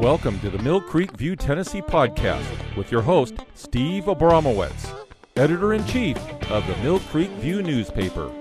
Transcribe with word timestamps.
Welcome 0.00 0.40
to 0.40 0.48
the 0.48 0.58
Mill 0.60 0.80
Creek 0.80 1.10
View 1.18 1.36
Tennessee 1.36 1.82
podcast 1.82 2.74
with 2.74 2.90
your 2.90 3.02
host, 3.02 3.34
Steve 3.52 4.04
Abramowitz, 4.04 4.90
editor 5.36 5.74
in 5.74 5.84
chief 5.84 6.16
of 6.50 6.66
the 6.66 6.74
Mill 6.78 7.00
Creek 7.00 7.28
View 7.32 7.62
newspaper. 7.62 8.32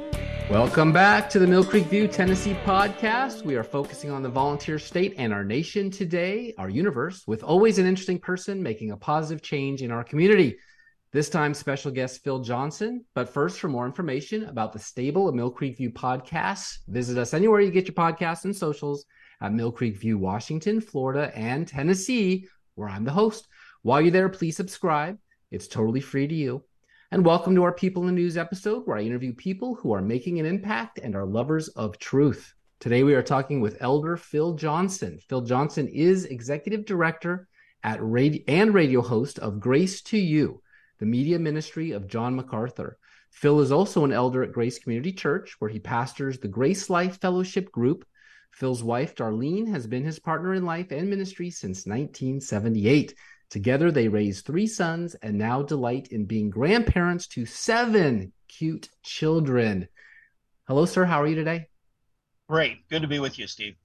Welcome 0.50 0.94
back 0.94 1.30
to 1.32 1.38
the 1.38 1.46
Mill 1.46 1.66
Creek 1.66 1.88
View 1.88 2.08
Tennessee 2.08 2.54
podcast. 2.64 3.44
We 3.44 3.58
are 3.58 3.66
focusing 3.66 4.10
on 4.10 4.24
the 4.24 4.30
volunteer 4.30 4.80
state 4.80 5.16
and 5.18 5.34
our 5.34 5.44
nation 5.44 5.92
today, 5.92 6.54
our 6.58 6.70
universe, 6.70 7.28
with 7.28 7.44
always 7.44 7.78
an 7.78 7.86
interesting 7.86 8.20
person 8.20 8.64
making 8.64 8.92
a 8.92 8.98
positive 8.98 9.44
change 9.44 9.82
in 9.82 9.92
our 9.92 10.06
community. 10.06 10.60
This 11.12 11.30
time, 11.30 11.54
special 11.54 11.92
guest 11.92 12.24
Phil 12.24 12.40
Johnson. 12.40 13.04
But 13.14 13.34
first, 13.34 13.60
for 13.60 13.68
more 13.68 13.86
information 13.86 14.46
about 14.46 14.72
the 14.72 14.80
stable 14.80 15.28
of 15.28 15.36
Mill 15.36 15.52
Creek 15.52 15.76
View 15.76 15.92
podcasts, 15.92 16.78
visit 16.88 17.18
us 17.18 17.34
anywhere 17.34 17.60
you 17.60 17.70
get 17.70 17.88
your 17.88 17.96
podcasts 17.96 18.46
and 18.46 18.56
socials 18.56 19.04
at 19.42 19.54
Mill 19.54 19.72
Creek 19.72 19.98
View, 19.98 20.18
Washington, 20.18 20.82
Florida, 20.82 21.32
and 21.36 21.68
Tennessee, 21.68 22.48
where 22.76 22.90
I'm 22.90 23.06
the 23.06 23.12
host. 23.12 23.48
While 23.82 24.02
you're 24.02 24.12
there, 24.12 24.30
please 24.30 24.58
subscribe. 24.58 25.18
It's 25.52 25.68
totally 25.68 26.02
free 26.02 26.28
to 26.28 26.36
you. 26.36 26.64
And 27.12 27.26
welcome 27.26 27.56
to 27.56 27.64
our 27.64 27.74
People 27.74 28.04
in 28.04 28.08
the 28.08 28.22
News 28.22 28.38
episode, 28.38 28.86
where 28.86 28.98
I 28.98 29.02
interview 29.02 29.34
people 29.34 29.76
who 29.76 29.94
are 29.94 30.02
making 30.02 30.40
an 30.40 30.46
impact 30.46 31.00
and 31.00 31.16
are 31.16 31.26
lovers 31.26 31.70
of 31.70 31.98
truth. 31.98 32.54
Today, 32.80 33.04
we 33.04 33.16
are 33.16 33.24
talking 33.24 33.62
with 33.62 33.82
Elder 33.82 34.18
Phil 34.18 34.54
Johnson. 34.56 35.20
Phil 35.28 35.42
Johnson 35.42 35.88
is 35.88 36.26
executive 36.26 36.86
director 36.86 37.48
at 37.84 38.00
radio 38.02 38.44
and 38.48 38.74
radio 38.74 39.02
host 39.02 39.40
of 39.40 39.60
Grace 39.60 40.02
to 40.04 40.18
You, 40.18 40.62
the 41.00 41.06
media 41.06 41.40
ministry 41.40 41.92
of 41.92 42.08
John 42.08 42.36
MacArthur. 42.36 42.98
Phil 43.32 43.62
is 43.62 43.72
also 43.72 44.04
an 44.04 44.12
elder 44.12 44.44
at 44.44 44.52
Grace 44.52 44.80
Community 44.80 45.14
Church, 45.14 45.56
where 45.60 45.70
he 45.70 45.80
pastors 45.80 46.40
the 46.40 46.48
Grace 46.48 46.90
Life 46.90 47.22
Fellowship 47.22 47.72
Group 47.72 48.06
Phil's 48.52 48.84
wife, 48.84 49.16
Darlene, 49.16 49.70
has 49.70 49.88
been 49.88 50.04
his 50.04 50.20
partner 50.20 50.54
in 50.54 50.66
life 50.66 50.92
and 50.92 51.10
ministry 51.10 51.50
since 51.50 51.86
1978. 51.86 53.16
Together, 53.50 53.92
they 53.92 54.08
raised 54.08 54.46
three 54.46 54.68
sons 54.68 55.16
and 55.16 55.38
now 55.38 55.62
delight 55.62 56.10
in 56.12 56.26
being 56.26 56.50
grandparents 56.50 57.28
to 57.28 57.46
seven 57.46 58.32
cute 58.48 58.90
children. 59.04 59.88
Hello, 60.68 60.86
sir. 60.86 61.06
How 61.06 61.22
are 61.22 61.28
you 61.28 61.36
today? 61.36 61.68
Great. 62.48 62.88
Good 62.90 63.02
to 63.02 63.08
be 63.08 63.20
with 63.20 63.40
you, 63.40 63.48
Steve. 63.48 63.76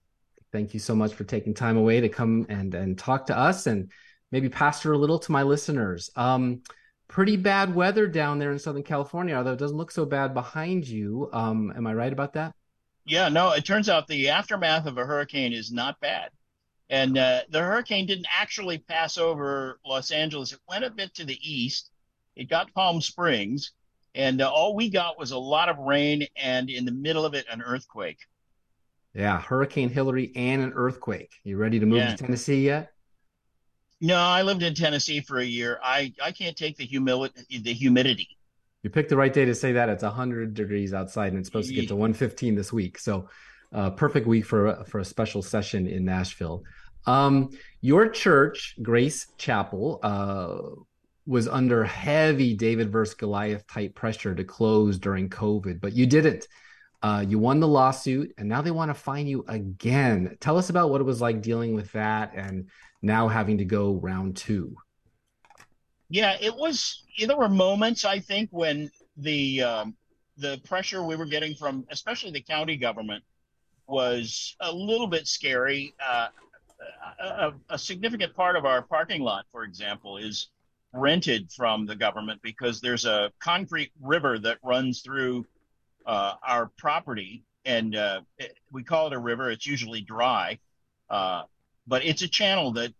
Thank 0.53 0.75
you 0.75 0.81
so 0.81 0.95
much 0.95 1.15
for 1.15 1.25
taking 1.25 1.55
time 1.55 1.77
away 1.77 2.01
to 2.01 2.09
come 2.09 2.47
and, 2.49 2.75
and 2.75 2.99
talk 2.99 3.27
to 3.27 3.39
us 3.39 3.67
and 3.67 3.91
maybe 4.33 4.49
pastor 4.49 4.93
a 4.93 4.99
little 4.99 5.19
to 5.21 5.33
my 5.33 5.43
listeners. 5.43 6.11
Um, 6.17 6.62
pretty 7.09 7.37
bad 7.37 7.75
weather 7.75 8.06
down 8.06 8.39
there 8.39 8.53
in 8.53 8.59
Southern 8.59 8.83
California, 8.83 9.34
although 9.34 9.53
it 9.53 9.59
doesn't 9.59 9.77
look 9.77 9.91
so 9.91 10.05
bad 10.05 10.34
behind 10.34 10.87
you. 10.87 11.28
Um, 11.33 11.73
am 11.77 11.87
I 11.87 11.95
right 11.95 12.12
about 12.12 12.34
that? 12.34 12.55
Yeah, 13.05 13.28
no, 13.28 13.52
it 13.52 13.64
turns 13.64 13.88
out 13.88 14.06
the 14.06 14.30
aftermath 14.30 14.86
of 14.86 14.97
a 14.97 15.05
hurricane 15.05 15.52
is 15.52 15.70
not 15.70 16.00
bad. 16.00 16.30
And 16.88 17.19
uh, 17.19 17.42
the 17.50 17.60
hurricane 17.60 18.06
didn't 18.06 18.27
actually 18.38 18.78
pass 18.78 19.19
over 19.19 19.78
Los 19.84 20.10
Angeles. 20.10 20.52
It 20.52 20.60
went 20.69 20.84
a 20.84 20.91
bit 20.91 21.14
to 21.14 21.25
the 21.25 21.38
east. 21.42 21.91
It 22.36 22.48
got 22.48 22.72
Palm 22.75 23.00
Springs. 23.00 23.72
And 24.14 24.41
uh, 24.41 24.50
all 24.50 24.75
we 24.75 24.91
got 24.91 25.19
was 25.19 25.32
a 25.32 25.38
lot 25.38 25.69
of 25.69 25.78
rain 25.78 26.27
and 26.36 26.70
in 26.70 26.84
the 26.84 26.92
middle 26.92 27.25
of 27.25 27.34
it, 27.34 27.47
an 27.50 27.62
earthquake. 27.62 28.19
Yeah, 29.14 29.41
Hurricane 29.41 29.91
Hillary 29.91 30.32
and 30.34 30.62
an 30.62 30.72
earthquake. 30.75 31.32
You 31.44 31.56
ready 31.56 31.78
to 31.78 31.86
move 31.86 31.98
yeah. 31.98 32.14
to 32.14 32.16
Tennessee 32.16 32.64
yet? 32.64 32.92
No, 34.00 34.16
I 34.16 34.42
lived 34.42 34.62
in 34.62 34.75
Tennessee 34.75 35.20
for 35.20 35.38
a 35.38 35.44
year. 35.44 35.78
I, 35.82 36.12
I 36.22 36.32
can't 36.32 36.56
take 36.56 36.77
the 36.77 36.84
humility, 36.84 37.58
the 37.58 37.72
humidity. 37.72 38.28
You 38.85 38.91
picked 38.91 39.09
the 39.09 39.17
right 39.17 39.33
day 39.33 39.47
to 39.47 39.55
say 39.55 39.73
that. 39.73 39.89
It's 39.89 40.03
100 40.03 40.53
degrees 40.53 40.93
outside 40.93 41.33
and 41.33 41.39
it's 41.39 41.49
supposed 41.49 41.71
to 41.71 41.75
get 41.75 41.89
to 41.89 41.97
115 41.97 42.55
this 42.55 42.71
week. 42.71 42.99
So, 42.99 43.29
uh, 43.73 43.91
perfect 43.91 44.27
week 44.27 44.45
for 44.45 44.85
for 44.85 45.01
a 45.01 45.05
special 45.05 45.41
session 45.43 45.87
in 45.87 46.05
Nashville. 46.05 46.63
Um, 47.07 47.50
your 47.81 48.09
church, 48.09 48.77
Grace 48.83 49.27
Chapel, 49.39 50.00
uh, 50.03 50.59
was 51.27 51.49
under 51.49 51.83
heavy 51.84 52.55
David 52.55 52.93
versus 52.93 53.15
Goliath 53.15 53.67
type 53.67 53.94
pressure 53.94 54.34
to 54.34 54.44
close 54.44 54.99
during 54.99 55.31
COVID, 55.31 55.81
but 55.81 55.94
you 55.94 56.06
didn't. 56.06 56.47
Uh, 57.03 57.25
you 57.27 57.39
won 57.39 57.61
the 57.61 57.69
lawsuit, 57.69 58.34
and 58.37 58.49
now 58.49 58.61
they 58.61 58.71
want 58.71 58.91
to 58.91 58.94
fine 58.94 59.27
you 59.27 59.44
again. 59.49 60.37
Tell 60.41 60.59
us 60.59 60.69
about 60.69 60.91
what 60.91 61.00
it 61.00 61.05
was 61.05 61.23
like 61.23 61.41
dealing 61.41 61.75
with 61.75 61.91
that, 61.93 62.33
and 62.34 62.69
now 63.00 63.28
having 63.28 63.59
to 63.59 63.65
go 63.65 63.94
round 63.94 64.37
two. 64.37 64.77
Yeah, 66.14 66.36
it 66.41 66.54
was. 66.54 67.02
There 67.19 67.36
were 67.36 67.48
moments 67.48 68.04
I 68.04 68.20
think 68.20 68.48
when 68.52 68.88
the 69.16 69.62
um, 69.62 69.97
the 70.36 70.60
pressure 70.64 71.02
we 71.02 71.16
were 71.16 71.26
getting 71.26 71.56
from, 71.56 71.84
especially 71.91 72.30
the 72.30 72.41
county 72.41 72.76
government, 72.76 73.25
was 73.88 74.54
a 74.60 74.72
little 74.72 75.08
bit 75.08 75.26
scary. 75.26 75.92
Uh, 76.00 76.28
a, 77.19 77.52
a, 77.70 77.76
significant 77.76 78.32
part 78.32 78.54
of 78.54 78.64
our 78.64 78.80
parking 78.80 79.22
lot, 79.22 79.47
for 79.50 79.64
example, 79.64 80.16
is 80.16 80.50
rented 80.92 81.50
from 81.50 81.84
the 81.84 81.97
government 81.97 82.41
because 82.44 82.81
there's 82.81 83.06
a 83.06 83.32
concrete 83.41 83.91
river 84.00 84.38
that 84.38 84.58
runs 84.62 85.00
through 85.00 85.44
uh, 86.06 86.34
our 86.46 86.70
property, 86.78 87.42
and 87.64 87.96
uh, 87.96 88.20
it, 88.38 88.56
we 88.70 88.84
call 88.84 89.08
it 89.08 89.12
a 89.14 89.19
river. 89.19 89.50
It's 89.50 89.66
usually 89.66 90.02
dry, 90.02 90.60
uh, 91.10 91.42
but 91.88 92.04
it's 92.04 92.22
a 92.22 92.28
channel 92.28 92.70
that 92.75 92.94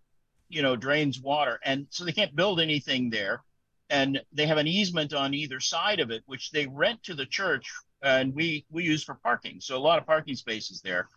you 0.54 0.62
know, 0.62 0.76
drains 0.76 1.20
water. 1.20 1.59
And 1.65 1.87
so 1.91 2.04
they 2.04 2.12
can't 2.12 2.37
build 2.37 2.60
anything 2.60 3.10
there. 3.10 3.42
And 3.91 4.20
they 4.32 4.47
have 4.47 4.59
an 4.59 4.69
easement 4.69 5.12
on 5.12 5.34
either 5.34 5.60
side 5.60 6.00
of 6.00 6.10
it, 6.10 6.22
which 6.26 6.50
they 6.50 6.66
rent 6.66 7.03
to 7.03 7.15
the 7.15 7.26
church 7.26 7.70
and 8.03 8.34
we, 8.34 8.64
we 8.70 8.84
use 8.84 9.03
for 9.03 9.16
parking. 9.16 9.60
So 9.60 9.76
a 9.76 9.78
lot 9.78 9.98
of 9.98 10.06
parking 10.06 10.37
spaces 10.37 10.81
there. 10.81 11.09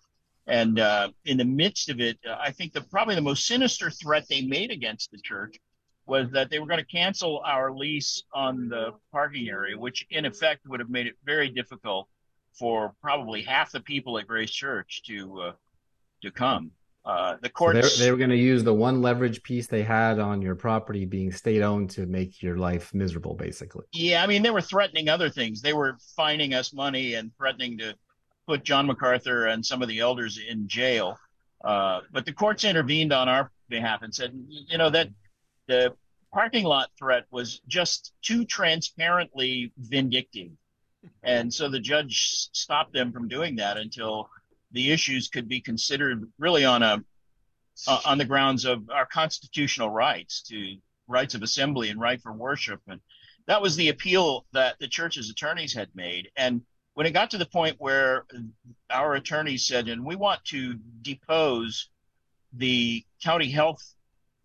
And 0.47 0.79
uh, 0.79 1.09
in 1.25 1.37
the 1.37 1.45
midst 1.45 1.89
of 1.89 1.99
it, 1.99 2.17
uh, 2.27 2.37
I 2.39 2.51
think 2.51 2.73
the 2.73 2.81
probably 2.81 3.15
the 3.15 3.21
most 3.21 3.45
sinister 3.45 3.91
threat 3.91 4.25
they 4.29 4.41
made 4.41 4.71
against 4.71 5.11
the 5.11 5.19
church 5.19 5.57
was 6.07 6.31
that 6.31 6.49
they 6.49 6.59
were 6.59 6.65
going 6.65 6.79
to 6.79 6.85
cancel 6.85 7.41
our 7.45 7.71
lease 7.71 8.23
on 8.33 8.69
the 8.69 8.91
parking 9.11 9.49
area, 9.49 9.77
which 9.77 10.05
in 10.09 10.25
effect 10.25 10.65
would 10.65 10.79
have 10.79 10.89
made 10.89 11.05
it 11.05 11.15
very 11.25 11.49
difficult 11.49 12.07
for 12.53 12.93
probably 13.01 13.43
half 13.43 13.71
the 13.71 13.81
people 13.81 14.17
at 14.17 14.25
Grace 14.25 14.51
Church 14.51 15.03
to 15.05 15.41
uh, 15.41 15.51
to 16.21 16.31
come. 16.31 16.71
Uh, 17.07 17.37
the 17.41 17.49
courts 17.49 17.95
so 17.95 18.03
they 18.03 18.11
were 18.11 18.17
going 18.17 18.29
to 18.29 18.35
use 18.35 18.65
the 18.65 18.73
one 18.73 19.01
leverage 19.01 19.41
piece 19.41 19.65
they 19.65 19.81
had 19.81 20.19
on 20.19 20.41
your 20.41 20.55
property 20.55 21.05
being 21.05 21.31
state 21.31 21.61
owned 21.61 21.89
to 21.89 22.05
make 22.05 22.43
your 22.43 22.57
life 22.57 22.93
miserable, 22.93 23.33
basically. 23.33 23.85
Yeah, 23.93 24.21
I 24.21 24.27
mean 24.27 24.43
they 24.43 24.49
were 24.49 24.59
threatening 24.59 25.07
other 25.07 25.29
things. 25.29 25.61
They 25.61 25.71
were 25.71 25.97
fining 26.17 26.53
us 26.53 26.73
money 26.73 27.13
and 27.13 27.31
threatening 27.37 27.77
to 27.77 27.95
put 28.45 28.65
John 28.65 28.87
MacArthur 28.87 29.45
and 29.45 29.65
some 29.65 29.81
of 29.81 29.87
the 29.87 29.99
elders 29.99 30.37
in 30.37 30.67
jail. 30.67 31.17
Uh, 31.63 32.01
but 32.11 32.25
the 32.25 32.33
courts 32.33 32.65
intervened 32.65 33.13
on 33.13 33.29
our 33.29 33.51
behalf 33.69 34.01
and 34.01 34.13
said, 34.13 34.33
you 34.49 34.77
know, 34.77 34.89
that 34.89 35.07
the 35.67 35.93
parking 36.33 36.65
lot 36.65 36.89
threat 36.99 37.23
was 37.31 37.61
just 37.69 38.11
too 38.21 38.43
transparently 38.43 39.71
vindictive. 39.77 40.51
And 41.23 41.53
so 41.53 41.69
the 41.69 41.79
judge 41.79 42.49
stopped 42.51 42.91
them 42.91 43.13
from 43.13 43.29
doing 43.29 43.55
that 43.55 43.77
until 43.77 44.29
the 44.71 44.91
issues 44.91 45.29
could 45.29 45.47
be 45.47 45.61
considered 45.61 46.29
really 46.37 46.65
on 46.65 46.83
a 46.83 47.03
uh, 47.87 47.99
on 48.05 48.17
the 48.17 48.25
grounds 48.25 48.65
of 48.65 48.89
our 48.89 49.05
constitutional 49.05 49.89
rights 49.89 50.41
to 50.41 50.77
rights 51.07 51.35
of 51.35 51.43
assembly 51.43 51.89
and 51.89 51.99
right 51.99 52.21
for 52.21 52.33
worship. 52.33 52.81
And 52.87 52.99
that 53.45 53.61
was 53.61 53.75
the 53.75 53.89
appeal 53.89 54.45
that 54.51 54.77
the 54.79 54.87
church's 54.87 55.29
attorneys 55.29 55.73
had 55.73 55.89
made. 55.93 56.29
And 56.35 56.63
when 56.95 57.05
it 57.05 57.11
got 57.11 57.29
to 57.31 57.37
the 57.37 57.45
point 57.45 57.75
where 57.77 58.25
our 58.89 59.13
attorneys 59.13 59.67
said 59.67 59.87
and 59.87 60.03
we 60.03 60.15
want 60.15 60.43
to 60.45 60.79
depose 61.03 61.89
the 62.53 63.05
county 63.23 63.51
health 63.51 63.93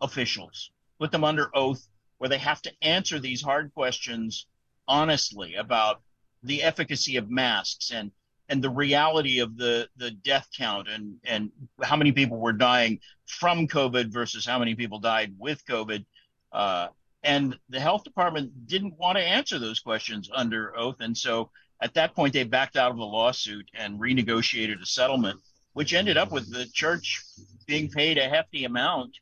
officials 0.01 0.69
put 0.99 1.11
them 1.11 1.23
under 1.23 1.49
oath 1.55 1.87
where 2.19 2.29
they 2.29 2.37
have 2.37 2.61
to 2.61 2.71
answer 2.83 3.17
these 3.17 3.41
hard 3.41 3.73
questions 3.73 4.45
honestly 4.87 5.55
about 5.55 6.01
the 6.43 6.61
efficacy 6.61 7.17
of 7.17 7.29
masks 7.29 7.89
and 7.91 8.11
and 8.49 8.63
the 8.63 8.69
reality 8.69 9.39
of 9.39 9.57
the 9.57 9.87
the 9.97 10.11
death 10.11 10.47
count 10.55 10.87
and 10.89 11.15
and 11.23 11.51
how 11.81 11.95
many 11.95 12.11
people 12.11 12.37
were 12.37 12.53
dying 12.53 12.99
from 13.25 13.67
COVID 13.67 14.11
versus 14.11 14.45
how 14.45 14.59
many 14.59 14.75
people 14.75 14.99
died 14.99 15.33
with 15.37 15.65
COVID. 15.65 16.05
Uh, 16.51 16.87
and 17.23 17.57
the 17.69 17.79
health 17.79 18.03
department 18.03 18.67
didn't 18.67 18.97
want 18.97 19.17
to 19.17 19.23
answer 19.23 19.57
those 19.57 19.79
questions 19.79 20.29
under 20.33 20.77
oath, 20.77 20.97
and 20.99 21.17
so 21.17 21.49
at 21.81 21.93
that 21.93 22.13
point 22.15 22.33
they 22.33 22.43
backed 22.43 22.75
out 22.75 22.91
of 22.91 22.97
the 22.97 23.03
lawsuit 23.03 23.67
and 23.73 23.99
renegotiated 23.99 24.81
a 24.81 24.85
settlement, 24.85 25.39
which 25.73 25.93
ended 25.93 26.17
up 26.17 26.31
with 26.31 26.51
the 26.51 26.65
church 26.73 27.23
being 27.65 27.89
paid 27.89 28.17
a 28.17 28.27
hefty 28.27 28.65
amount 28.65 29.17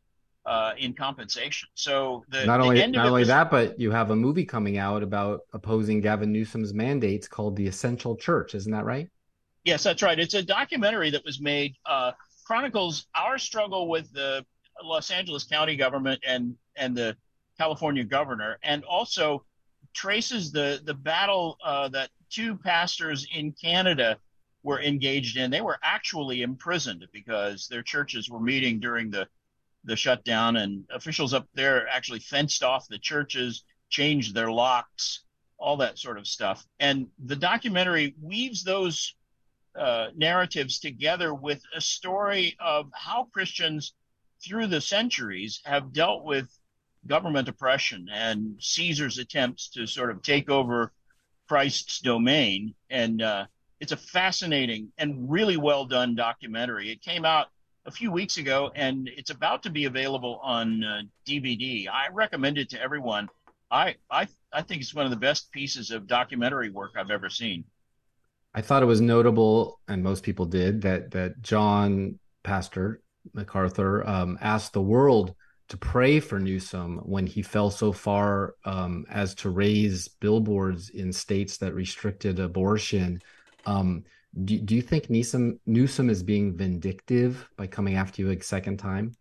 uh, 0.45 0.73
in 0.77 0.93
compensation. 0.93 1.69
So 1.75 2.23
the, 2.29 2.45
not 2.45 2.61
only 2.61 2.85
not 2.87 3.05
only 3.07 3.21
was, 3.21 3.27
that, 3.27 3.51
but 3.51 3.79
you 3.79 3.91
have 3.91 4.11
a 4.11 4.15
movie 4.15 4.45
coming 4.45 4.77
out 4.77 5.03
about 5.03 5.41
opposing 5.53 6.01
Gavin 6.01 6.31
Newsom's 6.31 6.73
mandates 6.73 7.27
called 7.27 7.55
The 7.55 7.67
Essential 7.67 8.15
Church. 8.15 8.55
Isn't 8.55 8.71
that 8.71 8.85
right? 8.85 9.09
Yes, 9.63 9.83
that's 9.83 10.01
right. 10.01 10.19
It's 10.19 10.33
a 10.33 10.41
documentary 10.41 11.11
that 11.11 11.23
was 11.23 11.39
made 11.39 11.75
uh, 11.85 12.13
chronicles 12.45 13.05
our 13.15 13.37
struggle 13.37 13.87
with 13.87 14.11
the 14.13 14.45
Los 14.83 15.11
Angeles 15.11 15.43
County 15.43 15.75
government 15.75 16.21
and 16.25 16.55
and 16.75 16.95
the 16.95 17.15
California 17.57 18.03
governor, 18.03 18.57
and 18.63 18.83
also 18.85 19.45
traces 19.93 20.51
the 20.51 20.81
the 20.83 20.93
battle 20.93 21.57
uh, 21.63 21.87
that 21.89 22.09
two 22.31 22.55
pastors 22.55 23.27
in 23.35 23.51
Canada 23.51 24.17
were 24.63 24.81
engaged 24.81 25.37
in. 25.37 25.51
They 25.51 25.61
were 25.61 25.77
actually 25.83 26.41
imprisoned 26.41 27.07
because 27.11 27.67
their 27.67 27.83
churches 27.83 28.29
were 28.29 28.39
meeting 28.39 28.79
during 28.79 29.11
the 29.11 29.27
the 29.83 29.95
shutdown, 29.95 30.57
and 30.57 30.83
officials 30.91 31.33
up 31.33 31.47
there 31.53 31.87
actually 31.87 32.19
fenced 32.19 32.63
off 32.63 32.87
the 32.87 32.99
churches, 32.99 33.63
changed 33.89 34.33
their 34.33 34.51
locks, 34.51 35.23
all 35.57 35.77
that 35.77 35.97
sort 35.97 36.17
of 36.17 36.27
stuff. 36.27 36.65
And 36.79 37.07
the 37.23 37.35
documentary 37.35 38.15
weaves 38.21 38.63
those 38.63 39.15
uh, 39.75 40.07
narratives 40.15 40.79
together 40.79 41.33
with 41.33 41.61
a 41.75 41.81
story 41.81 42.55
of 42.59 42.89
how 42.93 43.27
Christians 43.31 43.93
through 44.43 44.67
the 44.67 44.81
centuries 44.81 45.61
have 45.65 45.93
dealt 45.93 46.23
with 46.23 46.47
government 47.07 47.47
oppression 47.47 48.07
and 48.11 48.55
Caesar's 48.59 49.17
attempts 49.17 49.69
to 49.69 49.87
sort 49.87 50.11
of 50.11 50.21
take 50.21 50.49
over 50.49 50.91
Christ's 51.47 51.99
domain. 51.99 52.73
And 52.89 53.21
uh, 53.21 53.45
it's 53.79 53.91
a 53.91 53.97
fascinating 53.97 54.91
and 54.97 55.29
really 55.31 55.57
well 55.57 55.85
done 55.85 56.15
documentary. 56.15 56.91
It 56.91 57.01
came 57.01 57.25
out 57.25 57.47
a 57.85 57.91
few 57.91 58.11
weeks 58.11 58.37
ago 58.37 58.71
and 58.75 59.09
it's 59.17 59.31
about 59.31 59.63
to 59.63 59.69
be 59.69 59.85
available 59.85 60.39
on 60.43 60.83
uh, 60.83 61.01
DVD. 61.25 61.87
I 61.87 62.09
recommend 62.11 62.57
it 62.57 62.69
to 62.71 62.81
everyone. 62.81 63.29
I, 63.71 63.95
I 64.09 64.27
I 64.53 64.61
think 64.61 64.81
it's 64.81 64.93
one 64.93 65.05
of 65.05 65.11
the 65.11 65.17
best 65.17 65.51
pieces 65.51 65.91
of 65.91 66.07
documentary 66.07 66.69
work 66.69 66.91
I've 66.97 67.09
ever 67.09 67.29
seen. 67.29 67.63
I 68.53 68.61
thought 68.61 68.83
it 68.83 68.87
was 68.87 68.99
notable, 68.99 69.79
and 69.87 70.03
most 70.03 70.23
people 70.23 70.45
did, 70.45 70.81
that 70.81 71.11
that 71.11 71.41
John 71.41 72.19
Pastor 72.43 73.01
MacArthur 73.33 74.07
um, 74.07 74.37
asked 74.41 74.73
the 74.73 74.81
world 74.81 75.35
to 75.69 75.77
pray 75.77 76.19
for 76.19 76.37
Newsom 76.37 76.97
when 77.03 77.25
he 77.25 77.41
fell 77.41 77.71
so 77.71 77.93
far 77.93 78.55
um, 78.65 79.05
as 79.09 79.33
to 79.35 79.49
raise 79.49 80.09
billboards 80.09 80.89
in 80.89 81.13
states 81.13 81.57
that 81.57 81.73
restricted 81.73 82.39
abortion. 82.39 83.21
Um, 83.65 84.03
do, 84.45 84.57
do 84.59 84.75
you 84.75 84.81
think 84.81 85.09
Newsom 85.09 85.59
Newsom 85.65 86.09
is 86.09 86.23
being 86.23 86.55
vindictive 86.55 87.49
by 87.57 87.67
coming 87.67 87.95
after 87.95 88.21
you 88.21 88.31
a 88.31 88.41
second 88.41 88.77
time? 88.77 89.15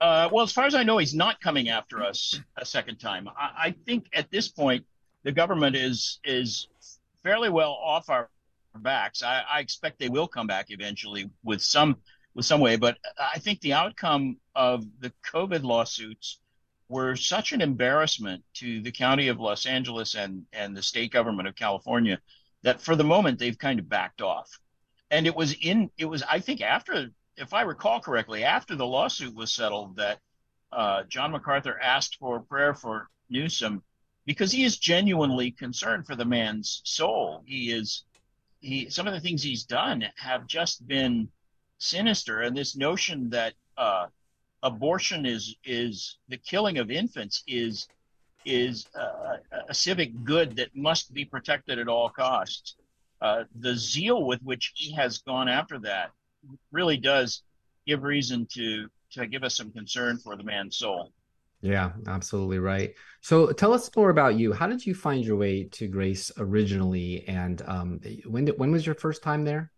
Uh, 0.00 0.28
well, 0.32 0.44
as 0.44 0.52
far 0.52 0.66
as 0.66 0.74
I 0.74 0.82
know, 0.82 0.98
he's 0.98 1.14
not 1.14 1.40
coming 1.40 1.68
after 1.68 2.02
us 2.02 2.38
a 2.56 2.64
second 2.64 2.98
time. 2.98 3.28
I, 3.28 3.50
I 3.56 3.74
think 3.86 4.06
at 4.12 4.30
this 4.30 4.48
point, 4.48 4.84
the 5.22 5.32
government 5.32 5.76
is 5.76 6.20
is 6.24 6.68
fairly 7.22 7.48
well 7.48 7.72
off 7.72 8.10
our 8.10 8.28
backs. 8.76 9.22
I, 9.22 9.42
I, 9.48 9.60
expect 9.60 10.00
they 10.00 10.08
will 10.08 10.26
come 10.26 10.48
back 10.48 10.66
eventually 10.70 11.30
with 11.44 11.62
some 11.62 11.96
with 12.34 12.44
some 12.44 12.60
way, 12.60 12.76
but 12.76 12.98
I 13.18 13.38
think 13.38 13.60
the 13.60 13.72
outcome 13.72 14.36
of 14.56 14.84
the 14.98 15.12
COVID 15.24 15.62
lawsuits 15.62 16.40
were 16.88 17.14
such 17.14 17.52
an 17.52 17.60
embarrassment 17.60 18.42
to 18.54 18.82
the 18.82 18.90
county 18.90 19.28
of 19.28 19.38
Los 19.38 19.64
Angeles 19.64 20.16
and 20.16 20.44
and 20.52 20.76
the 20.76 20.82
state 20.82 21.12
government 21.12 21.46
of 21.46 21.54
California 21.54 22.18
that 22.64 22.80
for 22.80 22.96
the 22.96 23.04
moment 23.04 23.38
they've 23.38 23.58
kind 23.58 23.78
of 23.78 23.88
backed 23.88 24.20
off. 24.20 24.58
And 25.10 25.26
it 25.26 25.36
was 25.36 25.54
in 25.60 25.90
it 25.96 26.06
was 26.06 26.22
I 26.22 26.40
think 26.40 26.60
after 26.60 27.10
if 27.36 27.54
I 27.54 27.62
recall 27.62 28.00
correctly, 28.00 28.42
after 28.42 28.74
the 28.74 28.86
lawsuit 28.86 29.34
was 29.34 29.52
settled, 29.52 29.96
that 29.96 30.18
uh, 30.72 31.04
John 31.04 31.30
MacArthur 31.30 31.78
asked 31.78 32.16
for 32.16 32.40
prayer 32.40 32.74
for 32.74 33.08
Newsom 33.28 33.82
because 34.24 34.50
he 34.50 34.64
is 34.64 34.78
genuinely 34.78 35.50
concerned 35.50 36.06
for 36.06 36.16
the 36.16 36.24
man's 36.24 36.80
soul. 36.84 37.42
He 37.46 37.70
is 37.70 38.04
he 38.60 38.88
some 38.88 39.06
of 39.06 39.12
the 39.12 39.20
things 39.20 39.42
he's 39.42 39.64
done 39.64 40.04
have 40.16 40.46
just 40.46 40.86
been 40.88 41.28
sinister, 41.78 42.40
and 42.40 42.56
this 42.56 42.76
notion 42.76 43.30
that 43.30 43.52
uh, 43.76 44.06
abortion 44.62 45.26
is 45.26 45.54
is 45.64 46.18
the 46.28 46.38
killing 46.38 46.78
of 46.78 46.90
infants 46.90 47.44
is 47.46 47.86
is 48.44 48.86
uh, 48.94 49.36
a 49.68 49.74
civic 49.74 50.24
good 50.24 50.56
that 50.56 50.74
must 50.74 51.12
be 51.12 51.24
protected 51.24 51.78
at 51.78 51.88
all 51.88 52.08
costs. 52.08 52.76
Uh, 53.20 53.44
the 53.60 53.74
zeal 53.74 54.24
with 54.24 54.40
which 54.42 54.72
he 54.74 54.92
has 54.92 55.18
gone 55.18 55.48
after 55.48 55.78
that 55.78 56.10
really 56.72 56.96
does 56.96 57.42
give 57.86 58.02
reason 58.02 58.46
to 58.52 58.88
to 59.12 59.26
give 59.26 59.44
us 59.44 59.56
some 59.56 59.70
concern 59.70 60.18
for 60.18 60.36
the 60.36 60.42
man's 60.42 60.76
soul. 60.76 61.12
Yeah, 61.60 61.92
absolutely 62.06 62.58
right. 62.58 62.94
So 63.22 63.52
tell 63.52 63.72
us 63.72 63.88
more 63.96 64.10
about 64.10 64.34
you. 64.34 64.52
How 64.52 64.66
did 64.66 64.84
you 64.84 64.94
find 64.94 65.24
your 65.24 65.36
way 65.36 65.64
to 65.64 65.86
Grace 65.86 66.30
originally, 66.36 67.26
and 67.26 67.62
um, 67.66 68.00
when 68.26 68.44
did, 68.44 68.58
when 68.58 68.70
was 68.70 68.84
your 68.84 68.96
first 68.96 69.22
time 69.22 69.44
there? 69.44 69.70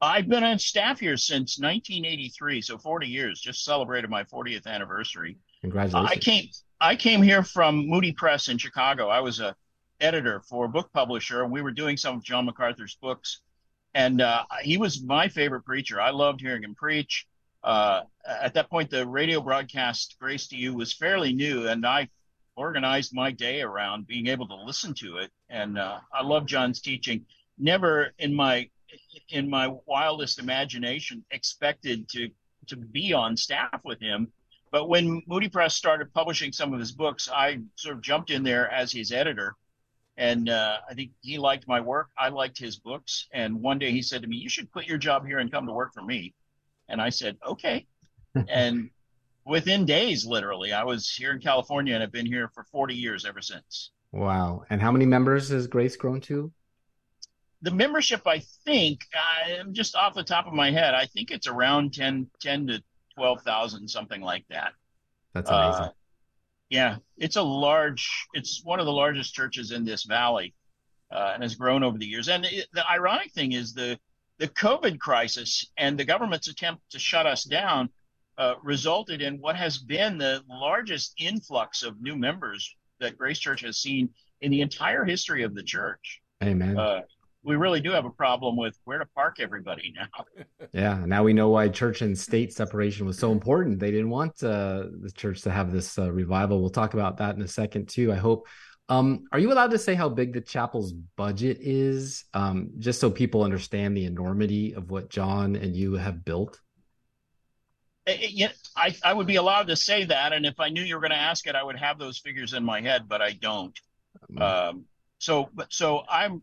I've 0.00 0.28
been 0.28 0.42
on 0.42 0.58
staff 0.58 0.98
here 0.98 1.16
since 1.16 1.58
1983, 1.58 2.62
so 2.62 2.78
40 2.78 3.06
years. 3.06 3.40
Just 3.40 3.64
celebrated 3.64 4.08
my 4.08 4.24
40th 4.24 4.66
anniversary. 4.66 5.36
Congratulations! 5.62 6.10
I 6.12 6.16
came 6.16 6.48
I 6.80 6.96
came 6.96 7.22
here 7.22 7.42
from 7.42 7.88
Moody 7.88 8.12
Press 8.12 8.48
in 8.48 8.58
Chicago. 8.58 9.08
I 9.08 9.20
was 9.20 9.40
a 9.40 9.56
editor 10.00 10.40
for 10.40 10.66
a 10.66 10.68
book 10.68 10.92
publisher, 10.92 11.42
and 11.42 11.50
we 11.50 11.62
were 11.62 11.70
doing 11.70 11.96
some 11.96 12.16
of 12.16 12.24
John 12.24 12.44
MacArthur's 12.44 12.96
books 13.00 13.40
and 13.94 14.20
uh, 14.20 14.44
he 14.62 14.78
was 14.78 15.02
my 15.02 15.28
favorite 15.28 15.64
preacher. 15.64 16.00
I 16.00 16.10
loved 16.10 16.40
hearing 16.40 16.62
him 16.62 16.74
preach. 16.74 17.26
Uh, 17.62 18.02
at 18.26 18.54
that 18.54 18.70
point, 18.70 18.90
the 18.90 19.06
radio 19.06 19.40
broadcast 19.40 20.16
"Grace 20.18 20.48
to 20.48 20.56
You" 20.56 20.74
was 20.74 20.92
fairly 20.92 21.32
new, 21.32 21.68
and 21.68 21.86
I 21.86 22.08
organized 22.56 23.14
my 23.14 23.30
day 23.30 23.62
around 23.62 24.06
being 24.06 24.26
able 24.26 24.48
to 24.48 24.54
listen 24.54 24.94
to 24.94 25.18
it. 25.18 25.30
And 25.48 25.78
uh, 25.78 26.00
I 26.12 26.22
love 26.22 26.46
John's 26.46 26.80
teaching. 26.80 27.24
Never 27.58 28.12
in 28.18 28.34
my 28.34 28.68
in 29.28 29.48
my 29.48 29.74
wildest 29.86 30.38
imagination 30.38 31.24
expected 31.30 32.08
to 32.10 32.30
to 32.68 32.76
be 32.76 33.12
on 33.12 33.36
staff 33.36 33.80
with 33.84 34.00
him. 34.00 34.32
But 34.72 34.88
when 34.88 35.22
Moody 35.26 35.48
Press 35.48 35.76
started 35.76 36.12
publishing 36.12 36.50
some 36.50 36.72
of 36.72 36.80
his 36.80 36.90
books, 36.90 37.28
I 37.32 37.60
sort 37.76 37.94
of 37.94 38.02
jumped 38.02 38.30
in 38.30 38.42
there 38.42 38.68
as 38.70 38.90
his 38.90 39.12
editor 39.12 39.54
and 40.16 40.48
uh, 40.48 40.78
I 40.88 40.94
think 40.94 41.12
he 41.20 41.38
liked 41.38 41.66
my 41.66 41.80
work. 41.80 42.10
I 42.18 42.28
liked 42.28 42.58
his 42.58 42.76
books. 42.78 43.28
And 43.32 43.62
one 43.62 43.78
day 43.78 43.90
he 43.90 44.02
said 44.02 44.22
to 44.22 44.28
me, 44.28 44.36
"You 44.36 44.48
should 44.48 44.70
quit 44.70 44.86
your 44.86 44.98
job 44.98 45.26
here 45.26 45.38
and 45.38 45.50
come 45.50 45.66
to 45.66 45.72
work 45.72 45.92
for 45.94 46.02
me." 46.02 46.34
And 46.88 47.00
I 47.00 47.08
said, 47.08 47.38
"Okay." 47.46 47.86
and 48.48 48.90
within 49.44 49.84
days, 49.84 50.24
literally, 50.26 50.72
I 50.72 50.84
was 50.84 51.10
here 51.10 51.32
in 51.32 51.40
California 51.40 51.94
and 51.94 52.02
I've 52.02 52.12
been 52.12 52.26
here 52.26 52.50
for 52.54 52.64
40 52.64 52.94
years 52.94 53.24
ever 53.24 53.40
since. 53.40 53.90
Wow! 54.12 54.64
And 54.70 54.80
how 54.80 54.92
many 54.92 55.06
members 55.06 55.48
has 55.48 55.66
Grace 55.66 55.96
grown 55.96 56.20
to? 56.22 56.52
The 57.62 57.70
membership, 57.70 58.26
I 58.26 58.40
think, 58.64 59.06
I'm 59.14 59.72
just 59.72 59.94
off 59.94 60.14
the 60.14 60.24
top 60.24 60.46
of 60.46 60.52
my 60.52 60.70
head. 60.72 60.94
I 60.94 61.06
think 61.06 61.30
it's 61.30 61.46
around 61.46 61.94
10, 61.94 62.28
10 62.40 62.66
to 62.66 62.82
12,000, 63.14 63.88
something 63.88 64.20
like 64.20 64.44
that. 64.50 64.72
That's 65.34 65.50
amazing. 65.50 65.84
Uh, 65.84 65.90
yeah, 66.68 66.96
it's 67.18 67.36
a 67.36 67.42
large. 67.42 68.26
It's 68.32 68.62
one 68.64 68.80
of 68.80 68.86
the 68.86 68.92
largest 68.92 69.34
churches 69.34 69.72
in 69.72 69.84
this 69.84 70.04
valley, 70.04 70.54
uh, 71.10 71.32
and 71.34 71.42
has 71.42 71.54
grown 71.54 71.82
over 71.82 71.98
the 71.98 72.06
years. 72.06 72.28
And 72.28 72.44
it, 72.44 72.66
the 72.72 72.88
ironic 72.90 73.32
thing 73.32 73.52
is 73.52 73.74
the 73.74 73.98
the 74.38 74.48
COVID 74.48 74.98
crisis 74.98 75.66
and 75.76 75.98
the 75.98 76.04
government's 76.04 76.48
attempt 76.48 76.82
to 76.90 76.98
shut 76.98 77.26
us 77.26 77.44
down 77.44 77.90
uh, 78.38 78.54
resulted 78.62 79.20
in 79.20 79.38
what 79.40 79.56
has 79.56 79.78
been 79.78 80.18
the 80.18 80.42
largest 80.48 81.14
influx 81.18 81.82
of 81.82 82.00
new 82.00 82.16
members 82.16 82.74
that 82.98 83.18
Grace 83.18 83.38
Church 83.38 83.60
has 83.60 83.78
seen 83.78 84.08
in 84.40 84.50
the 84.50 84.62
entire 84.62 85.04
history 85.04 85.42
of 85.42 85.54
the 85.54 85.62
church. 85.62 86.20
Amen. 86.42 86.78
Uh, 86.78 87.02
we 87.44 87.56
really 87.56 87.80
do 87.80 87.90
have 87.90 88.04
a 88.04 88.10
problem 88.10 88.56
with 88.56 88.78
where 88.84 88.98
to 88.98 89.06
park 89.06 89.36
everybody 89.40 89.92
now. 89.96 90.44
yeah, 90.72 91.02
now 91.04 91.24
we 91.24 91.32
know 91.32 91.48
why 91.48 91.68
church 91.68 92.02
and 92.02 92.16
state 92.16 92.52
separation 92.52 93.04
was 93.04 93.18
so 93.18 93.32
important. 93.32 93.80
They 93.80 93.90
didn't 93.90 94.10
want 94.10 94.42
uh, 94.42 94.84
the 95.00 95.10
church 95.14 95.42
to 95.42 95.50
have 95.50 95.72
this 95.72 95.98
uh, 95.98 96.12
revival. 96.12 96.60
We'll 96.60 96.70
talk 96.70 96.94
about 96.94 97.16
that 97.18 97.34
in 97.34 97.42
a 97.42 97.48
second 97.48 97.88
too. 97.88 98.12
I 98.12 98.16
hope. 98.16 98.46
Um, 98.88 99.24
are 99.32 99.38
you 99.38 99.52
allowed 99.52 99.70
to 99.70 99.78
say 99.78 99.94
how 99.94 100.08
big 100.08 100.34
the 100.34 100.40
chapel's 100.40 100.92
budget 100.92 101.58
is, 101.60 102.24
um, 102.34 102.70
just 102.78 103.00
so 103.00 103.10
people 103.10 103.42
understand 103.42 103.96
the 103.96 104.04
enormity 104.04 104.74
of 104.74 104.90
what 104.90 105.08
John 105.08 105.56
and 105.56 105.74
you 105.74 105.94
have 105.94 106.24
built? 106.24 106.60
Eh, 108.06 108.18
eh, 108.20 108.28
yeah, 108.30 108.52
I, 108.76 108.94
I 109.04 109.14
would 109.14 109.26
be 109.26 109.36
allowed 109.36 109.68
to 109.68 109.76
say 109.76 110.04
that, 110.04 110.32
and 110.32 110.44
if 110.44 110.58
I 110.60 110.68
knew 110.68 110.82
you 110.82 110.96
were 110.96 111.00
going 111.00 111.12
to 111.12 111.16
ask 111.16 111.46
it, 111.46 111.54
I 111.54 111.62
would 111.62 111.78
have 111.78 111.98
those 111.98 112.18
figures 112.18 112.52
in 112.52 112.64
my 112.64 112.80
head, 112.80 113.08
but 113.08 113.22
I 113.22 113.32
don't. 113.32 113.78
Mm-hmm. 114.30 114.42
Um, 114.42 114.84
so, 115.18 115.48
but 115.54 115.72
so 115.72 116.02
I'm 116.08 116.42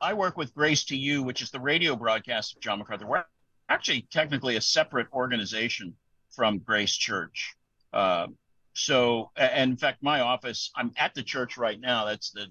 I 0.00 0.14
work 0.14 0.36
with 0.36 0.54
Grace 0.54 0.84
to 0.86 0.96
You, 0.96 1.22
which 1.22 1.42
is 1.42 1.50
the 1.50 1.60
radio 1.60 1.96
broadcast 1.96 2.56
of 2.56 2.62
John 2.62 2.78
MacArthur. 2.78 3.06
We're 3.06 3.24
actually 3.68 4.06
technically 4.10 4.56
a 4.56 4.60
separate 4.60 5.08
organization 5.12 5.94
from 6.30 6.58
Grace 6.58 6.96
Church. 6.96 7.54
Uh, 7.92 8.28
so, 8.74 9.30
and 9.36 9.72
in 9.72 9.76
fact, 9.76 10.02
my 10.02 10.20
office, 10.20 10.70
I'm 10.76 10.92
at 10.96 11.14
the 11.14 11.22
church 11.22 11.56
right 11.56 11.80
now. 11.80 12.04
That's 12.04 12.30
the 12.30 12.46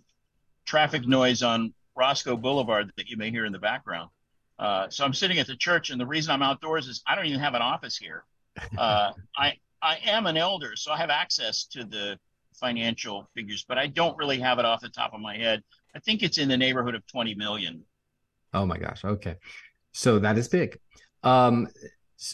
traffic 0.66 1.08
noise 1.08 1.42
on 1.42 1.74
Roscoe 1.96 2.36
Boulevard 2.36 2.92
that 2.98 3.08
you 3.08 3.16
may 3.18 3.32
hear 3.32 3.46
in 3.46 3.54
the 3.54 3.60
background. 3.60 4.10
Uh, 4.60 4.90
so 4.90 5.06
I'm 5.06 5.14
sitting 5.14 5.40
at 5.40 5.48
the 5.48 5.56
church, 5.56 5.90
and 5.90 6.02
the 6.02 6.06
reason 6.06 6.32
I'm 6.34 6.42
outdoors 6.42 6.88
is 6.88 7.02
I 7.08 7.16
don't 7.16 7.28
even 7.28 7.40
have 7.40 7.54
an 7.54 7.62
office 7.62 7.98
here. 7.98 8.24
Uh, 8.76 9.12
I 9.38 9.54
I 9.84 10.00
am 10.06 10.26
an 10.26 10.36
elder, 10.36 10.76
so 10.76 10.92
I 10.92 10.98
have 10.98 11.12
access 11.12 11.66
to 11.66 11.84
the 11.84 12.18
financial 12.56 13.30
figures, 13.36 13.64
but 13.68 13.78
I 13.78 13.86
don't 13.86 14.18
really 14.18 14.40
have 14.40 14.58
it 14.58 14.66
off 14.66 14.82
the 14.82 14.90
top 14.90 15.14
of 15.14 15.22
my 15.22 15.38
head. 15.38 15.64
I 15.98 16.00
think 16.00 16.22
it's 16.22 16.38
in 16.38 16.48
the 16.48 16.58
neighborhood 16.58 16.94
of 16.94 17.08
20 17.08 17.34
million. 17.34 17.84
Oh 18.54 18.68
my 18.68 18.78
gosh. 18.78 19.04
Okay. 19.04 19.36
So 19.94 20.20
that 20.20 20.38
is 20.38 20.48
big. 20.48 20.78
Um, 21.24 21.68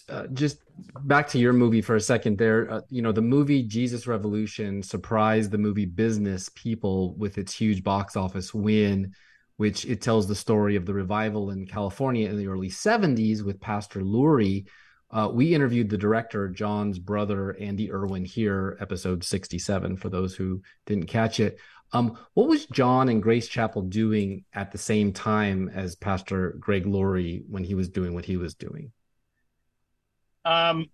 uh, 0.10 0.28
just 0.34 0.58
back 1.04 1.30
to 1.30 1.40
your 1.40 1.54
movie 1.54 1.82
for 1.82 1.96
a 1.96 2.02
second 2.02 2.38
there. 2.38 2.70
Uh, 2.70 2.82
you 2.90 3.02
know, 3.02 3.14
the 3.14 3.22
movie 3.22 3.64
Jesus 3.64 4.06
Revolution 4.06 4.84
surprised 4.84 5.50
the 5.50 5.58
movie 5.58 5.86
business 5.86 6.50
people 6.56 7.16
with 7.16 7.38
its 7.38 7.54
huge 7.54 7.86
box 7.86 8.18
office 8.18 8.54
win, 8.54 9.14
which 9.56 9.86
it 9.86 10.02
tells 10.02 10.28
the 10.28 10.36
story 10.36 10.76
of 10.76 10.86
the 10.86 10.94
revival 10.94 11.52
in 11.52 11.66
California 11.66 12.30
in 12.30 12.38
the 12.38 12.48
early 12.50 12.70
70s 12.70 13.44
with 13.46 13.62
Pastor 13.62 14.04
Laurie 14.04 14.66
Uh, 15.12 15.30
we 15.32 15.54
interviewed 15.54 15.90
the 15.90 15.98
director, 15.98 16.50
John's 16.50 16.98
brother, 17.00 17.56
Andy 17.60 17.92
Erwin, 17.92 18.26
here, 18.26 18.78
episode 18.82 19.24
67, 19.24 19.96
for 19.98 20.10
those 20.10 20.36
who 20.36 20.62
didn't 20.88 21.06
catch 21.06 21.40
it. 21.40 21.60
Um, 21.94 22.18
what 22.34 22.50
was 22.50 22.66
John 22.66 23.08
and 23.08 23.22
Grace 23.22 23.48
Chapel 23.48 23.84
doing 23.84 24.46
at 24.54 24.72
the 24.72 24.80
same 24.80 25.14
time 25.14 25.70
as 25.70 25.96
Pastor 25.96 26.56
Greg 26.60 26.88
Laurie 26.88 27.44
when 27.48 27.64
he 27.64 27.76
was 27.76 27.88
doing 27.88 28.16
what 28.16 28.26
he 28.26 28.36
was 28.36 28.56
doing? 28.56 28.92
Um, 30.44 30.88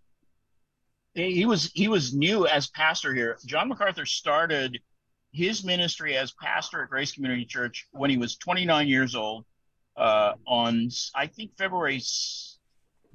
he 1.13 1.45
was 1.45 1.71
he 1.73 1.87
was 1.87 2.13
new 2.13 2.45
as 2.45 2.67
pastor 2.67 3.13
here. 3.13 3.37
John 3.45 3.69
MacArthur 3.69 4.05
started 4.05 4.77
his 5.31 5.63
ministry 5.63 6.17
as 6.17 6.33
pastor 6.33 6.83
at 6.83 6.89
Grace 6.89 7.13
Community 7.13 7.45
Church 7.45 7.87
when 7.91 8.09
he 8.09 8.17
was 8.17 8.35
29 8.37 8.87
years 8.87 9.15
old 9.15 9.45
uh, 9.95 10.33
on 10.45 10.89
I 11.15 11.27
think 11.27 11.57
February 11.57 12.01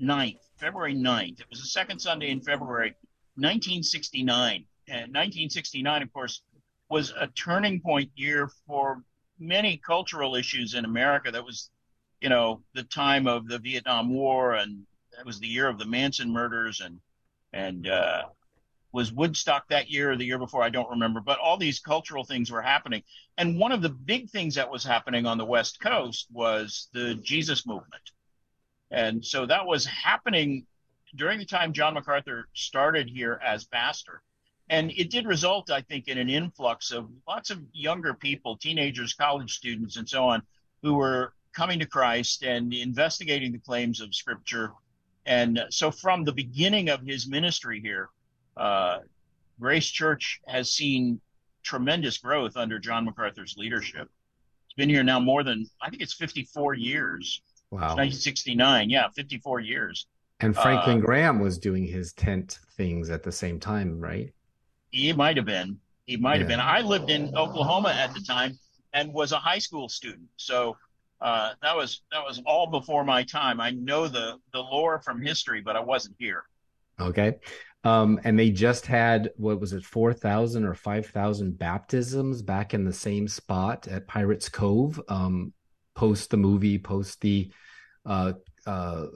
9th, 0.01 0.39
February 0.59 0.95
9th. 0.95 1.41
It 1.41 1.47
was 1.51 1.61
the 1.61 1.69
second 1.69 1.99
Sunday 2.01 2.31
in 2.31 2.41
February 2.41 2.95
1969. 3.37 4.65
And 4.87 5.15
1969, 5.15 6.03
of 6.03 6.13
course, 6.13 6.43
was 6.89 7.13
a 7.19 7.27
turning 7.29 7.81
point 7.81 8.11
year 8.15 8.51
for 8.67 9.03
many 9.39 9.77
cultural 9.77 10.35
issues 10.35 10.75
in 10.75 10.85
America. 10.85 11.31
That 11.31 11.45
was, 11.45 11.71
you 12.21 12.29
know, 12.29 12.63
the 12.75 12.85
time 12.85 13.27
of 13.27 13.49
the 13.49 13.59
Vietnam 13.59 14.13
War, 14.13 14.55
and 14.55 14.87
that 15.17 15.27
was 15.27 15.41
the 15.41 15.47
year 15.47 15.69
of 15.69 15.79
the 15.79 15.87
Manson 15.87 16.31
murders, 16.31 16.81
and 16.81 17.01
and 17.53 17.89
uh, 17.89 18.25
was 18.93 19.13
Woodstock 19.13 19.69
that 19.69 19.91
year 19.91 20.13
or 20.13 20.17
the 20.17 20.25
year 20.25 20.39
before? 20.39 20.63
I 20.63 20.71
don't 20.71 20.91
remember. 20.91 21.21
But 21.21 21.39
all 21.39 21.57
these 21.57 21.81
cultural 21.81 22.25
things 22.25 22.51
were 22.51 22.63
happening, 22.63 23.03
and 23.39 23.59
one 23.59 23.73
of 23.73 23.83
the 23.83 23.89
big 23.89 24.31
things 24.31 24.55
that 24.57 24.71
was 24.71 24.85
happening 24.85 25.27
on 25.27 25.39
the 25.39 25.45
West 25.45 25.81
Coast 25.81 26.27
was 26.33 26.89
the 26.93 27.15
Jesus 27.17 27.67
movement, 27.67 28.11
and 28.91 29.25
so 29.25 29.47
that 29.47 29.67
was 29.67 29.87
happening 29.87 30.67
during 31.17 31.39
the 31.39 31.47
time 31.47 31.73
John 31.73 31.95
MacArthur 31.95 32.49
started 32.55 33.09
here 33.09 33.41
as 33.45 33.65
pastor 33.65 34.23
and 34.75 34.91
it 34.97 35.09
did 35.09 35.25
result, 35.25 35.71
I 35.71 35.83
think, 35.83 36.09
in 36.09 36.19
an 36.19 36.29
influx 36.29 36.91
of 36.91 37.09
lots 37.29 37.51
of 37.51 37.61
younger 37.73 38.13
people, 38.13 38.57
teenagers, 38.57 39.15
college 39.15 39.53
students, 39.55 39.97
and 39.97 40.09
so 40.09 40.25
on, 40.25 40.43
who 40.83 40.95
were 40.95 41.33
coming 41.53 41.79
to 41.79 41.87
Christ 41.87 42.43
and 42.43 42.75
investigating 42.75 43.53
the 43.53 43.61
claims 43.61 44.01
of 44.01 44.13
Scripture. 44.13 44.73
And 45.27 45.65
so, 45.71 45.93
from 45.93 46.25
the 46.25 46.33
beginning 46.33 46.89
of 46.89 47.03
his 47.03 47.29
ministry 47.29 47.81
here, 47.81 48.09
uh, 48.57 48.99
Grace 49.61 49.87
Church 49.87 50.41
has 50.49 50.73
seen 50.73 51.21
tremendous 51.63 52.19
growth 52.19 52.57
under 52.57 52.81
John 52.81 53.05
MacArthur's 53.05 53.55
leadership. 53.57 54.09
It's 54.67 54.75
been 54.77 54.89
here 54.89 55.05
now 55.05 55.21
more 55.21 55.45
than, 55.45 55.71
I 55.81 55.89
think 55.89 56.03
it's 56.03 56.15
54 56.15 56.75
years. 56.75 57.43
Wow. 57.71 57.95
1969. 57.95 58.91
Yeah, 58.91 59.07
54 59.15 59.61
years. 59.61 60.07
And 60.41 60.53
Franklin 60.55 60.99
uh, 60.99 61.01
Graham 61.01 61.39
was 61.39 61.59
doing 61.59 61.87
his 61.87 62.13
tent 62.13 62.59
things 62.77 63.09
at 63.09 63.23
the 63.23 63.33
same 63.33 63.61
time, 63.61 64.01
right? 64.01 64.33
He 64.95 65.13
might 65.13 65.37
have 65.37 65.47
been. 65.47 65.79
He 66.07 66.17
might 66.17 66.35
yeah. 66.35 66.39
have 66.41 66.49
been. 66.49 66.61
I 66.61 66.81
lived 66.81 67.11
in 67.11 67.37
Oklahoma 67.37 67.91
at 67.91 68.15
the 68.15 68.21
time 68.21 68.59
and 68.93 69.13
was 69.13 69.33
a 69.33 69.39
high 69.39 69.59
school 69.59 69.89
student. 69.89 70.29
So 70.37 70.77
uh, 71.21 71.55
that 71.63 71.77
was 71.77 72.03
that 72.13 72.23
was 72.25 72.41
all 72.47 72.69
before 72.69 73.05
my 73.05 73.25
time. 73.25 73.61
I 73.61 73.71
know 73.71 74.07
the 74.07 74.37
the 74.53 74.61
lore 74.61 75.01
from 75.01 75.21
history, 75.21 75.61
but 75.61 75.75
I 75.75 75.81
wasn't 75.81 76.15
here. 76.19 76.45
Okay. 77.01 77.39
Um, 77.83 78.21
and 78.25 78.39
they 78.39 78.51
just 78.51 78.87
had 78.87 79.31
what 79.37 79.61
was 79.61 79.73
it, 79.73 79.85
four 79.85 80.13
thousand 80.13 80.65
or 80.65 80.75
five 80.75 81.07
thousand 81.07 81.59
baptisms 81.59 82.41
back 82.41 82.73
in 82.73 82.85
the 82.85 82.93
same 82.93 83.27
spot 83.27 83.89
at 83.89 84.07
Pirates 84.07 84.49
Cove. 84.49 85.01
Um, 85.09 85.53
post 85.97 86.31
the 86.31 86.37
movie, 86.37 86.79
post 86.79 87.21
the 87.21 87.51
uh, 88.07 88.35
uh, 88.65 89.07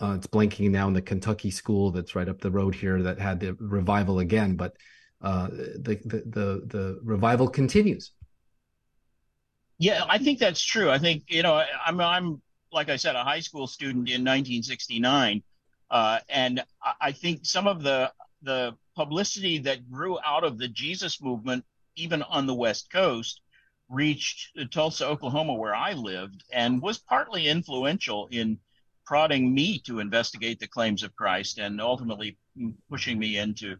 uh, 0.00 0.14
it's 0.16 0.26
blinking 0.26 0.70
now 0.70 0.86
in 0.86 0.94
the 0.94 1.02
Kentucky 1.02 1.50
school 1.50 1.90
that's 1.90 2.14
right 2.14 2.28
up 2.28 2.40
the 2.40 2.50
road 2.50 2.74
here 2.74 3.02
that 3.02 3.18
had 3.18 3.40
the 3.40 3.54
revival 3.54 4.20
again. 4.20 4.54
But 4.54 4.76
uh, 5.22 5.48
the, 5.48 6.00
the, 6.04 6.22
the 6.26 6.62
the 6.66 7.00
revival 7.02 7.48
continues. 7.48 8.12
Yeah, 9.78 10.04
I 10.08 10.18
think 10.18 10.38
that's 10.38 10.62
true. 10.62 10.90
I 10.90 10.98
think 10.98 11.24
you 11.28 11.42
know 11.42 11.62
I'm 11.84 12.00
I'm 12.00 12.42
like 12.72 12.88
I 12.88 12.96
said 12.96 13.16
a 13.16 13.24
high 13.24 13.40
school 13.40 13.66
student 13.66 14.08
in 14.08 14.22
1969, 14.22 15.42
uh, 15.90 16.18
and 16.28 16.62
I 17.00 17.12
think 17.12 17.44
some 17.44 17.66
of 17.66 17.82
the 17.82 18.12
the 18.42 18.76
publicity 18.94 19.58
that 19.58 19.90
grew 19.90 20.18
out 20.24 20.44
of 20.44 20.58
the 20.58 20.68
Jesus 20.68 21.20
movement, 21.20 21.64
even 21.96 22.22
on 22.22 22.46
the 22.46 22.54
West 22.54 22.90
Coast, 22.90 23.40
reached 23.88 24.58
Tulsa, 24.70 25.06
Oklahoma, 25.06 25.54
where 25.54 25.74
I 25.74 25.92
lived, 25.92 26.44
and 26.52 26.82
was 26.82 26.98
partly 26.98 27.48
influential 27.48 28.28
in 28.30 28.58
prodding 29.06 29.54
me 29.54 29.78
to 29.80 30.00
investigate 30.00 30.58
the 30.58 30.66
claims 30.66 31.02
of 31.02 31.14
Christ 31.14 31.58
and 31.58 31.80
ultimately 31.80 32.36
pushing 32.90 33.18
me 33.18 33.38
into 33.38 33.76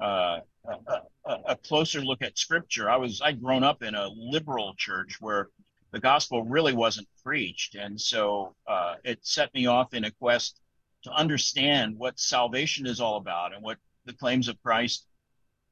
uh, 0.00 0.40
a, 0.68 1.32
a, 1.46 1.56
closer 1.56 2.00
look 2.00 2.22
at 2.22 2.36
scripture. 2.36 2.90
I 2.90 2.96
was 2.96 3.20
I'd 3.22 3.40
grown 3.40 3.62
up 3.62 3.82
in 3.82 3.94
a 3.94 4.08
liberal 4.08 4.74
church 4.76 5.16
where 5.20 5.48
the 5.92 6.00
gospel 6.00 6.42
really 6.42 6.74
wasn't 6.74 7.08
preached, 7.24 7.76
and 7.76 8.00
so 8.00 8.54
uh, 8.66 8.96
it 9.04 9.20
set 9.22 9.52
me 9.54 9.66
off 9.66 9.94
in 9.94 10.04
a 10.04 10.10
quest 10.10 10.60
to 11.04 11.12
understand 11.12 11.96
what 11.96 12.18
salvation 12.18 12.86
is 12.86 13.00
all 13.00 13.16
about 13.16 13.54
and 13.54 13.62
what 13.62 13.78
the 14.04 14.12
claims 14.12 14.48
of 14.48 14.60
Christ 14.62 15.06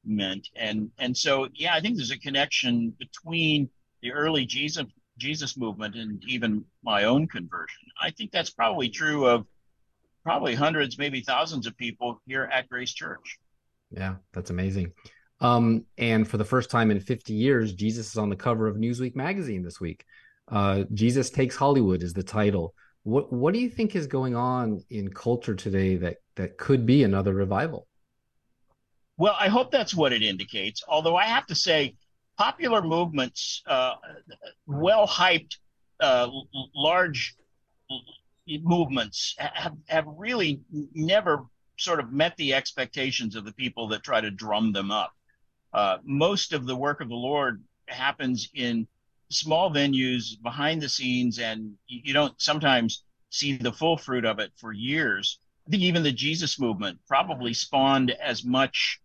meant. 0.03 0.47
And 0.55 0.89
and 0.97 1.15
so 1.15 1.47
yeah, 1.53 1.75
I 1.75 1.81
think 1.81 1.97
there's 1.97 2.11
a 2.11 2.19
connection 2.19 2.91
between 2.97 3.69
the 4.01 4.11
early 4.11 4.45
Jesus 4.45 4.85
Jesus 5.17 5.57
movement 5.57 5.95
and 5.95 6.23
even 6.27 6.65
my 6.83 7.03
own 7.03 7.27
conversion. 7.27 7.83
I 8.01 8.11
think 8.11 8.31
that's 8.31 8.49
probably 8.49 8.89
true 8.89 9.27
of 9.27 9.45
probably 10.23 10.55
hundreds, 10.55 10.97
maybe 10.97 11.21
thousands 11.21 11.67
of 11.67 11.77
people 11.77 12.21
here 12.25 12.49
at 12.51 12.67
Grace 12.67 12.93
Church. 12.93 13.39
Yeah, 13.95 14.15
that's 14.33 14.49
amazing. 14.49 14.91
Um, 15.41 15.85
and 15.97 16.27
for 16.27 16.37
the 16.37 16.45
first 16.45 16.69
time 16.69 16.91
in 16.91 16.99
50 16.99 17.33
years, 17.33 17.73
Jesus 17.73 18.09
is 18.11 18.17
on 18.17 18.29
the 18.29 18.35
cover 18.35 18.67
of 18.67 18.75
Newsweek 18.75 19.15
magazine 19.15 19.63
this 19.63 19.79
week. 19.79 20.05
Uh, 20.49 20.83
Jesus 20.93 21.29
Takes 21.29 21.55
Hollywood 21.55 22.03
is 22.03 22.13
the 22.13 22.23
title. 22.23 22.73
What 23.03 23.31
what 23.31 23.53
do 23.53 23.59
you 23.59 23.69
think 23.69 23.95
is 23.95 24.07
going 24.07 24.35
on 24.35 24.81
in 24.89 25.09
culture 25.09 25.55
today 25.55 25.95
that 25.97 26.17
that 26.35 26.57
could 26.57 26.85
be 26.85 27.03
another 27.03 27.33
revival? 27.33 27.87
Well, 29.17 29.35
I 29.39 29.47
hope 29.47 29.71
that's 29.71 29.95
what 29.95 30.11
it 30.11 30.23
indicates. 30.23 30.83
Although 30.87 31.15
I 31.15 31.25
have 31.25 31.45
to 31.47 31.55
say, 31.55 31.95
popular 32.37 32.81
movements, 32.81 33.63
uh, 33.67 33.93
well 34.65 35.07
hyped, 35.07 35.57
uh, 35.99 36.27
large 36.75 37.35
movements 38.47 39.35
have, 39.37 39.73
have 39.87 40.05
really 40.07 40.61
never 40.93 41.45
sort 41.77 41.99
of 41.99 42.11
met 42.11 42.35
the 42.37 42.53
expectations 42.53 43.35
of 43.35 43.45
the 43.45 43.53
people 43.53 43.87
that 43.89 44.03
try 44.03 44.21
to 44.21 44.31
drum 44.31 44.71
them 44.71 44.91
up. 44.91 45.13
Uh, 45.73 45.97
most 46.03 46.53
of 46.53 46.65
the 46.65 46.75
work 46.75 47.01
of 47.01 47.09
the 47.09 47.15
Lord 47.15 47.63
happens 47.87 48.49
in 48.53 48.87
small 49.29 49.71
venues 49.71 50.41
behind 50.41 50.81
the 50.81 50.89
scenes, 50.89 51.39
and 51.39 51.73
you 51.87 52.13
don't 52.13 52.39
sometimes 52.41 53.03
see 53.29 53.57
the 53.57 53.73
full 53.73 53.97
fruit 53.97 54.25
of 54.25 54.39
it 54.39 54.51
for 54.55 54.71
years. 54.71 55.39
I 55.67 55.71
think 55.71 55.83
even 55.83 56.03
the 56.03 56.11
Jesus 56.11 56.59
movement 56.59 56.99
probably 57.07 57.53
spawned 57.53 58.11
as 58.11 58.45
much 58.45 59.01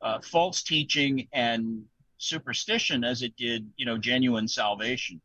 uh, 0.00 0.20
false 0.20 0.62
teaching 0.62 1.28
and 1.32 1.84
superstition 2.18 3.04
as 3.04 3.22
it 3.22 3.36
did, 3.36 3.70
you 3.76 3.86
know, 3.86 3.98
genuine 3.98 4.48
salvation. 4.48 5.20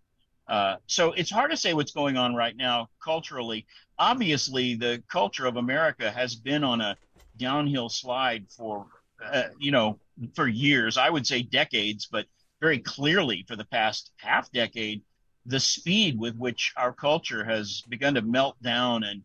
Uh, 0.48 0.76
so 0.88 1.14
it's 1.14 1.32
hard 1.32 1.52
to 1.52 1.58
say 1.58 1.74
what's 1.74 1.92
going 1.92 2.18
on 2.18 2.36
right 2.36 2.56
now 2.58 2.90
culturally. 3.04 3.66
Obviously, 3.98 4.76
the 4.76 5.02
culture 5.10 5.46
of 5.46 5.58
America 5.58 6.12
has 6.12 6.36
been 6.36 6.64
on 6.64 6.82
a 6.82 6.98
downhill 7.38 7.90
slide 7.90 8.46
for, 8.50 8.86
uh, 9.24 9.44
you 9.60 9.72
know, 9.72 10.00
for 10.36 10.48
years. 10.48 10.98
I 10.98 11.10
would 11.10 11.26
say 11.26 11.42
decades, 11.42 12.08
but 12.12 12.26
very 12.60 12.80
clearly 12.80 13.46
for 13.48 13.56
the 13.56 13.66
past 13.66 14.12
half 14.18 14.52
decade, 14.52 15.02
the 15.46 15.60
speed 15.60 16.18
with 16.18 16.38
which 16.38 16.74
our 16.78 16.94
culture 16.94 17.44
has 17.44 17.82
begun 17.90 18.14
to 18.16 18.22
melt 18.22 18.62
down 18.62 19.04
and 19.04 19.24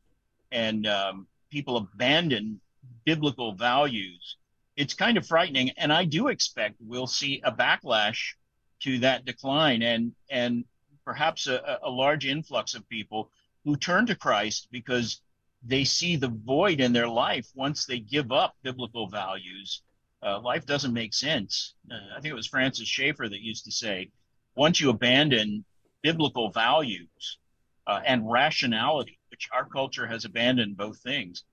and 0.50 0.86
um, 0.86 1.26
people 1.50 1.76
abandon 1.76 2.60
biblical 3.04 3.52
values. 3.52 4.36
It's 4.76 4.94
kind 4.94 5.16
of 5.18 5.26
frightening, 5.26 5.70
and 5.76 5.92
I 5.92 6.04
do 6.04 6.28
expect 6.28 6.76
we'll 6.80 7.06
see 7.06 7.40
a 7.44 7.52
backlash 7.52 8.34
to 8.80 8.98
that 9.00 9.24
decline. 9.24 9.82
And 9.82 10.12
and 10.30 10.64
perhaps 11.08 11.46
a, 11.46 11.78
a 11.84 11.90
large 11.90 12.26
influx 12.26 12.74
of 12.74 12.86
people 12.90 13.30
who 13.64 13.76
turn 13.76 14.04
to 14.04 14.14
Christ 14.14 14.68
because 14.70 15.22
they 15.66 15.82
see 15.82 16.16
the 16.16 16.28
void 16.28 16.80
in 16.80 16.92
their 16.92 17.08
life 17.08 17.48
once 17.54 17.86
they 17.86 17.98
give 17.98 18.30
up 18.30 18.54
biblical 18.62 19.08
values. 19.08 19.80
Uh, 20.22 20.38
life 20.40 20.66
doesn't 20.66 20.92
make 20.92 21.14
sense. 21.14 21.72
Uh, 21.90 21.94
I 22.14 22.20
think 22.20 22.32
it 22.32 22.34
was 22.42 22.46
Francis 22.46 22.86
Schaeffer 22.86 23.26
that 23.26 23.40
used 23.40 23.64
to 23.64 23.72
say, 23.72 24.10
once 24.54 24.82
you 24.82 24.90
abandon 24.90 25.64
biblical 26.02 26.50
values 26.50 27.38
uh, 27.86 28.00
and 28.04 28.30
rationality, 28.30 29.18
which 29.30 29.48
our 29.50 29.64
culture 29.64 30.06
has 30.06 30.26
abandoned 30.26 30.76
both 30.76 30.98
things, 30.98 31.44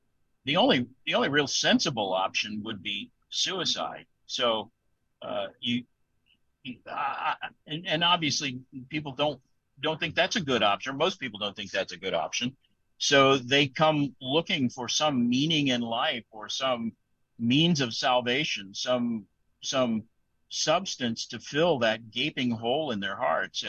the 0.43 0.57
only 0.57 0.85
the 1.05 1.15
only 1.15 1.29
real 1.29 1.47
sensible 1.47 2.13
option 2.13 2.61
would 2.65 2.83
be 2.83 3.09
suicide. 3.29 4.05
So 4.25 4.69
uh, 5.21 5.47
you 5.61 5.85
uh, 6.89 7.33
and, 7.67 7.85
and 7.87 8.03
obviously 8.03 8.59
people 8.89 9.13
don't 9.13 9.39
don't 9.81 9.99
think 9.99 10.15
that's 10.15 10.35
a 10.35 10.41
good 10.41 10.63
option. 10.63 10.97
Most 10.97 11.19
people 11.19 11.39
don't 11.39 11.55
think 11.55 11.71
that's 11.71 11.91
a 11.93 11.97
good 11.97 12.13
option. 12.13 12.55
So 12.97 13.37
they 13.37 13.67
come 13.67 14.15
looking 14.21 14.69
for 14.69 14.87
some 14.87 15.27
meaning 15.29 15.67
in 15.67 15.81
life 15.81 16.23
or 16.31 16.47
some 16.47 16.93
means 17.37 17.81
of 17.81 17.93
salvation, 17.93 18.73
some 18.73 19.25
some 19.61 20.03
substance 20.49 21.25
to 21.27 21.39
fill 21.39 21.79
that 21.79 22.11
gaping 22.11 22.51
hole 22.51 22.91
in 22.91 22.99
their 22.99 23.15
hearts. 23.15 23.65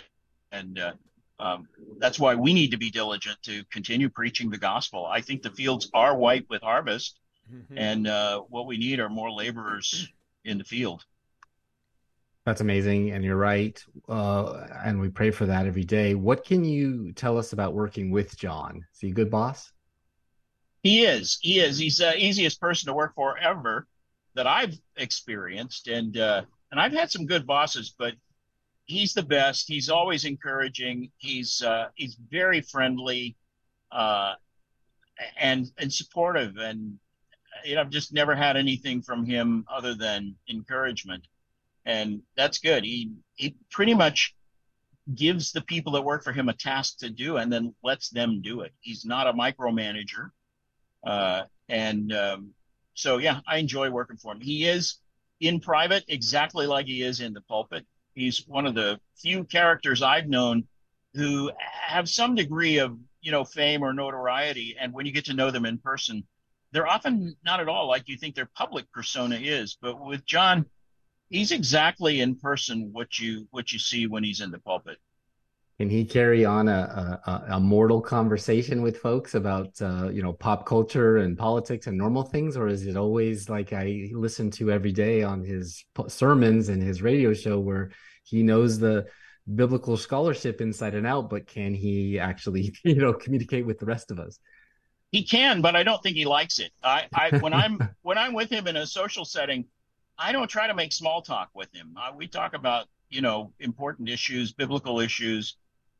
And 0.53 0.79
uh, 0.79 0.93
um, 1.39 1.69
that's 1.99 2.21
why 2.21 2.35
we 2.35 2.55
need 2.55 2.71
to 2.71 2.79
be 2.79 2.91
diligent 2.91 3.43
to 3.43 3.65
continue 3.65 4.09
preaching 4.09 4.51
the 4.51 4.59
gospel. 4.59 5.07
I 5.07 5.21
think 5.21 5.43
the 5.43 5.51
fields 5.51 5.91
are 5.93 6.17
white 6.17 6.47
with 6.49 6.63
harvest, 6.63 7.19
mm-hmm. 7.53 7.77
and 7.77 8.07
uh, 8.07 8.41
what 8.41 8.67
we 8.67 8.79
need 8.79 9.01
are 9.01 9.09
more 9.09 9.31
laborers 9.31 10.09
in 10.45 10.59
the 10.59 10.65
field. 10.65 11.05
That's 12.47 12.61
amazing, 12.61 13.11
and 13.11 13.25
you're 13.25 13.37
right. 13.37 13.85
Uh, 14.09 14.69
and 14.85 15.01
we 15.01 15.09
pray 15.09 15.33
for 15.33 15.47
that 15.47 15.67
every 15.67 15.83
day. 15.83 16.15
What 16.15 16.45
can 16.45 16.65
you 16.65 17.13
tell 17.13 17.39
us 17.39 17.53
about 17.53 17.75
working 17.75 18.13
with 18.13 18.39
John? 18.39 18.87
Is 18.95 19.01
he 19.01 19.09
a 19.09 19.13
good 19.13 19.33
boss? 19.33 19.73
He 20.85 21.05
is. 21.05 21.39
He 21.43 21.59
is. 21.59 21.77
He's 21.77 21.97
the 21.97 22.17
easiest 22.17 22.61
person 22.61 22.87
to 22.87 22.95
work 22.95 23.17
for 23.17 23.37
ever 23.37 23.89
that 24.35 24.47
I've 24.47 24.79
experienced, 24.97 25.89
and 25.89 26.17
uh, 26.17 26.43
and 26.71 26.81
I've 26.81 26.93
had 26.93 27.11
some 27.11 27.27
good 27.27 27.49
bosses, 27.49 27.93
but 27.99 28.15
he's 28.85 29.13
the 29.13 29.25
best. 29.25 29.67
He's 29.67 29.89
always 29.89 30.25
encouraging. 30.25 31.11
He's 31.17 31.63
uh, 31.63 31.89
he's 31.97 32.17
very 32.31 32.61
friendly, 32.61 33.35
uh, 33.91 34.35
and 35.37 35.67
and 35.79 35.93
supportive. 35.93 36.59
And 36.59 36.97
you 37.65 37.75
know, 37.75 37.81
I've 37.81 37.91
just 37.91 38.13
never 38.13 38.37
had 38.37 38.57
anything 38.57 39.03
from 39.03 39.27
him 39.27 39.65
other 39.69 39.97
than 39.97 40.37
encouragement, 40.49 41.27
and 41.87 42.21
that's 42.37 42.59
good. 42.59 42.85
He 42.85 43.13
he 43.37 43.57
pretty 43.71 43.95
much 43.95 44.35
gives 45.15 45.53
the 45.53 45.63
people 45.63 45.93
that 45.93 46.03
work 46.03 46.23
for 46.25 46.33
him 46.33 46.49
a 46.49 46.53
task 46.53 46.99
to 46.99 47.09
do, 47.09 47.39
and 47.39 47.51
then 47.51 47.75
lets 47.83 48.11
them 48.11 48.43
do 48.43 48.61
it. 48.61 48.73
He's 48.81 49.05
not 49.05 49.27
a 49.27 49.33
micromanager, 49.33 50.31
uh, 51.07 51.45
and 51.71 52.13
um, 52.13 52.51
so 52.95 53.17
yeah, 53.17 53.41
I 53.47 53.57
enjoy 53.57 53.89
working 53.91 54.19
for 54.19 54.33
him. 54.33 54.41
He 54.41 54.67
is 54.69 54.99
in 55.41 55.61
private 55.61 56.05
exactly 56.09 56.67
like 56.67 56.87
he 56.87 57.03
is 57.03 57.21
in 57.21 57.33
the 57.33 57.41
pulpit 57.43 57.87
he's 58.17 58.49
one 58.49 58.67
of 58.67 58.75
the 58.75 58.99
few 59.17 59.45
characters 59.45 60.03
I've 60.03 60.27
known 60.27 60.65
who 61.15 61.53
have 61.61 62.09
some 62.09 62.35
degree 62.35 62.79
of 62.79 62.99
you 63.21 63.31
know 63.31 63.45
fame 63.45 63.85
or 63.85 63.93
notoriety, 63.93 64.77
and 64.81 64.93
when 64.93 65.07
you 65.07 65.13
get 65.13 65.27
to 65.27 65.35
know 65.35 65.53
them 65.53 65.65
in 65.67 65.79
person, 65.79 66.25
they're 66.73 66.89
often 66.89 67.37
not 67.45 67.61
at 67.61 67.69
all 67.69 67.87
like 67.87 68.09
you 68.09 68.17
think 68.17 68.35
their 68.35 68.51
public 68.57 68.91
persona 68.93 69.37
is. 69.37 69.79
But 69.81 70.05
with 70.05 70.27
John, 70.27 70.67
he's 71.31 71.53
exactly 71.53 72.21
in 72.21 72.37
person 72.37 72.91
what 72.93 73.19
you 73.19 73.47
what 73.51 73.73
you 73.73 73.79
see 73.79 74.07
when 74.07 74.25
he's 74.25 74.41
in 74.41 74.51
the 74.51 74.59
pulpit. 74.59 74.99
Can 75.79 75.91
he 75.91 76.07
carry 76.07 76.47
on 76.47 76.69
a, 76.69 77.21
a, 77.27 77.45
a 77.57 77.61
mortal 77.61 78.01
conversation 78.01 78.81
with 78.81 78.97
folks 78.97 79.35
about 79.35 79.71
uh, 79.83 80.09
you 80.09 80.23
know 80.23 80.33
pop 80.33 80.65
culture 80.65 81.19
and 81.19 81.37
politics 81.37 81.87
and 81.87 81.99
normal 81.99 82.23
things, 82.23 82.57
or 82.57 82.67
is 82.67 82.87
it 82.87 82.97
always 82.97 83.51
like 83.51 83.73
I 83.73 84.09
listen 84.13 84.51
to 84.53 84.71
every 84.71 84.93
day 84.93 85.23
on 85.23 85.45
his 85.45 85.85
sermons 86.09 86.71
and 86.71 86.83
his 86.83 87.03
radio 87.03 87.35
show 87.35 87.61
where 87.61 87.91
he 88.25 88.43
knows 88.43 88.79
the 88.79 89.07
biblical 89.55 89.97
scholarship 89.97 90.61
inside 90.61 90.95
and 90.95 91.07
out, 91.07 91.31
but 91.31 91.47
can 91.47 91.75
he 91.75 92.19
actually 92.19 92.75
you 92.85 92.95
know 92.95 93.13
communicate 93.13 93.67
with 93.67 93.79
the 93.79 93.87
rest 93.87 94.11
of 94.11 94.19
us? 94.19 94.39
He 95.13 95.25
can, 95.25 95.61
but 95.61 95.77
I 95.77 95.83
don't 95.83 96.03
think 96.03 96.17
he 96.17 96.25
likes 96.25 96.59
it. 96.59 96.73
I, 96.83 97.07
I 97.15 97.37
when 97.39 97.53
I'm 97.53 97.79
when 98.03 98.17
I'm 98.17 98.33
with 98.33 98.49
him 98.51 98.67
in 98.67 98.77
a 98.77 98.87
social 98.87 99.27
setting, 99.27 99.67
I 100.19 100.33
don't 100.33 100.49
try 100.49 100.67
to 100.67 100.75
make 100.75 100.93
small 100.93 101.23
talk 101.23 101.51
with 101.55 101.73
him. 101.75 101.97
Uh, 101.97 102.13
we 102.17 102.27
talk 102.27 102.55
about 102.55 102.87
you 103.11 103.21
know 103.21 103.53
important 103.61 104.09
issues, 104.09 104.53
biblical 104.53 105.01
issues 105.01 105.57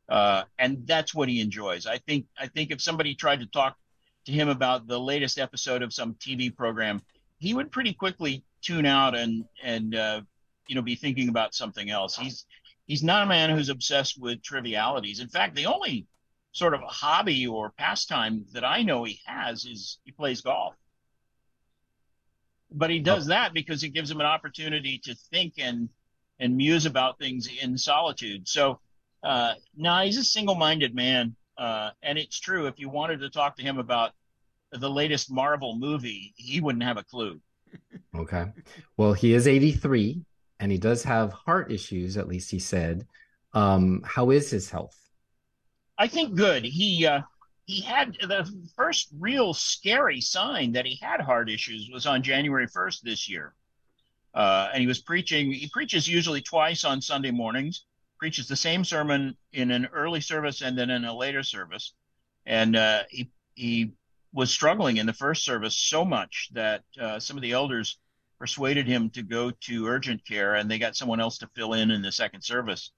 uh, 0.09 0.43
and 0.57 0.85
that's 0.87 1.13
what 1.13 1.29
he 1.29 1.41
enjoys. 1.41 1.85
I 1.85 1.97
think 1.97 2.27
I 2.39 2.47
think 2.47 2.71
if 2.71 2.81
somebody 2.81 3.13
tried 3.15 3.41
to 3.41 3.45
talk 3.45 3.77
to 4.25 4.31
him 4.31 4.49
about 4.49 4.87
the 4.87 4.99
latest 4.99 5.37
episode 5.37 5.81
of 5.81 5.93
some 5.93 6.15
TV 6.15 6.55
program, 6.55 7.01
he 7.39 7.53
would 7.53 7.71
pretty 7.71 7.93
quickly 7.93 8.43
tune 8.61 8.85
out 8.85 9.15
and 9.15 9.45
and 9.61 9.95
uh, 9.95 10.21
you 10.67 10.75
know 10.75 10.81
be 10.81 10.95
thinking 10.95 11.29
about 11.29 11.53
something 11.53 11.89
else. 11.89 12.15
He's 12.15 12.45
he's 12.85 13.03
not 13.03 13.23
a 13.23 13.25
man 13.25 13.49
who's 13.49 13.69
obsessed 13.69 14.19
with 14.19 14.41
trivialities. 14.41 15.19
In 15.19 15.27
fact, 15.27 15.55
the 15.55 15.65
only 15.65 16.07
sort 16.53 16.73
of 16.73 16.79
hobby 16.81 17.45
or 17.45 17.71
pastime 17.71 18.45
that 18.53 18.63
I 18.63 18.83
know 18.83 19.03
he 19.03 19.19
has 19.25 19.65
is 19.65 19.99
he 20.05 20.11
plays 20.11 20.41
golf. 20.41 20.73
But 22.71 22.89
he 22.89 22.99
does 22.99 23.27
that 23.27 23.53
because 23.53 23.83
it 23.83 23.89
gives 23.89 24.11
him 24.11 24.19
an 24.19 24.25
opportunity 24.25 24.99
to 25.03 25.15
think 25.31 25.53
and 25.57 25.89
and 26.39 26.55
muse 26.55 26.85
about 26.85 27.17
things 27.17 27.49
in 27.61 27.77
solitude. 27.77 28.47
So 28.47 28.79
uh, 29.23 29.53
no, 29.75 29.99
he's 30.01 30.17
a 30.17 30.23
single-minded 30.23 30.93
man, 30.93 31.35
uh, 31.57 31.89
and 32.03 32.17
it's 32.17 32.39
true. 32.39 32.67
If 32.67 32.79
you 32.79 32.89
wanted 32.89 33.21
to 33.21 33.29
talk 33.29 33.57
to 33.57 33.63
him 33.63 33.79
about 33.79 34.11
the 34.71 34.89
latest 34.89 35.31
Marvel 35.31 35.75
movie, 35.75 36.33
he 36.35 36.61
wouldn't 36.61 36.83
have 36.83 36.97
a 36.97 37.03
clue. 37.03 37.39
Okay. 38.15 38.45
Well, 38.97 39.13
he 39.13 39.33
is 39.33 39.47
83 39.47 40.21
and 40.59 40.71
he 40.71 40.77
does 40.77 41.03
have 41.03 41.33
heart 41.33 41.71
issues, 41.71 42.17
at 42.17 42.27
least 42.27 42.51
he 42.51 42.59
said. 42.59 43.05
Um, 43.53 44.01
how 44.05 44.31
is 44.31 44.49
his 44.49 44.69
health? 44.69 44.97
I 45.97 46.07
think 46.07 46.35
good. 46.35 46.63
He 46.63 47.05
uh, 47.05 47.21
he 47.67 47.81
had 47.81 48.17
the 48.21 48.49
first 48.75 49.09
real 49.19 49.53
scary 49.53 50.21
sign 50.21 50.71
that 50.71 50.85
he 50.85 50.97
had 51.01 51.21
heart 51.21 51.49
issues 51.49 51.89
was 51.91 52.05
on 52.05 52.23
January 52.23 52.65
1st 52.65 53.01
this 53.01 53.29
year. 53.29 53.53
Uh, 54.33 54.69
and 54.73 54.81
he 54.81 54.87
was 54.87 55.01
preaching. 55.01 55.51
He 55.51 55.67
preaches 55.67 56.07
usually 56.07 56.41
twice 56.41 56.83
on 56.83 57.01
Sunday 57.01 57.31
mornings 57.31 57.85
preaches 58.17 58.47
the 58.47 58.55
same 58.55 58.83
sermon 58.83 59.35
in 59.53 59.69
an 59.69 59.87
early 59.93 60.21
service 60.21 60.61
and 60.61 60.77
then 60.77 60.89
in 60.89 61.05
a 61.05 61.15
later 61.15 61.43
service. 61.43 61.93
And 62.45 62.75
uh, 62.75 63.03
he 63.09 63.29
he 63.53 63.91
was 64.33 64.49
struggling 64.49 64.97
in 64.97 65.05
the 65.05 65.13
first 65.13 65.43
service 65.43 65.77
so 65.77 66.05
much 66.05 66.49
that 66.53 66.83
uh, 66.99 67.19
some 67.19 67.37
of 67.37 67.41
the 67.41 67.51
elders 67.51 67.99
persuaded 68.39 68.87
him 68.87 69.09
to 69.09 69.23
go 69.23 69.51
to 69.51 69.87
urgent 69.87 70.23
care, 70.25 70.55
and 70.55 70.69
they 70.69 70.77
got 70.77 70.95
someone 70.95 71.19
else 71.19 71.37
to 71.39 71.49
fill 71.55 71.73
in 71.73 71.91
in 71.91 72.01
the 72.01 72.11
second 72.11 72.41
service. 72.41 72.91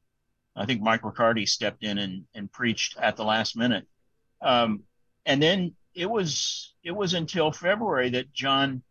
I 0.55 0.65
think 0.65 0.81
Mike 0.81 1.03
Riccardi 1.03 1.45
stepped 1.45 1.83
in 1.83 1.97
and, 1.97 2.25
and 2.33 2.51
preached 2.51 2.97
at 2.97 3.15
the 3.15 3.23
last 3.23 3.55
minute. 3.55 3.87
Um, 4.41 4.83
and 5.25 5.41
then 5.41 5.73
it 5.93 6.09
was 6.09 6.73
it 6.83 6.91
was 6.91 7.13
until 7.13 7.51
February 7.51 8.09
that 8.11 8.31
John 8.33 8.81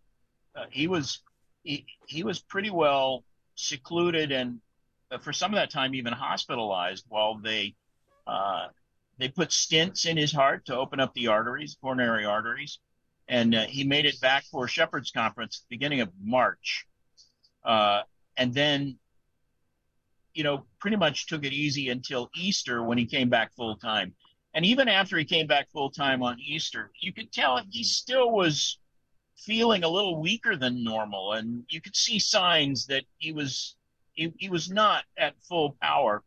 uh, 0.55 0.65
he 0.71 0.87
was 0.87 1.21
he, 1.63 1.87
he 2.07 2.23
was 2.23 2.39
pretty 2.39 2.71
well 2.71 3.25
secluded 3.55 4.31
and 4.33 4.61
uh, 5.11 5.19
for 5.19 5.33
some 5.33 5.53
of 5.53 5.57
that 5.57 5.71
time 5.71 5.95
even 5.95 6.13
hospitalized 6.13 7.05
while 7.09 7.39
they 7.39 7.75
uh, 8.27 8.69
they 9.19 9.29
put 9.29 9.49
stents 9.49 10.07
in 10.07 10.17
his 10.17 10.33
heart 10.33 10.67
to 10.67 10.77
open 10.77 11.01
up 11.01 11.13
the 11.15 11.27
arteries, 11.27 11.77
coronary 11.81 12.25
arteries, 12.25 12.79
and 13.27 13.55
uh, 13.55 13.67
he 13.67 13.85
made 13.85 14.07
it 14.07 14.21
back 14.21 14.45
for 14.45 14.69
Shepherd's 14.69 15.11
Conference 15.11 15.65
beginning 15.69 16.01
of 16.01 16.11
March, 16.23 16.87
uh, 17.65 18.03
and 18.37 18.55
then 18.55 18.99
you 20.35 20.45
know 20.45 20.67
pretty 20.79 20.97
much 20.97 21.27
took 21.27 21.45
it 21.45 21.53
easy 21.53 21.89
until 21.89 22.31
Easter 22.37 22.83
when 22.83 22.99
he 22.99 23.07
came 23.07 23.29
back 23.29 23.55
full 23.55 23.77
time. 23.77 24.15
And 24.59 24.67
even 24.67 24.89
after 24.89 25.17
he 25.17 25.25
came 25.25 25.47
back 25.47 25.71
full 25.71 25.89
time 25.89 26.21
on 26.21 26.41
Easter, 26.41 26.91
you 26.99 27.13
could 27.13 27.31
tell 27.31 27.61
he 27.71 27.85
still 27.85 28.33
was 28.33 28.81
feeling 29.37 29.85
a 29.85 29.89
little 29.89 30.21
weaker 30.21 30.57
than 30.57 30.83
normal, 30.83 31.35
and 31.35 31.63
you 31.69 31.81
could 31.81 31.95
see 31.95 32.19
signs 32.19 32.85
that 32.87 33.05
he 33.19 33.31
was 33.31 33.77
he, 34.15 34.33
he 34.37 34.51
was 34.51 34.69
not 34.69 35.05
at 35.17 35.41
full 35.49 35.77
power. 35.81 36.25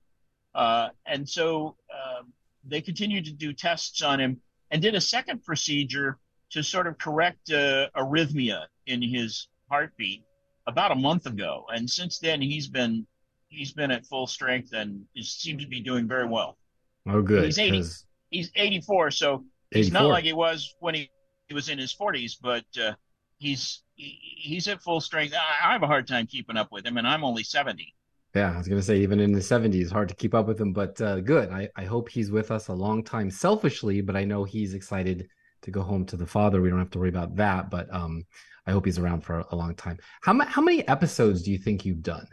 Uh, 0.56 0.92
and 1.06 1.28
so 1.28 1.76
uh, 1.94 2.22
they 2.64 2.80
continued 2.80 3.26
to 3.26 3.34
do 3.34 3.52
tests 3.52 4.02
on 4.02 4.22
him 4.22 4.40
and 4.70 4.82
did 4.82 4.96
a 4.96 5.02
second 5.02 5.44
procedure 5.44 6.18
to 6.52 6.64
sort 6.64 6.88
of 6.88 6.98
correct 6.98 7.52
uh, 7.52 7.90
arrhythmia 7.98 8.66
in 8.86 9.02
his 9.02 9.50
heartbeat 9.70 10.24
about 10.68 10.94
a 10.94 10.96
month 10.96 11.26
ago. 11.26 11.66
And 11.68 11.90
since 11.90 12.18
then, 12.20 12.42
he's 12.42 12.70
been 12.70 13.06
he's 13.50 13.74
been 13.74 13.92
at 13.92 14.06
full 14.06 14.26
strength 14.26 14.72
and 14.72 15.06
seems 15.20 15.62
to 15.64 15.68
be 15.68 15.82
doing 15.82 16.08
very 16.08 16.28
well. 16.28 16.58
Oh, 17.06 17.22
good. 17.22 17.44
He's 17.44 17.60
80, 17.60 17.84
he's 18.32 18.52
84, 18.56 19.12
so 19.12 19.28
84. 19.36 19.44
he's 19.72 19.92
not 19.92 20.08
like 20.08 20.24
he 20.24 20.34
was 20.34 20.76
when 20.80 20.96
he, 20.96 21.12
he 21.48 21.54
was 21.54 21.70
in 21.70 21.78
his 21.78 21.94
40s, 21.94 22.38
but 22.42 22.66
uh, 22.82 22.94
he's 23.38 23.84
he's 23.96 24.68
at 24.68 24.82
full 24.82 25.00
strength. 25.00 25.36
I, 25.36 25.70
I 25.70 25.74
have 25.74 25.84
a 25.84 25.88
hard 25.88 26.08
time 26.08 26.26
keeping 26.26 26.58
up 26.58 26.72
with 26.72 26.86
him, 26.86 26.98
and 26.98 27.08
I'm 27.08 27.24
only 27.24 27.44
70. 27.44 27.94
Yeah, 28.34 28.54
I 28.54 28.58
was 28.58 28.68
gonna 28.68 28.82
say 28.82 29.00
even 29.00 29.20
in 29.20 29.34
the 29.34 29.40
70s, 29.40 29.92
hard 29.92 30.10
to 30.10 30.16
keep 30.16 30.34
up 30.34 30.48
with 30.48 30.60
him, 30.60 30.74
but 30.74 31.00
uh, 31.02 31.20
good. 31.20 31.52
I, 31.52 31.70
I 31.76 31.84
hope 31.84 32.10
he's 32.10 32.32
with 32.32 32.50
us 32.50 32.70
a 32.70 32.74
long 32.74 33.04
time 33.04 33.30
selfishly, 33.30 34.02
but 34.02 34.16
I 34.16 34.24
know 34.24 34.44
he's 34.44 34.74
excited 34.74 35.28
to 35.64 35.72
go 35.72 35.82
home 35.82 36.06
to 36.08 36.18
the 36.18 36.26
father. 36.26 36.62
We 36.62 36.70
don't 36.70 36.80
have 36.80 36.90
to 36.92 37.00
worry 37.00 37.10
about 37.10 37.36
that, 37.36 37.70
but 37.70 37.94
um, 37.94 38.26
I 38.66 38.72
hope 38.72 38.86
he's 38.86 38.98
around 38.98 39.22
for 39.22 39.46
a, 39.52 39.56
long 39.56 39.76
time. 39.76 39.98
How 40.22 40.38
how 40.46 40.62
many 40.62 40.88
episodes 40.88 41.44
do 41.44 41.52
you 41.52 41.58
think 41.58 41.86
you've 41.86 42.02
done? 42.02 42.28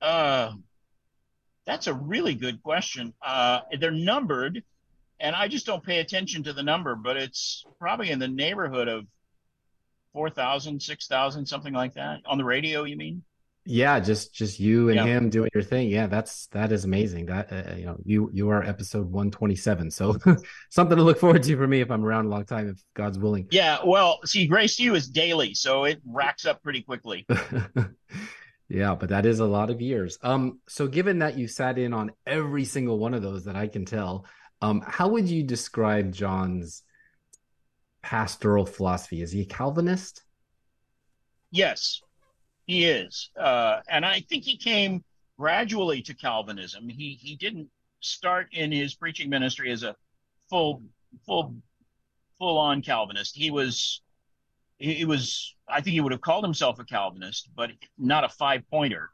Uh, 0.00 0.52
that's 1.68 1.86
a 1.86 1.92
really 1.92 2.34
good 2.34 2.62
question. 2.62 3.12
Uh, 3.22 3.60
they're 3.78 3.90
numbered, 3.90 4.64
and 5.20 5.36
I 5.36 5.48
just 5.48 5.66
don't 5.66 5.84
pay 5.84 6.00
attention 6.00 6.42
to 6.44 6.54
the 6.54 6.62
number, 6.62 6.94
but 6.96 7.18
it's 7.18 7.62
probably 7.78 8.10
in 8.10 8.18
the 8.18 8.26
neighborhood 8.26 8.88
of 8.88 9.04
4,000, 10.14 10.80
6,000, 10.80 11.44
something 11.44 11.74
like 11.74 11.92
that. 11.94 12.20
On 12.24 12.38
the 12.38 12.44
radio, 12.44 12.84
you 12.84 12.96
mean? 12.96 13.22
Yeah, 13.66 14.00
just 14.00 14.32
just 14.32 14.58
you 14.58 14.88
and 14.88 14.96
yeah. 14.96 15.04
him 15.04 15.28
doing 15.28 15.50
your 15.52 15.62
thing. 15.62 15.90
Yeah, 15.90 16.06
that's 16.06 16.46
that 16.52 16.72
is 16.72 16.86
amazing. 16.86 17.26
That 17.26 17.52
uh, 17.52 17.74
you 17.74 17.84
know, 17.84 17.98
you 18.02 18.30
you 18.32 18.48
are 18.48 18.62
episode 18.62 19.04
127. 19.04 19.90
So 19.90 20.16
something 20.70 20.96
to 20.96 21.02
look 21.02 21.18
forward 21.18 21.42
to 21.42 21.56
for 21.56 21.66
me 21.66 21.82
if 21.82 21.90
I'm 21.90 22.02
around 22.02 22.24
a 22.24 22.28
long 22.30 22.46
time 22.46 22.70
if 22.70 22.82
God's 22.94 23.18
willing. 23.18 23.46
Yeah, 23.50 23.80
well, 23.84 24.20
see 24.24 24.46
Grace 24.46 24.78
You 24.78 24.94
is 24.94 25.06
daily, 25.06 25.52
so 25.52 25.84
it 25.84 26.00
racks 26.06 26.46
up 26.46 26.62
pretty 26.62 26.80
quickly. 26.80 27.26
yeah, 28.68 28.94
but 28.94 29.08
that 29.08 29.26
is 29.26 29.40
a 29.40 29.46
lot 29.46 29.70
of 29.70 29.80
years. 29.80 30.18
Um 30.22 30.60
so 30.68 30.86
given 30.86 31.20
that 31.20 31.38
you 31.38 31.48
sat 31.48 31.78
in 31.78 31.92
on 31.92 32.12
every 32.26 32.64
single 32.64 32.98
one 32.98 33.14
of 33.14 33.22
those 33.22 33.44
that 33.44 33.56
I 33.56 33.66
can 33.66 33.84
tell, 33.84 34.26
um 34.60 34.82
how 34.86 35.08
would 35.08 35.28
you 35.28 35.42
describe 35.42 36.12
John's 36.12 36.82
pastoral 38.02 38.66
philosophy? 38.66 39.22
Is 39.22 39.32
he 39.32 39.42
a 39.42 39.46
Calvinist? 39.46 40.22
Yes, 41.50 42.00
he 42.66 42.84
is, 42.84 43.30
uh, 43.40 43.80
and 43.88 44.04
I 44.04 44.20
think 44.20 44.44
he 44.44 44.58
came 44.58 45.02
gradually 45.38 46.02
to 46.02 46.14
Calvinism. 46.14 46.88
He 46.88 47.18
he 47.20 47.36
didn't 47.36 47.68
start 48.00 48.48
in 48.52 48.70
his 48.70 48.94
preaching 48.94 49.30
ministry 49.30 49.70
as 49.70 49.82
a 49.82 49.96
full 50.50 50.82
full 51.24 51.54
full 52.38 52.58
on 52.58 52.82
Calvinist. 52.82 53.36
He 53.36 53.50
was 53.50 54.02
he 54.78 55.04
was 55.04 55.54
I 55.68 55.80
think 55.80 55.94
he 55.94 56.00
would 56.00 56.12
have 56.12 56.20
called 56.20 56.44
himself 56.44 56.78
a 56.78 56.84
Calvinist, 56.84 57.48
but 57.54 57.70
not 57.98 58.24
a 58.24 58.28
five 58.28 58.62
pointer 58.70 59.10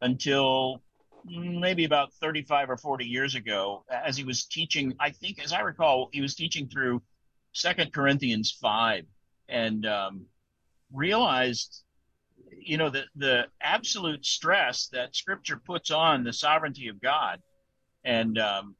until 0.00 0.82
maybe 1.24 1.84
about 1.84 2.12
35 2.14 2.70
or 2.70 2.76
40 2.76 3.04
years 3.04 3.34
ago 3.36 3.84
as 3.88 4.16
he 4.16 4.24
was 4.24 4.44
teaching 4.46 4.92
i 4.98 5.08
think 5.08 5.40
as 5.40 5.52
i 5.52 5.60
recall 5.60 6.08
he 6.12 6.20
was 6.20 6.34
teaching 6.34 6.68
through 6.68 7.00
second 7.52 7.92
corinthians 7.92 8.50
5 8.60 9.04
and 9.48 9.86
um, 9.86 10.26
realized 10.92 11.84
you 12.64 12.76
know 12.76 12.90
the 12.90 13.04
the 13.16 13.46
absolute 13.60 14.24
stress 14.24 14.88
that 14.88 15.14
Scripture 15.14 15.60
puts 15.64 15.90
on 15.90 16.24
the 16.24 16.32
sovereignty 16.32 16.88
of 16.88 17.00
God, 17.00 17.40
and 18.04 18.38
um, 18.38 18.76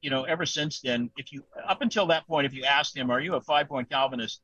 you 0.00 0.10
know 0.10 0.24
ever 0.24 0.46
since 0.46 0.80
then, 0.80 1.10
if 1.16 1.32
you 1.32 1.44
up 1.66 1.82
until 1.82 2.06
that 2.06 2.26
point, 2.26 2.46
if 2.46 2.54
you 2.54 2.64
asked 2.64 2.96
him, 2.96 3.10
"Are 3.10 3.20
you 3.20 3.34
a 3.34 3.40
five 3.40 3.68
point 3.68 3.90
Calvinist?" 3.90 4.40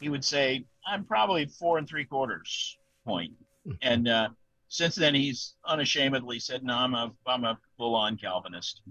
He 0.00 0.08
would 0.08 0.24
say, 0.24 0.64
"I'm 0.86 1.04
probably 1.04 1.46
four 1.46 1.78
and 1.78 1.88
three 1.88 2.04
quarters 2.04 2.78
point," 3.06 3.32
and 3.82 4.08
uh, 4.08 4.28
since 4.68 4.94
then 4.94 5.14
he's 5.14 5.54
unashamedly 5.66 6.38
said, 6.38 6.62
"No, 6.62 6.76
I'm 6.76 6.94
a 6.94 7.12
I'm 7.26 7.44
a 7.44 7.58
full 7.76 7.94
on 7.94 8.16
Calvinist." 8.16 8.82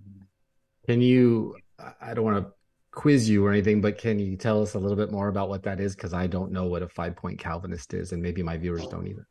Can 0.85 1.01
you? 1.01 1.55
I 2.01 2.13
don't 2.13 2.25
want 2.25 2.45
to 2.45 2.53
quiz 2.91 3.27
you 3.27 3.45
or 3.45 3.51
anything, 3.51 3.81
but 3.81 3.97
can 3.97 4.19
you 4.19 4.37
tell 4.37 4.61
us 4.61 4.75
a 4.75 4.79
little 4.79 4.97
bit 4.97 5.11
more 5.11 5.27
about 5.27 5.49
what 5.49 5.63
that 5.63 5.79
is? 5.79 5.95
Because 5.95 6.13
I 6.13 6.27
don't 6.27 6.51
know 6.51 6.65
what 6.65 6.83
a 6.83 6.87
five 6.87 7.15
point 7.15 7.39
Calvinist 7.39 7.93
is, 7.93 8.11
and 8.11 8.21
maybe 8.21 8.43
my 8.43 8.57
viewers 8.57 8.87
don't 8.87 9.07
either. 9.07 9.27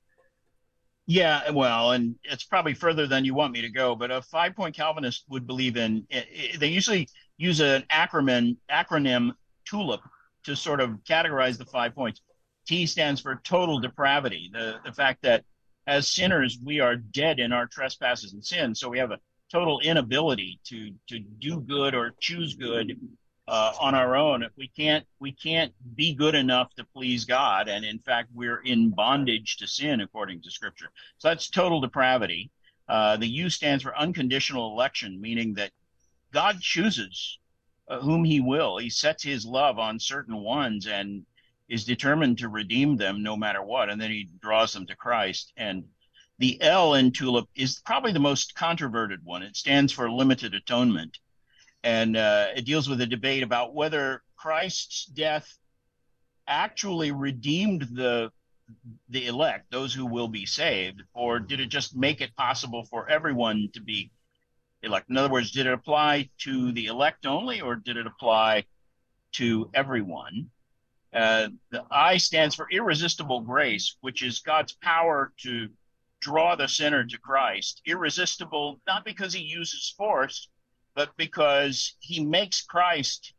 Yeah, 1.07 1.51
well, 1.51 1.93
and 1.93 2.15
it's 2.23 2.45
probably 2.45 2.75
further 2.75 3.07
than 3.07 3.25
you 3.25 3.35
want 3.35 3.53
me 3.53 3.61
to 3.63 3.69
go, 3.69 3.97
but 3.97 4.11
a 4.11 4.23
five 4.23 4.55
point 4.55 4.75
Calvinist 4.75 5.25
would 5.29 5.47
believe 5.47 5.77
in. 5.77 6.07
They 6.59 6.69
usually 6.69 7.09
use 7.39 7.61
an 7.61 7.85
acronym 7.91 8.57
acronym 8.71 9.33
TULIP 9.65 10.01
to 10.45 10.57
sort 10.57 10.81
of 10.81 10.91
categorize 11.05 11.59
the 11.59 11.65
five 11.65 11.95
points. 11.95 12.21
T 12.67 12.87
stands 12.87 13.21
for 13.21 13.41
total 13.45 13.81
depravity, 13.81 14.51
the 14.53 14.79
the 14.85 14.93
fact 14.93 15.23
that 15.23 15.45
as 15.87 16.09
sinners 16.09 16.59
we 16.65 16.81
are 16.81 16.97
dead 16.97 17.41
in 17.41 17.53
our 17.53 17.67
trespasses 17.67 18.33
and 18.33 18.45
sins, 18.45 18.79
so 18.79 18.89
we 18.89 18.99
have 18.99 19.11
a 19.11 19.19
total 19.51 19.81
inability 19.81 20.61
to 20.65 20.93
to 21.09 21.19
do 21.19 21.61
good 21.61 21.95
or 21.95 22.15
choose 22.21 22.55
good 22.55 22.99
uh, 23.49 23.73
on 23.81 23.95
our 23.95 24.17
own. 24.17 24.47
We 24.57 24.69
can't 24.69 25.05
we 25.19 25.33
can't 25.33 25.73
be 25.95 26.15
good 26.15 26.35
enough 26.35 26.73
to 26.75 26.85
please 26.85 27.25
God, 27.25 27.69
and 27.69 27.85
in 27.85 27.99
fact, 27.99 28.31
we're 28.35 28.63
in 28.63 28.91
bondage 28.91 29.57
to 29.59 29.67
sin 29.67 30.01
according 30.01 30.43
to 30.43 30.51
Scripture. 30.51 30.91
So 31.19 31.29
that's 31.29 31.51
total 31.51 31.81
depravity. 31.81 32.51
Uh, 32.89 33.17
the 33.17 33.29
U 33.29 33.51
stands 33.51 33.83
for 33.83 33.97
unconditional 33.97 34.73
election, 34.73 35.21
meaning 35.21 35.55
that 35.55 35.71
God 36.33 36.61
chooses 36.61 37.39
whom 37.89 38.25
He 38.25 38.41
will. 38.41 38.79
He 38.79 38.91
sets 38.91 39.23
His 39.23 39.45
love 39.45 39.79
on 39.79 39.99
certain 39.99 40.39
ones 40.39 40.87
and 40.87 41.25
is 41.69 41.85
determined 41.85 42.39
to 42.39 42.49
redeem 42.49 42.97
them 42.97 43.23
no 43.23 43.37
matter 43.37 43.63
what, 43.63 43.91
and 43.91 44.01
then 44.01 44.11
He 44.11 44.29
draws 44.41 44.73
them 44.73 44.87
to 44.87 44.97
Christ. 44.97 45.53
And 45.57 45.85
the 46.39 46.61
L 46.61 46.95
in 46.95 47.13
TULIP 47.13 47.49
is 47.55 47.81
probably 47.85 48.13
the 48.13 48.19
most 48.19 48.55
controverted 48.55 49.25
one. 49.25 49.43
It 49.43 49.57
stands 49.57 49.93
for 49.93 50.11
limited 50.11 50.55
atonement 50.55 51.19
and 51.83 52.17
uh, 52.17 52.49
it 52.55 52.65
deals 52.65 52.89
with 52.89 53.01
a 53.01 53.07
debate 53.07 53.43
about 53.43 53.75
whether 53.75 54.23
Christ's 54.37 55.07
death 55.07 55.59
actually 56.47 57.13
redeemed 57.13 57.89
the 57.93 58.31
the 59.11 59.27
elect, 59.27 59.71
those 59.71 59.93
who 59.93 60.07
will 60.07 60.29
be 60.29 60.47
saved, 60.47 61.03
or 61.13 61.39
did 61.39 61.61
it 61.61 61.67
just 61.67 61.95
make 61.95 62.23
it 62.23 62.35
possible 62.37 62.85
for 62.85 63.09
everyone 63.11 63.69
to 63.75 63.83
be 63.83 64.11
elect? 64.83 65.11
In 65.11 65.17
other 65.17 65.33
words, 65.33 65.51
did 65.51 65.67
it 65.67 65.73
apply 65.73 66.31
to 66.39 66.73
the 66.73 66.87
elect 66.87 67.27
only, 67.27 67.61
or 67.61 67.77
did 67.77 67.97
it 67.97 68.07
apply 68.07 68.65
to 69.33 69.71
everyone? 69.75 70.51
Uh, 71.13 71.49
the 71.71 71.85
I 71.91 72.17
stands 72.17 72.55
for 72.55 72.69
irresistible 72.71 73.41
grace, 73.41 73.97
which 74.01 74.23
is 74.23 74.41
God's 74.41 74.73
power 74.73 75.33
to 75.43 75.69
draw 76.21 76.55
the 76.55 76.69
sinner 76.69 77.05
to 77.05 77.19
Christ. 77.19 77.83
Irresistible, 77.85 78.81
not 78.87 79.05
because 79.05 79.35
he 79.35 79.43
uses 79.43 79.93
force, 79.97 80.49
but 80.95 81.11
because 81.17 81.95
he 82.01 82.25
makes 82.25 82.63
Christ 82.63 83.35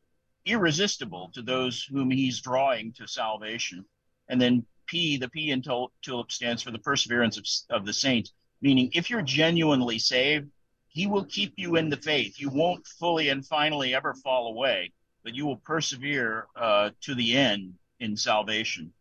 irresistible 0.45 1.31
to 1.33 1.41
those 1.41 1.83
whom 1.83 2.11
he's 2.11 2.41
drawing 2.41 2.93
to 2.93 3.07
salvation. 3.07 3.85
And 4.27 4.39
then 4.39 4.65
P, 4.85 5.17
the 5.17 5.29
P 5.29 5.51
in 5.51 5.61
TULIP 5.61 6.31
stands 6.31 6.61
for 6.61 6.71
the 6.71 6.79
perseverance 6.79 7.37
of, 7.37 7.45
of 7.75 7.85
the 7.85 7.93
saints, 7.93 8.33
meaning 8.61 8.91
if 8.93 9.09
you're 9.09 9.21
genuinely 9.21 9.97
saved, 9.97 10.49
he 10.93 11.07
will 11.07 11.25
keep 11.25 11.53
you 11.57 11.75
in 11.75 11.89
the 11.89 11.97
faith. 11.97 12.39
You 12.39 12.49
won't 12.49 12.85
fully 12.87 13.29
and 13.29 13.45
finally 13.45 13.93
ever 13.93 14.13
fall 14.13 14.47
away, 14.47 14.91
but 15.23 15.35
you 15.35 15.45
will 15.45 15.57
persevere 15.57 16.47
uh, 16.55 16.91
to 17.01 17.15
the 17.15 17.35
end 17.35 17.73
in 17.99 18.15
salvation. 18.15 18.93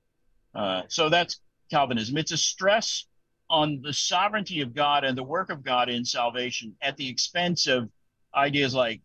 Uh, 0.55 0.83
so 0.89 1.09
that's 1.09 1.41
Calvinism. 1.71 2.17
It's 2.17 2.33
a 2.33 2.37
stress 2.37 3.07
on 3.49 3.81
the 3.83 3.93
sovereignty 3.93 4.63
of 4.63 4.75
God 4.75 5.05
and 5.05 5.17
the 5.17 5.23
work 5.23 5.51
of 5.51 5.63
God 5.63 5.89
in 5.89 6.05
salvation 6.05 6.75
at 6.81 6.97
the 6.97 7.09
expense 7.09 7.67
of 7.67 7.91
ideas 8.35 8.75
like 8.75 9.03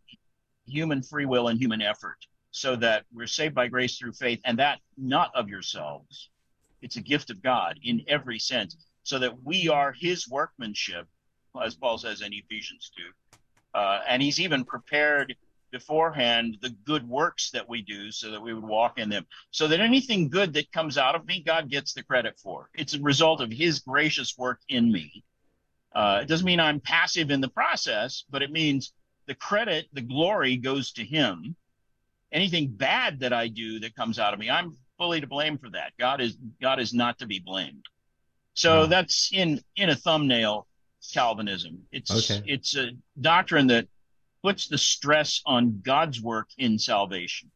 human 0.65 1.01
free 1.01 1.25
will 1.25 1.47
and 1.47 1.59
human 1.59 1.81
effort 1.81 2.17
so 2.51 2.75
that 2.75 3.03
we're 3.13 3.27
saved 3.27 3.55
by 3.55 3.67
grace 3.67 3.97
through 3.97 4.13
faith 4.13 4.39
and 4.45 4.59
that 4.59 4.79
not 4.97 5.31
of 5.35 5.49
yourselves 5.49 6.29
it's 6.81 6.97
a 6.97 7.01
gift 7.01 7.29
of 7.29 7.41
god 7.41 7.79
in 7.83 8.01
every 8.07 8.39
sense 8.39 8.77
so 9.03 9.19
that 9.19 9.43
we 9.43 9.69
are 9.69 9.93
his 9.93 10.27
workmanship 10.27 11.07
as 11.61 11.75
paul 11.75 11.97
says 11.97 12.21
in 12.21 12.33
ephesians 12.33 12.91
2 12.95 13.03
uh, 13.73 14.01
and 14.07 14.21
he's 14.21 14.39
even 14.39 14.63
prepared 14.63 15.35
beforehand 15.71 16.57
the 16.61 16.69
good 16.85 17.07
works 17.07 17.51
that 17.51 17.67
we 17.67 17.81
do 17.81 18.09
so 18.11 18.31
that 18.31 18.41
we 18.41 18.53
would 18.53 18.63
walk 18.63 18.97
in 18.97 19.09
them 19.09 19.25
so 19.51 19.67
that 19.67 19.81
anything 19.81 20.29
good 20.29 20.53
that 20.53 20.71
comes 20.71 20.97
out 20.97 21.15
of 21.15 21.25
me 21.25 21.41
god 21.41 21.69
gets 21.69 21.93
the 21.93 22.03
credit 22.03 22.37
for 22.39 22.69
it's 22.73 22.93
a 22.93 23.01
result 23.01 23.41
of 23.41 23.51
his 23.51 23.79
gracious 23.79 24.37
work 24.37 24.59
in 24.69 24.91
me 24.91 25.23
uh, 25.93 26.19
it 26.21 26.27
doesn't 26.27 26.45
mean 26.45 26.59
i'm 26.59 26.79
passive 26.79 27.31
in 27.31 27.41
the 27.41 27.49
process 27.49 28.23
but 28.29 28.41
it 28.41 28.51
means 28.51 28.93
the 29.27 29.35
credit, 29.35 29.87
the 29.93 30.01
glory 30.01 30.57
goes 30.57 30.91
to 30.93 31.03
him. 31.03 31.55
Anything 32.31 32.69
bad 32.69 33.19
that 33.19 33.33
I 33.33 33.49
do 33.49 33.79
that 33.81 33.95
comes 33.95 34.19
out 34.19 34.33
of 34.33 34.39
me, 34.39 34.49
I'm 34.49 34.75
fully 34.97 35.21
to 35.21 35.27
blame 35.27 35.57
for 35.57 35.69
that. 35.69 35.93
God 35.99 36.19
is 36.19 36.35
God 36.61 36.79
is 36.79 36.93
not 36.93 37.19
to 37.19 37.27
be 37.27 37.39
blamed. 37.39 37.85
So 38.53 38.81
wow. 38.81 38.85
that's 38.87 39.29
in 39.31 39.61
in 39.75 39.89
a 39.89 39.95
thumbnail 39.95 40.66
Calvinism. 41.13 41.83
It's 41.91 42.29
okay. 42.31 42.43
it's 42.45 42.75
a 42.75 42.91
doctrine 43.19 43.67
that 43.67 43.87
puts 44.43 44.67
the 44.67 44.77
stress 44.77 45.41
on 45.45 45.81
God's 45.83 46.21
work 46.21 46.47
in 46.57 46.77
salvation. 46.79 47.51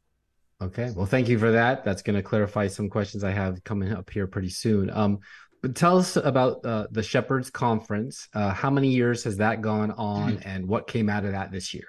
Okay. 0.62 0.92
Well, 0.96 1.06
thank 1.06 1.28
you 1.28 1.40
for 1.40 1.52
that. 1.52 1.84
That's 1.84 2.02
going 2.02 2.16
to 2.16 2.22
clarify 2.22 2.68
some 2.68 2.90
questions 2.90 3.24
I 3.24 3.32
have 3.32 3.64
coming 3.64 3.92
up 3.92 4.10
here 4.10 4.28
pretty 4.28 4.50
soon. 4.50 4.92
Um, 4.92 5.20
but 5.62 5.76
tell 5.76 5.98
us 5.98 6.16
about 6.16 6.66
uh, 6.66 6.88
the 6.92 7.04
Shepherds 7.04 7.50
Conference. 7.50 8.28
Uh, 8.34 8.52
how 8.52 8.70
many 8.70 8.90
years 8.90 9.24
has 9.24 9.38
that 9.38 9.62
gone 9.62 9.92
on, 9.92 10.38
mm-hmm. 10.38 10.42
and 10.48 10.68
what 10.68 10.88
came 10.88 11.10
out 11.10 11.26
of 11.26 11.32
that 11.32 11.52
this 11.52 11.74
year? 11.74 11.88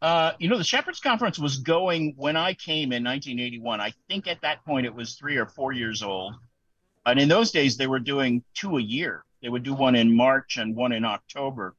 Uh, 0.00 0.32
you 0.40 0.48
know, 0.48 0.58
the 0.58 0.64
Shepherds 0.64 0.98
Conference 0.98 1.38
was 1.38 1.58
going 1.58 2.14
when 2.16 2.36
I 2.36 2.54
came 2.54 2.92
in 2.92 3.04
1981. 3.04 3.80
I 3.80 3.92
think 4.08 4.26
at 4.26 4.40
that 4.42 4.64
point 4.64 4.84
it 4.84 4.94
was 4.94 5.14
three 5.14 5.36
or 5.36 5.46
four 5.46 5.72
years 5.72 6.02
old. 6.02 6.34
And 7.06 7.20
in 7.20 7.28
those 7.28 7.52
days, 7.52 7.76
they 7.76 7.86
were 7.86 8.00
doing 8.00 8.42
two 8.54 8.78
a 8.78 8.82
year. 8.82 9.24
They 9.42 9.48
would 9.48 9.64
do 9.64 9.74
one 9.74 9.96
in 9.96 10.14
March 10.14 10.56
and 10.56 10.76
one 10.76 10.92
in 10.92 11.04
October. 11.04 11.74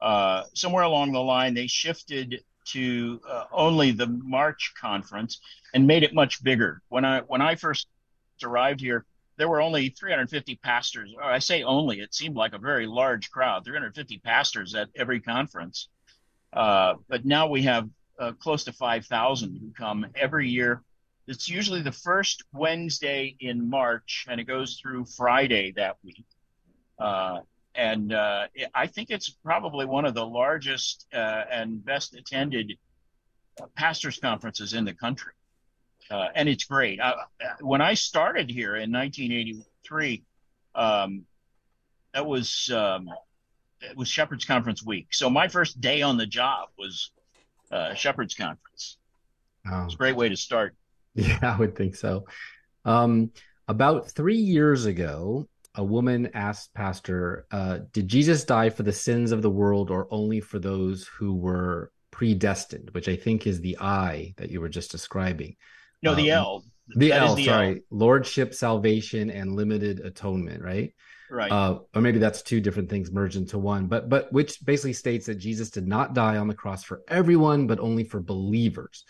Uh, 0.00 0.44
somewhere 0.54 0.82
along 0.82 1.12
the 1.12 1.20
line, 1.20 1.54
they 1.54 1.66
shifted 1.66 2.42
to 2.64 3.20
uh, 3.28 3.44
only 3.52 3.90
the 3.90 4.06
March 4.06 4.72
conference 4.80 5.40
and 5.74 5.86
made 5.86 6.02
it 6.02 6.14
much 6.14 6.42
bigger. 6.42 6.80
When 6.88 7.04
I 7.04 7.20
when 7.20 7.40
I 7.40 7.54
first 7.54 7.88
arrived 8.42 8.80
here, 8.80 9.04
there 9.36 9.48
were 9.48 9.60
only 9.60 9.88
350 9.90 10.56
pastors. 10.56 11.14
I 11.22 11.38
say 11.38 11.62
only, 11.62 12.00
it 12.00 12.14
seemed 12.14 12.36
like 12.36 12.52
a 12.52 12.58
very 12.58 12.86
large 12.86 13.30
crowd, 13.30 13.64
350 13.64 14.18
pastors 14.18 14.74
at 14.74 14.88
every 14.96 15.20
conference. 15.20 15.88
Uh, 16.52 16.94
but 17.08 17.24
now 17.24 17.46
we 17.48 17.62
have 17.62 17.88
uh, 18.18 18.32
close 18.32 18.64
to 18.64 18.72
5,000 18.72 19.58
who 19.58 19.72
come 19.72 20.06
every 20.14 20.48
year. 20.48 20.82
It's 21.26 21.48
usually 21.48 21.82
the 21.82 21.92
first 21.92 22.44
Wednesday 22.52 23.36
in 23.40 23.70
March, 23.70 24.26
and 24.28 24.40
it 24.40 24.44
goes 24.44 24.78
through 24.80 25.06
Friday 25.06 25.72
that 25.76 25.96
week. 26.04 26.24
Uh, 26.98 27.40
and 27.74 28.12
uh, 28.12 28.46
I 28.74 28.86
think 28.86 29.10
it's 29.10 29.30
probably 29.30 29.86
one 29.86 30.04
of 30.04 30.14
the 30.14 30.26
largest 30.26 31.06
uh, 31.14 31.44
and 31.50 31.84
best 31.84 32.14
attended 32.14 32.74
pastors' 33.76 34.18
conferences 34.18 34.74
in 34.74 34.84
the 34.84 34.94
country. 34.94 35.32
Uh, 36.10 36.28
and 36.34 36.48
it's 36.48 36.64
great. 36.64 37.00
when 37.60 37.80
I 37.80 37.94
started 37.94 38.50
here 38.50 38.76
in 38.76 38.92
1983, 38.92 40.22
um, 40.74 41.24
that 42.12 42.26
was 42.26 42.70
um, 42.74 43.08
it 43.80 43.96
was 43.96 44.08
Shepherds 44.08 44.44
Conference 44.44 44.84
week. 44.84 45.08
So 45.12 45.30
my 45.30 45.48
first 45.48 45.80
day 45.80 46.02
on 46.02 46.16
the 46.16 46.26
job 46.26 46.68
was 46.78 47.10
uh, 47.70 47.94
Shepherds 47.94 48.34
Conference. 48.34 48.98
Oh. 49.70 49.84
It's 49.84 49.94
a 49.94 49.96
great 49.96 50.16
way 50.16 50.28
to 50.28 50.36
start. 50.36 50.74
Yeah, 51.14 51.38
I 51.42 51.58
would 51.58 51.76
think 51.76 51.94
so. 51.94 52.24
Um, 52.86 53.32
about 53.68 54.10
three 54.10 54.38
years 54.38 54.86
ago, 54.86 55.46
a 55.74 55.84
woman 55.84 56.30
asked 56.34 56.74
Pastor, 56.74 57.46
uh, 57.50 57.80
Did 57.92 58.08
Jesus 58.08 58.44
die 58.44 58.70
for 58.70 58.82
the 58.82 58.92
sins 58.92 59.32
of 59.32 59.42
the 59.42 59.50
world 59.50 59.90
or 59.90 60.06
only 60.10 60.40
for 60.40 60.58
those 60.58 61.06
who 61.06 61.34
were 61.34 61.92
predestined? 62.10 62.90
Which 62.90 63.08
I 63.08 63.16
think 63.16 63.46
is 63.46 63.60
the 63.60 63.78
I 63.80 64.34
that 64.36 64.50
you 64.50 64.60
were 64.60 64.68
just 64.68 64.90
describing. 64.90 65.56
No, 66.02 66.14
the 66.14 66.32
um, 66.32 66.38
L. 66.38 66.64
The 66.88 67.10
that 67.10 67.22
L, 67.22 67.34
the 67.34 67.46
sorry. 67.46 67.68
L. 67.68 67.80
Lordship, 67.90 68.54
salvation, 68.54 69.30
and 69.30 69.54
limited 69.54 70.00
atonement, 70.00 70.62
right? 70.62 70.92
right 71.32 71.50
uh, 71.50 71.78
or 71.94 72.02
maybe 72.02 72.18
that's 72.18 72.42
two 72.42 72.60
different 72.60 72.88
things 72.90 73.10
merged 73.10 73.36
into 73.36 73.58
one 73.58 73.86
but 73.86 74.08
but 74.08 74.30
which 74.32 74.64
basically 74.64 74.92
states 74.92 75.26
that 75.26 75.36
jesus 75.36 75.70
did 75.70 75.88
not 75.88 76.14
die 76.14 76.36
on 76.36 76.46
the 76.46 76.54
cross 76.54 76.84
for 76.84 77.02
everyone 77.08 77.66
but 77.66 77.80
only 77.80 78.04
for 78.04 78.20
believers 78.20 79.04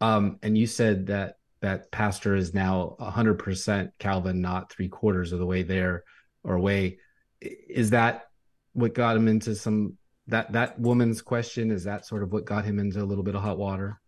um, 0.00 0.38
and 0.42 0.56
you 0.56 0.66
said 0.66 1.06
that 1.06 1.36
that 1.62 1.90
pastor 1.90 2.34
is 2.34 2.54
now 2.54 2.96
100% 3.00 3.90
calvin 3.98 4.40
not 4.40 4.72
three 4.72 4.88
quarters 4.88 5.32
of 5.32 5.38
the 5.38 5.46
way 5.46 5.62
there 5.62 6.04
or 6.42 6.58
way. 6.58 6.98
Is 7.40 7.90
that 7.90 8.28
what 8.72 8.94
got 8.94 9.16
him 9.16 9.28
into 9.28 9.54
some 9.54 9.96
that 10.28 10.52
that 10.52 10.78
woman's 10.78 11.22
question? 11.22 11.70
Is 11.70 11.84
that 11.84 12.06
sort 12.06 12.22
of 12.22 12.32
what 12.32 12.44
got 12.44 12.64
him 12.64 12.78
into 12.78 13.02
a 13.02 13.04
little 13.04 13.24
bit 13.24 13.34
of 13.34 13.42
hot 13.42 13.58
water? 13.58 14.00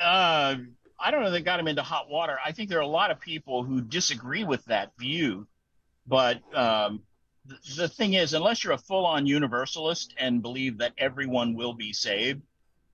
Uh 0.00 0.56
I 1.00 1.10
don't 1.10 1.22
know 1.22 1.30
that 1.30 1.44
got 1.44 1.60
him 1.60 1.68
into 1.68 1.82
hot 1.82 2.10
water. 2.10 2.38
I 2.44 2.52
think 2.52 2.68
there 2.68 2.78
are 2.78 2.82
a 2.82 2.86
lot 2.86 3.10
of 3.10 3.20
people 3.20 3.62
who 3.62 3.80
disagree 3.80 4.44
with 4.44 4.64
that 4.66 4.92
view 4.98 5.46
but 6.08 6.40
um, 6.56 7.02
the 7.76 7.88
thing 7.88 8.14
is, 8.14 8.32
unless 8.32 8.64
you're 8.64 8.72
a 8.72 8.78
full-on 8.78 9.26
universalist 9.26 10.14
and 10.18 10.42
believe 10.42 10.78
that 10.78 10.92
everyone 10.96 11.54
will 11.54 11.74
be 11.74 11.92
saved, 11.92 12.42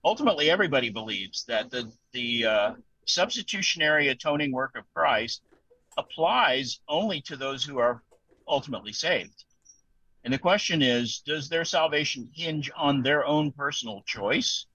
ultimately 0.05 0.51
everybody 0.51 0.91
believes 0.91 1.45
that 1.45 1.71
the 1.71 1.91
the 2.13 2.45
uh, 2.45 2.75
substitutionary 3.07 4.09
atoning 4.09 4.53
work 4.53 4.77
of 4.77 4.85
Christ 4.95 5.43
applies 5.97 6.81
only 6.89 7.21
to 7.23 7.37
those 7.37 7.65
who 7.65 7.79
are 7.79 8.03
ultimately 8.49 8.93
saved. 8.93 9.45
And 10.25 10.33
the 10.33 10.39
question 10.39 10.83
is, 10.83 11.21
does 11.21 11.49
their 11.49 11.65
salvation 11.65 12.31
hinge 12.33 12.71
on 12.77 13.03
their 13.03 13.25
own 13.27 13.53
personal 13.53 14.03
choice, 14.07 14.67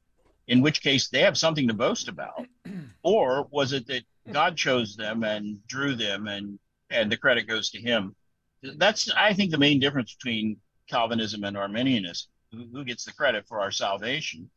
in 0.48 0.62
which 0.62 0.82
case 0.82 1.10
they 1.10 1.22
have 1.22 1.38
something 1.38 1.68
to 1.68 1.74
boast 1.74 2.08
about, 2.08 2.46
or 3.04 3.48
was 3.50 3.74
it 3.74 3.88
that 3.88 4.04
God 4.32 4.56
chose 4.56 4.96
them 4.96 5.24
and 5.24 5.66
drew 5.68 5.96
them, 5.96 6.28
and 6.28 6.60
and 6.92 7.12
the 7.12 7.18
credit 7.18 7.48
goes 7.48 7.72
to 7.72 7.82
Him? 7.82 8.16
that's 8.62 9.10
I 9.12 9.34
think 9.34 9.52
the 9.52 9.58
main 9.58 9.80
difference 9.80 10.14
between 10.14 10.58
Calvinism 10.90 11.44
and 11.44 11.58
Arminianism. 11.58 12.30
Who, 12.52 12.84
gets 12.84 13.06
the 13.06 13.14
credit 13.14 13.48
for 13.48 13.60
our 13.60 13.70
salvation? 13.70 14.50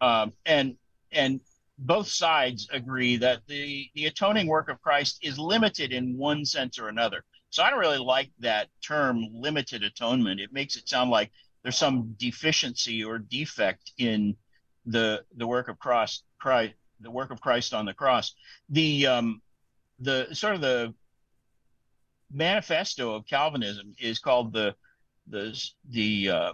Um, 0.00 0.32
and 0.44 0.76
and 1.12 1.40
both 1.78 2.08
sides 2.08 2.68
agree 2.72 3.16
that 3.16 3.40
the 3.46 3.88
the 3.94 4.06
atoning 4.06 4.46
work 4.46 4.68
of 4.68 4.80
Christ 4.80 5.18
is 5.22 5.38
limited 5.38 5.92
in 5.92 6.16
one 6.16 6.44
sense 6.44 6.78
or 6.78 6.88
another. 6.88 7.24
So 7.50 7.62
I 7.62 7.70
don't 7.70 7.78
really 7.78 7.98
like 7.98 8.30
that 8.40 8.68
term 8.84 9.24
limited 9.32 9.82
atonement. 9.82 10.40
It 10.40 10.52
makes 10.52 10.76
it 10.76 10.88
sound 10.88 11.10
like 11.10 11.30
there's 11.62 11.76
some 11.76 12.14
deficiency 12.18 13.04
or 13.04 13.18
defect 13.18 13.92
in 13.98 14.36
the 14.86 15.22
the 15.36 15.46
work 15.46 15.68
of 15.68 15.78
cross 15.78 16.22
Christ 16.40 16.74
the 17.00 17.10
work 17.10 17.30
of 17.30 17.40
Christ 17.40 17.74
on 17.74 17.86
the 17.86 17.94
cross. 17.94 18.34
The 18.70 19.06
um 19.06 19.42
the 20.00 20.28
sort 20.32 20.54
of 20.54 20.60
the 20.60 20.94
manifesto 22.32 23.14
of 23.14 23.26
Calvinism 23.26 23.94
is 23.98 24.18
called 24.18 24.52
the 24.52 24.74
the 25.28 25.58
the 25.90 26.30
uh, 26.30 26.52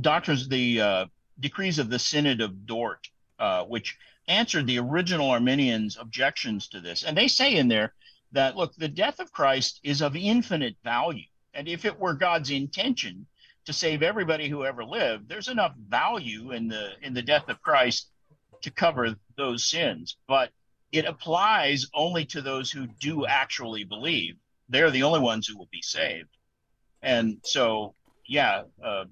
doctrines 0.00 0.48
the 0.48 0.80
uh, 0.80 1.06
decrees 1.40 1.78
of 1.78 1.90
the 1.90 1.98
Synod 1.98 2.40
of 2.40 2.66
Dort, 2.66 3.06
uh, 3.38 3.64
which 3.64 3.96
answered 4.28 4.66
the 4.66 4.78
original 4.78 5.30
Arminians' 5.30 5.96
objections 5.98 6.68
to 6.68 6.80
this, 6.80 7.04
and 7.04 7.16
they 7.16 7.28
say 7.28 7.56
in 7.56 7.68
there 7.68 7.94
that 8.32 8.56
look, 8.56 8.74
the 8.74 8.88
death 8.88 9.20
of 9.20 9.32
Christ 9.32 9.80
is 9.82 10.02
of 10.02 10.16
infinite 10.16 10.76
value, 10.82 11.28
and 11.52 11.68
if 11.68 11.84
it 11.84 11.98
were 11.98 12.14
God's 12.14 12.50
intention 12.50 13.26
to 13.66 13.72
save 13.72 14.02
everybody 14.02 14.48
who 14.48 14.64
ever 14.64 14.84
lived, 14.84 15.28
there's 15.28 15.48
enough 15.48 15.74
value 15.88 16.52
in 16.52 16.68
the 16.68 16.92
in 17.02 17.14
the 17.14 17.22
death 17.22 17.48
of 17.48 17.62
Christ 17.62 18.10
to 18.62 18.70
cover 18.70 19.14
those 19.36 19.66
sins, 19.66 20.16
but 20.26 20.50
it 20.92 21.04
applies 21.04 21.86
only 21.92 22.24
to 22.26 22.40
those 22.40 22.70
who 22.70 22.86
do 22.86 23.26
actually 23.26 23.84
believe. 23.84 24.36
They're 24.68 24.90
the 24.90 25.02
only 25.02 25.20
ones 25.20 25.46
who 25.46 25.58
will 25.58 25.68
be 25.70 25.82
saved. 25.82 26.28
And 27.02 27.38
so, 27.42 27.94
yeah, 28.26 28.62
uh, 28.82 29.04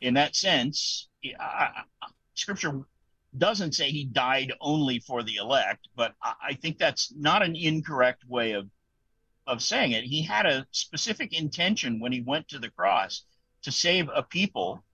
in 0.00 0.14
that 0.14 0.34
sense, 0.34 1.08
I, 1.38 1.84
I, 2.02 2.06
Scripture 2.34 2.80
doesn't 3.36 3.72
say 3.72 3.90
he 3.90 4.04
died 4.04 4.52
only 4.60 4.98
for 4.98 5.22
the 5.22 5.36
elect, 5.36 5.88
but 5.96 6.14
I, 6.22 6.54
think 6.54 6.78
that's 6.78 7.12
not 7.16 7.42
an 7.42 7.56
incorrect 7.56 8.24
way 8.28 8.52
of 8.52 8.68
of 9.46 9.60
saying 9.60 9.92
it. 9.92 10.04
He 10.04 10.22
had 10.22 10.46
a 10.46 10.66
specific 10.70 11.36
intention 11.36 11.98
when 11.98 12.12
he 12.12 12.20
went 12.20 12.46
to 12.48 12.58
the 12.60 12.70
cross 12.70 13.24
to 13.62 13.72
save 13.72 14.08
a 14.14 14.22
people, 14.22 14.84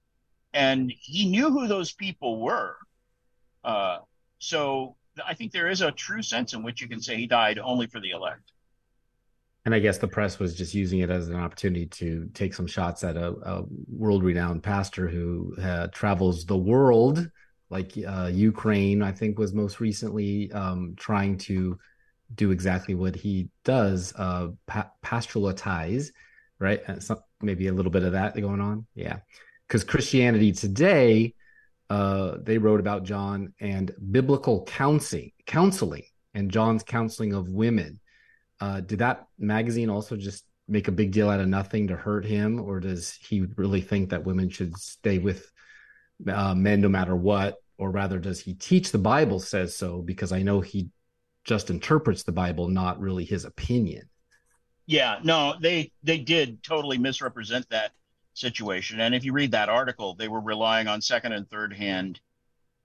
and 0.54 0.92
he 1.00 1.28
knew 1.28 1.50
who 1.50 1.66
those 1.66 1.92
people 1.92 2.40
were. 2.40 2.76
Uh, 3.62 3.98
so 4.38 4.96
I 5.26 5.34
think 5.34 5.52
there 5.52 5.68
is 5.68 5.82
a 5.82 5.90
true 5.90 6.22
sense 6.22 6.54
in 6.54 6.62
which 6.62 6.80
you 6.80 6.88
can 6.88 7.02
say 7.02 7.16
he 7.16 7.26
died 7.26 7.58
only 7.58 7.88
for 7.88 8.00
the 8.00 8.10
elect 8.10 8.52
and 9.68 9.74
I 9.74 9.80
guess 9.80 9.98
the 9.98 10.08
press 10.08 10.38
was 10.38 10.54
just 10.54 10.72
using 10.72 11.00
it 11.00 11.10
as 11.10 11.28
an 11.28 11.36
opportunity 11.36 11.84
to 11.84 12.30
take 12.32 12.54
some 12.54 12.66
shots 12.66 13.04
at 13.04 13.18
a, 13.18 13.34
a 13.42 13.64
world-renowned 13.86 14.62
pastor 14.62 15.08
who 15.08 15.54
uh, 15.60 15.88
travels 15.88 16.46
the 16.46 16.56
world, 16.56 17.30
like 17.70 17.92
uh, 18.06 18.30
Ukraine, 18.32 19.02
I 19.02 19.12
think 19.12 19.38
was 19.38 19.52
most 19.52 19.80
recently 19.80 20.50
um, 20.52 20.94
trying 20.96 21.38
to 21.38 21.78
do 22.34 22.50
exactly 22.50 22.94
what 22.94 23.14
he 23.14 23.48
does, 23.64 24.12
uh, 24.16 24.48
pa- 24.66 24.90
pastoralize, 25.04 26.10
right? 26.58 26.80
Some, 27.02 27.18
maybe 27.40 27.68
a 27.68 27.72
little 27.72 27.92
bit 27.92 28.02
of 28.02 28.12
that 28.12 28.38
going 28.40 28.60
on, 28.60 28.86
yeah. 28.94 29.18
Because 29.66 29.84
Christianity 29.84 30.52
Today, 30.52 31.34
uh, 31.90 32.36
they 32.42 32.58
wrote 32.58 32.80
about 32.80 33.04
John 33.04 33.52
and 33.60 33.94
biblical 34.10 34.64
counseling, 34.64 35.32
counseling, 35.46 36.04
and 36.34 36.50
John's 36.50 36.82
counseling 36.82 37.34
of 37.34 37.48
women 37.48 38.00
uh, 38.60 38.80
did 38.80 38.98
that 38.98 39.26
magazine 39.38 39.90
also 39.90 40.16
just 40.16 40.44
make 40.66 40.88
a 40.88 40.92
big 40.92 41.12
deal 41.12 41.30
out 41.30 41.40
of 41.40 41.48
nothing 41.48 41.88
to 41.88 41.96
hurt 41.96 42.24
him, 42.24 42.60
or 42.60 42.80
does 42.80 43.18
he 43.26 43.46
really 43.56 43.80
think 43.80 44.10
that 44.10 44.24
women 44.24 44.48
should 44.50 44.76
stay 44.76 45.18
with 45.18 45.50
uh, 46.26 46.54
men 46.54 46.80
no 46.80 46.88
matter 46.88 47.14
what? 47.16 47.56
Or 47.78 47.90
rather, 47.90 48.18
does 48.18 48.40
he 48.40 48.54
teach 48.54 48.90
the 48.90 48.98
Bible 48.98 49.38
says 49.38 49.76
so? 49.76 50.02
Because 50.02 50.32
I 50.32 50.42
know 50.42 50.60
he 50.60 50.90
just 51.44 51.70
interprets 51.70 52.24
the 52.24 52.32
Bible, 52.32 52.68
not 52.68 53.00
really 53.00 53.24
his 53.24 53.44
opinion. 53.44 54.08
Yeah, 54.86 55.18
no, 55.22 55.54
they 55.60 55.92
they 56.02 56.18
did 56.18 56.62
totally 56.62 56.98
misrepresent 56.98 57.68
that 57.70 57.92
situation. 58.34 59.00
And 59.00 59.14
if 59.14 59.24
you 59.24 59.32
read 59.32 59.52
that 59.52 59.68
article, 59.68 60.14
they 60.14 60.28
were 60.28 60.40
relying 60.40 60.88
on 60.88 61.00
second 61.00 61.32
and 61.32 61.48
third 61.50 61.72
hand 61.72 62.20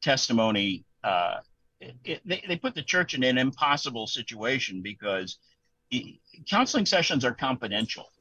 testimony. 0.02 0.86
Uh, 1.04 1.38
it, 1.80 1.96
it, 2.04 2.22
they, 2.26 2.44
they 2.48 2.56
put 2.58 2.76
the 2.76 2.84
church 2.84 3.14
in 3.14 3.24
an 3.24 3.38
impossible 3.38 4.08
situation 4.08 4.82
because 4.82 5.38
counseling 6.50 6.86
sessions 6.86 7.24
are 7.24 7.34
confidential. 7.34 8.12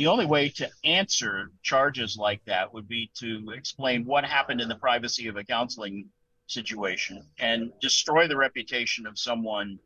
The 0.00 0.06
only 0.06 0.24
way 0.24 0.48
to 0.48 0.70
answer 0.82 1.50
charges 1.62 2.16
like 2.16 2.42
that 2.46 2.72
would 2.72 2.88
be 2.88 3.10
to 3.16 3.50
explain 3.50 4.06
what 4.06 4.24
happened 4.24 4.62
in 4.62 4.68
the 4.70 4.74
privacy 4.74 5.28
of 5.28 5.36
a 5.36 5.44
counseling 5.44 6.06
situation 6.46 7.22
and 7.38 7.70
destroy 7.82 8.26
the 8.26 8.34
reputation 8.34 9.06
of 9.06 9.18
someone 9.18 9.78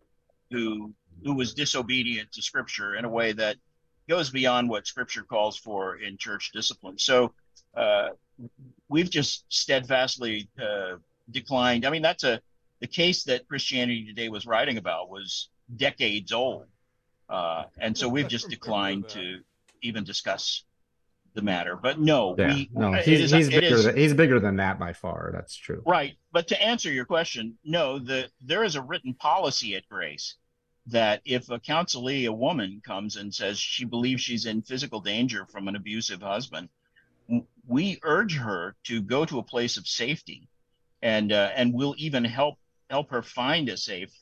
who 0.53 0.95
who 1.25 1.35
was 1.35 1.53
disobedient 1.53 2.31
to 2.31 2.43
scripture 2.43 2.95
in 2.95 3.05
a 3.05 3.09
way 3.09 3.33
that 3.33 3.57
goes 4.09 4.31
beyond 4.31 4.69
what 4.69 4.87
scripture 4.87 5.25
calls 5.25 5.57
for 5.57 5.97
in 5.97 6.17
church 6.17 6.53
discipline. 6.55 6.97
So 6.97 7.35
uh, 7.77 8.11
we've 8.89 9.11
just 9.11 9.45
steadfastly 9.49 10.49
uh, 10.63 10.99
declined. 11.33 11.85
I 11.85 11.91
mean, 11.91 12.03
that's 12.03 12.23
a 12.23 12.41
the 12.79 12.87
case 12.87 13.25
that 13.25 13.49
Christianity 13.49 14.05
Today 14.07 14.29
was 14.29 14.47
writing 14.47 14.79
about 14.79 15.11
was 15.11 15.49
decades 15.77 16.31
old. 16.31 16.67
Uh, 17.29 17.65
and 17.79 17.99
so 17.99 18.09
we've 18.09 18.29
just 18.29 18.49
declined 18.49 19.09
to 19.09 19.41
even 19.85 20.05
discuss 20.05 20.65
the 21.35 21.43
matter. 21.43 21.77
But 21.77 22.01
no, 22.01 22.35
yeah, 22.39 22.55
we, 22.55 22.71
no, 22.73 22.93
he's, 22.93 23.21
is, 23.21 23.31
he's 23.31 23.49
bigger. 23.49 23.67
Is, 23.67 23.85
than, 23.85 23.97
he's 23.97 24.15
bigger 24.15 24.41
than 24.41 24.57
that 24.57 24.79
by 24.79 24.93
far. 24.93 25.31
That's 25.33 25.57
true. 25.57 25.83
Right. 25.87 26.15
But 26.33 26.49
to 26.49 26.63
answer 26.63 26.91
your 26.91 27.05
question, 27.05 27.59
no, 27.65 27.99
the 27.99 28.29
there 28.41 28.65
is 28.65 28.77
a 28.77 28.83
written 28.83 29.15
policy 29.15 29.77
at 29.77 29.89
Grace 29.89 30.37
that 30.87 31.23
if 31.25 31.51
a 31.51 31.59
counselee, 31.59 32.27
a 32.27 32.33
woman, 32.33 32.81
comes 32.85 33.17
and 33.17 33.35
says 33.35 33.59
she 33.59 33.85
believes 33.85 34.23
she's 34.23 34.47
in 34.47 34.63
physical 34.63 35.01
danger 35.01 35.47
from 35.47 35.67
an 35.69 35.77
abusive 35.77 36.21
husband, 36.21 36.69
we 37.67 37.99
urge 38.03 38.37
her 38.37 38.77
to 38.85 39.01
go 39.01 39.25
to 39.25 39.39
a 39.39 39.43
place 39.43 39.77
of 39.77 39.89
safety, 39.89 40.49
and 41.03 41.33
uh, 41.33 41.51
and 41.55 41.73
we'll 41.73 41.95
even 41.99 42.25
help 42.25 42.59
help 42.91 43.11
her 43.11 43.23
find 43.23 43.69
a 43.69 43.77
safe 43.77 44.13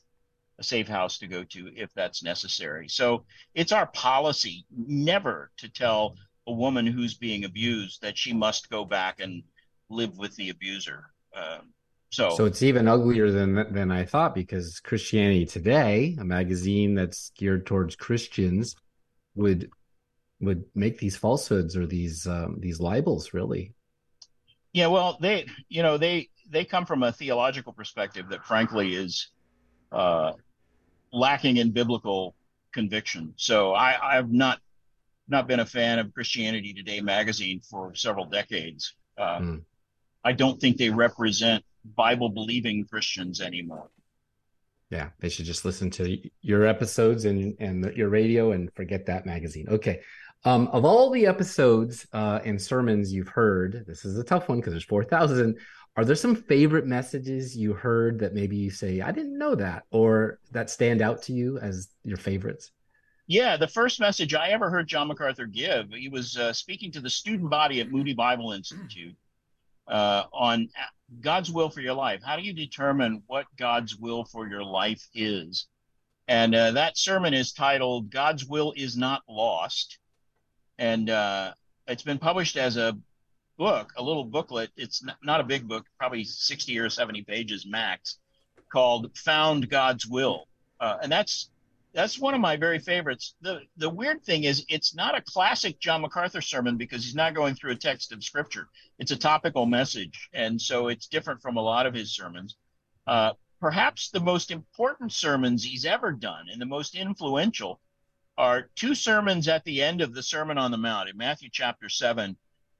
a 0.63 0.65
safe 0.65 0.87
house 0.87 1.17
to 1.19 1.27
go 1.27 1.43
to 1.43 1.69
if 1.75 1.93
that's 1.93 2.23
necessary. 2.23 2.87
So 2.87 3.25
it's 3.53 3.73
our 3.73 3.87
policy 3.87 4.65
never 4.75 5.51
to 5.57 5.69
tell 5.69 6.15
a 6.47 6.53
woman 6.53 6.87
who's 6.87 7.15
being 7.15 7.43
abused 7.43 8.01
that 8.01 8.17
she 8.17 8.33
must 8.33 8.69
go 8.69 8.85
back 8.85 9.19
and 9.19 9.43
live 9.89 10.17
with 10.17 10.35
the 10.37 10.49
abuser. 10.49 11.05
Um, 11.35 11.73
so, 12.09 12.29
so 12.29 12.45
it's 12.45 12.63
even 12.63 12.87
uglier 12.87 13.31
than 13.31 13.73
than 13.73 13.91
I 13.91 14.05
thought 14.05 14.35
because 14.35 14.79
Christianity 14.79 15.45
Today, 15.45 16.15
a 16.19 16.23
magazine 16.23 16.95
that's 16.95 17.31
geared 17.37 17.65
towards 17.65 17.95
Christians, 17.95 18.75
would 19.35 19.69
would 20.39 20.63
make 20.75 20.99
these 20.99 21.17
falsehoods 21.17 21.75
or 21.75 21.87
these 21.87 22.27
um, 22.27 22.57
these 22.59 22.79
libels 22.79 23.33
really. 23.33 23.73
Yeah, 24.73 24.87
well, 24.87 25.17
they 25.19 25.47
you 25.69 25.81
know 25.81 25.97
they 25.97 26.29
they 26.49 26.65
come 26.65 26.85
from 26.85 27.03
a 27.03 27.11
theological 27.11 27.73
perspective 27.73 28.29
that 28.29 28.45
frankly 28.45 28.95
is 28.95 29.29
uh, 29.91 30.33
lacking 31.13 31.57
in 31.57 31.71
biblical 31.71 32.35
conviction. 32.73 33.33
So 33.37 33.73
I, 33.73 34.17
I've 34.17 34.31
not 34.31 34.59
not 35.29 35.47
been 35.47 35.61
a 35.61 35.65
fan 35.65 35.99
of 35.99 36.13
Christianity 36.13 36.73
Today 36.73 36.99
magazine 36.99 37.61
for 37.61 37.95
several 37.95 38.25
decades. 38.25 38.95
Uh, 39.17 39.39
mm. 39.39 39.61
I 40.25 40.33
don't 40.33 40.59
think 40.59 40.75
they 40.75 40.89
represent 40.89 41.63
Bible 41.95 42.27
believing 42.27 42.85
Christians 42.85 43.39
anymore. 43.39 43.89
Yeah, 44.89 45.09
they 45.19 45.29
should 45.29 45.45
just 45.45 45.63
listen 45.63 45.89
to 45.91 46.17
your 46.41 46.65
episodes 46.65 47.25
and 47.25 47.55
and 47.59 47.95
your 47.95 48.09
radio 48.09 48.51
and 48.51 48.73
forget 48.73 49.05
that 49.05 49.25
magazine. 49.25 49.67
Okay. 49.69 50.01
Um, 50.45 50.67
of 50.67 50.83
all 50.83 51.09
the 51.09 51.25
episodes 51.25 52.05
uh, 52.11 52.39
and 52.43 52.61
sermons 52.61 53.13
you've 53.13 53.29
heard, 53.29 53.85
this 53.87 54.03
is 54.03 54.17
a 54.17 54.25
tough 54.25 54.49
one 54.49 54.59
because 54.59 54.73
there's 54.73 54.83
4,000. 54.83 55.57
Are 55.95 56.05
there 56.05 56.15
some 56.15 56.35
favorite 56.35 56.87
messages 56.87 57.55
you 57.55 57.73
heard 57.73 58.17
that 58.19 58.33
maybe 58.33 58.55
you 58.57 58.71
say, 58.71 59.01
I 59.01 59.11
didn't 59.11 59.37
know 59.37 59.53
that, 59.55 59.83
or 59.91 60.39
that 60.51 60.71
stand 60.71 61.01
out 61.01 61.21
to 61.23 61.33
you 61.33 61.59
as 61.59 61.89
your 62.03 62.17
favorites? 62.17 62.71
Yeah, 63.27 63.57
the 63.57 63.67
first 63.67 63.99
message 63.99 64.33
I 64.33 64.49
ever 64.49 64.69
heard 64.69 64.87
John 64.87 65.07
MacArthur 65.07 65.45
give, 65.45 65.91
he 65.91 66.09
was 66.09 66.35
uh, 66.35 66.51
speaking 66.51 66.91
to 66.93 66.99
the 66.99 67.09
student 67.09 67.49
body 67.49 67.79
at 67.79 67.91
Moody 67.91 68.13
Bible 68.13 68.51
Institute 68.53 69.15
uh, 69.87 70.23
on 70.33 70.67
God's 71.21 71.51
will 71.51 71.69
for 71.69 71.81
your 71.81 71.93
life. 71.93 72.21
How 72.25 72.35
do 72.35 72.41
you 72.41 72.53
determine 72.53 73.21
what 73.27 73.45
God's 73.57 73.95
will 73.95 74.25
for 74.25 74.47
your 74.47 74.63
life 74.63 75.07
is? 75.13 75.67
And 76.27 76.55
uh, 76.55 76.71
that 76.71 76.97
sermon 76.97 77.33
is 77.33 77.53
titled 77.53 78.09
God's 78.09 78.45
Will 78.45 78.73
is 78.75 78.97
Not 78.97 79.21
Lost. 79.29 79.99
And 80.77 81.09
uh, 81.09 81.53
it's 81.87 82.03
been 82.03 82.17
published 82.17 82.57
as 82.57 82.77
a 82.77 82.97
book, 83.57 83.93
a 83.97 84.03
little 84.03 84.23
booklet. 84.23 84.71
It's 84.75 85.03
not 85.23 85.39
a 85.39 85.43
big 85.43 85.67
book, 85.67 85.85
probably 85.99 86.23
60 86.23 86.77
or 86.79 86.89
70 86.89 87.23
pages 87.23 87.65
max, 87.65 88.19
called 88.71 89.15
Found 89.19 89.69
God's 89.69 90.05
Will. 90.07 90.47
Uh, 90.79 90.97
and 91.01 91.11
that's 91.11 91.49
that's 91.93 92.17
one 92.17 92.33
of 92.33 92.41
my 92.41 92.55
very 92.55 92.79
favorites. 92.79 93.35
The 93.41 93.61
the 93.77 93.89
weird 93.89 94.23
thing 94.23 94.45
is 94.45 94.65
it's 94.67 94.95
not 94.95 95.17
a 95.17 95.21
classic 95.21 95.79
John 95.79 96.01
MacArthur 96.01 96.41
sermon 96.41 96.77
because 96.77 97.03
he's 97.03 97.15
not 97.15 97.35
going 97.35 97.55
through 97.55 97.71
a 97.71 97.75
text 97.75 98.11
of 98.11 98.23
scripture. 98.23 98.67
It's 98.97 99.11
a 99.11 99.17
topical 99.17 99.65
message, 99.65 100.29
and 100.33 100.59
so 100.59 100.87
it's 100.87 101.07
different 101.07 101.41
from 101.41 101.57
a 101.57 101.61
lot 101.61 101.85
of 101.85 101.93
his 101.93 102.15
sermons. 102.15 102.55
Uh, 103.05 103.33
perhaps 103.59 104.09
the 104.09 104.19
most 104.19 104.51
important 104.51 105.13
sermons 105.13 105.63
he's 105.63 105.85
ever 105.85 106.11
done 106.11 106.47
and 106.51 106.61
the 106.61 106.65
most 106.65 106.95
influential 106.95 107.79
are 108.37 108.69
two 108.75 108.95
sermons 108.95 109.47
at 109.47 109.63
the 109.63 109.81
end 109.81 110.01
of 110.01 110.13
the 110.13 110.23
Sermon 110.23 110.57
on 110.57 110.71
the 110.71 110.77
Mount 110.77 111.07
in 111.07 111.15
Matthew 111.15 111.49
chapter 111.51 111.87
seven, 111.87 112.35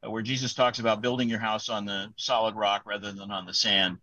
where 0.10 0.22
Jesus 0.22 0.54
talks 0.54 0.80
about 0.80 1.02
building 1.02 1.30
your 1.30 1.39
house 1.39 1.70
on 1.70 1.86
the 1.86 2.08
solid 2.18 2.56
rock 2.56 2.84
rather 2.86 3.12
than 3.12 3.32
on 3.32 3.46
the 3.46 3.54
sand. 3.54 3.98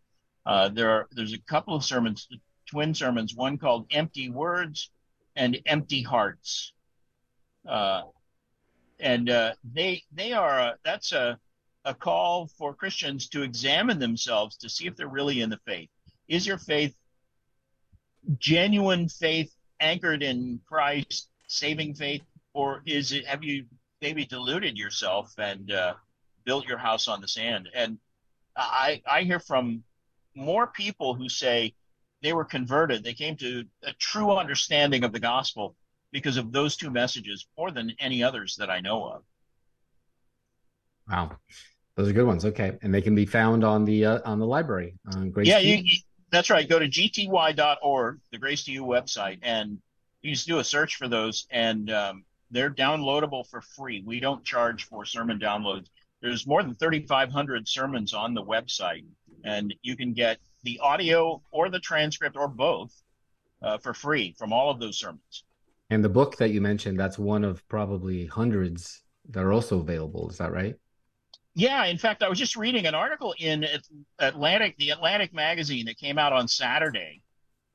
Uh, 0.46 0.68
there 0.68 0.90
are 0.90 1.08
there's 1.12 1.34
a 1.34 1.40
couple 1.40 1.74
of 1.74 1.84
sermons, 1.84 2.28
twin 2.66 2.94
sermons, 2.94 3.34
one 3.34 3.58
called 3.58 3.86
"Empty 3.90 4.30
Words." 4.30 4.90
and 5.36 5.58
empty 5.66 6.02
hearts. 6.02 6.72
Uh, 7.66 8.02
and 8.98 9.30
uh, 9.30 9.52
they 9.72 10.02
they 10.12 10.32
are 10.32 10.58
a, 10.58 10.74
that's 10.84 11.12
a 11.12 11.38
a 11.84 11.94
call 11.94 12.46
for 12.58 12.74
Christians 12.74 13.28
to 13.30 13.42
examine 13.42 13.98
themselves 13.98 14.58
to 14.58 14.68
see 14.68 14.86
if 14.86 14.96
they're 14.96 15.08
really 15.08 15.40
in 15.40 15.48
the 15.48 15.58
faith. 15.66 15.88
Is 16.28 16.46
your 16.46 16.58
faith 16.58 16.94
genuine 18.38 19.08
faith 19.08 19.50
anchored 19.80 20.22
in 20.22 20.60
Christ, 20.68 21.30
saving 21.46 21.94
faith, 21.94 22.22
or 22.52 22.82
is 22.84 23.12
it 23.12 23.26
have 23.26 23.42
you 23.42 23.64
maybe 24.00 24.24
deluded 24.24 24.78
yourself 24.78 25.32
and 25.38 25.70
uh, 25.72 25.94
built 26.44 26.66
your 26.66 26.78
house 26.78 27.08
on 27.08 27.20
the 27.20 27.28
sand? 27.28 27.68
And 27.74 27.98
I 28.56 29.02
I 29.10 29.22
hear 29.22 29.40
from 29.40 29.84
more 30.34 30.66
people 30.66 31.14
who 31.14 31.28
say 31.28 31.74
they 32.22 32.32
were 32.32 32.44
converted. 32.44 33.02
They 33.02 33.14
came 33.14 33.36
to 33.36 33.64
a 33.82 33.92
true 33.94 34.36
understanding 34.36 35.04
of 35.04 35.12
the 35.12 35.20
gospel 35.20 35.74
because 36.12 36.36
of 36.36 36.52
those 36.52 36.76
two 36.76 36.90
messages 36.90 37.46
more 37.56 37.70
than 37.70 37.94
any 37.98 38.22
others 38.22 38.56
that 38.56 38.70
I 38.70 38.80
know 38.80 39.04
of. 39.06 39.22
Wow. 41.08 41.36
Those 41.96 42.08
are 42.08 42.12
good 42.12 42.26
ones. 42.26 42.44
Okay. 42.44 42.78
And 42.82 42.94
they 42.94 43.02
can 43.02 43.14
be 43.14 43.26
found 43.26 43.64
on 43.64 43.84
the 43.84 44.04
uh, 44.06 44.20
on 44.24 44.38
the 44.38 44.46
library. 44.46 44.94
On 45.14 45.30
Grace 45.30 45.48
yeah, 45.48 45.58
you, 45.58 45.82
that's 46.30 46.50
right. 46.50 46.68
Go 46.68 46.78
to 46.78 46.88
gty.org, 46.88 48.20
the 48.30 48.38
Grace 48.38 48.64
to 48.64 48.72
You 48.72 48.84
website, 48.84 49.38
and 49.42 49.78
you 50.22 50.32
just 50.32 50.46
do 50.46 50.58
a 50.58 50.64
search 50.64 50.96
for 50.96 51.08
those, 51.08 51.46
and 51.50 51.90
um, 51.90 52.24
they're 52.50 52.70
downloadable 52.70 53.46
for 53.48 53.60
free. 53.60 54.02
We 54.04 54.20
don't 54.20 54.44
charge 54.44 54.84
for 54.84 55.04
sermon 55.04 55.38
downloads. 55.38 55.86
There's 56.20 56.46
more 56.46 56.62
than 56.62 56.74
3,500 56.74 57.68
sermons 57.68 58.12
on 58.12 58.34
the 58.34 58.42
website, 58.42 59.04
and 59.44 59.74
you 59.82 59.96
can 59.96 60.12
get 60.12 60.38
the 60.64 60.78
audio 60.80 61.42
or 61.50 61.70
the 61.70 61.80
transcript 61.80 62.36
or 62.36 62.48
both 62.48 62.92
uh, 63.62 63.78
for 63.78 63.94
free 63.94 64.34
from 64.38 64.52
all 64.52 64.70
of 64.70 64.80
those 64.80 64.98
sermons. 64.98 65.44
And 65.88 66.04
the 66.04 66.08
book 66.08 66.36
that 66.36 66.50
you 66.50 66.60
mentioned, 66.60 67.00
that's 67.00 67.18
one 67.18 67.44
of 67.44 67.66
probably 67.68 68.26
hundreds 68.26 69.02
that 69.30 69.44
are 69.44 69.52
also 69.52 69.80
available. 69.80 70.28
Is 70.28 70.38
that 70.38 70.52
right? 70.52 70.76
Yeah. 71.54 71.84
In 71.86 71.98
fact, 71.98 72.22
I 72.22 72.28
was 72.28 72.38
just 72.38 72.56
reading 72.56 72.86
an 72.86 72.94
article 72.94 73.34
in 73.38 73.66
Atlantic, 74.18 74.76
the 74.78 74.90
Atlantic 74.90 75.34
magazine 75.34 75.86
that 75.86 75.98
came 75.98 76.18
out 76.18 76.32
on 76.32 76.46
Saturday. 76.46 77.22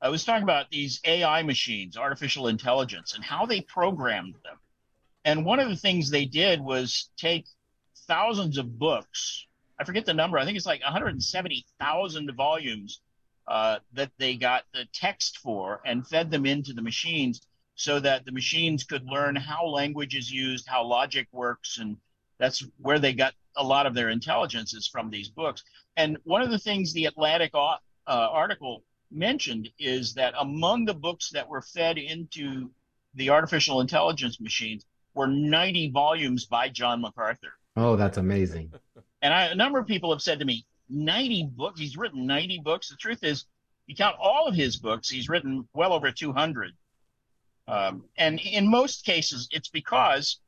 I 0.00 0.08
was 0.08 0.24
talking 0.24 0.44
about 0.44 0.70
these 0.70 1.00
AI 1.04 1.42
machines, 1.42 1.96
artificial 1.96 2.48
intelligence, 2.48 3.14
and 3.14 3.24
how 3.24 3.44
they 3.44 3.60
programmed 3.62 4.34
them. 4.44 4.56
And 5.26 5.44
one 5.44 5.60
of 5.60 5.68
the 5.68 5.76
things 5.76 6.08
they 6.08 6.24
did 6.24 6.60
was 6.62 7.10
take 7.18 7.44
thousands 8.06 8.56
of 8.56 8.78
books 8.78 9.46
I 9.78 9.84
forget 9.84 10.06
the 10.06 10.14
number. 10.14 10.38
I 10.38 10.44
think 10.44 10.56
it's 10.56 10.66
like 10.66 10.82
170,000 10.82 12.32
volumes 12.34 13.00
uh, 13.46 13.78
that 13.92 14.10
they 14.18 14.36
got 14.36 14.64
the 14.72 14.86
text 14.92 15.38
for 15.38 15.80
and 15.84 16.06
fed 16.06 16.30
them 16.30 16.46
into 16.46 16.72
the 16.72 16.82
machines 16.82 17.42
so 17.74 18.00
that 18.00 18.24
the 18.24 18.32
machines 18.32 18.84
could 18.84 19.04
learn 19.04 19.36
how 19.36 19.66
language 19.66 20.16
is 20.16 20.30
used, 20.30 20.66
how 20.66 20.82
logic 20.84 21.28
works, 21.30 21.78
and 21.78 21.98
that's 22.38 22.64
where 22.78 22.98
they 22.98 23.12
got 23.12 23.34
a 23.56 23.62
lot 23.62 23.86
of 23.86 23.94
their 23.94 24.08
intelligence 24.08 24.72
is 24.72 24.88
from 24.88 25.10
these 25.10 25.28
books. 25.28 25.62
And 25.96 26.16
one 26.24 26.42
of 26.42 26.50
the 26.50 26.58
things 26.58 26.92
the 26.92 27.04
Atlantic 27.04 27.52
uh, 27.54 27.76
article 28.06 28.82
mentioned 29.10 29.68
is 29.78 30.14
that 30.14 30.34
among 30.38 30.86
the 30.86 30.94
books 30.94 31.30
that 31.30 31.48
were 31.48 31.62
fed 31.62 31.98
into 31.98 32.70
the 33.14 33.30
artificial 33.30 33.80
intelligence 33.80 34.40
machines 34.40 34.84
were 35.16 35.26
90 35.26 35.90
volumes 35.90 36.44
by 36.44 36.68
John 36.68 37.00
MacArthur. 37.00 37.54
Oh, 37.76 37.96
that's 37.96 38.18
amazing. 38.18 38.72
And 39.22 39.32
I, 39.32 39.46
a 39.46 39.54
number 39.54 39.78
of 39.78 39.86
people 39.86 40.12
have 40.12 40.20
said 40.20 40.38
to 40.38 40.44
me, 40.44 40.66
90 40.88 41.50
books. 41.56 41.80
He's 41.80 41.96
written 41.96 42.26
90 42.26 42.60
books. 42.60 42.90
The 42.90 42.96
truth 42.96 43.24
is, 43.24 43.46
you 43.86 43.96
count 43.96 44.14
all 44.20 44.46
of 44.46 44.54
his 44.54 44.76
books, 44.76 45.08
he's 45.08 45.28
written 45.28 45.66
well 45.74 45.92
over 45.92 46.12
200. 46.12 46.72
Um, 47.66 48.04
and 48.16 48.38
in 48.40 48.70
most 48.70 49.04
cases, 49.04 49.48
it's 49.50 49.68
because 49.68 50.38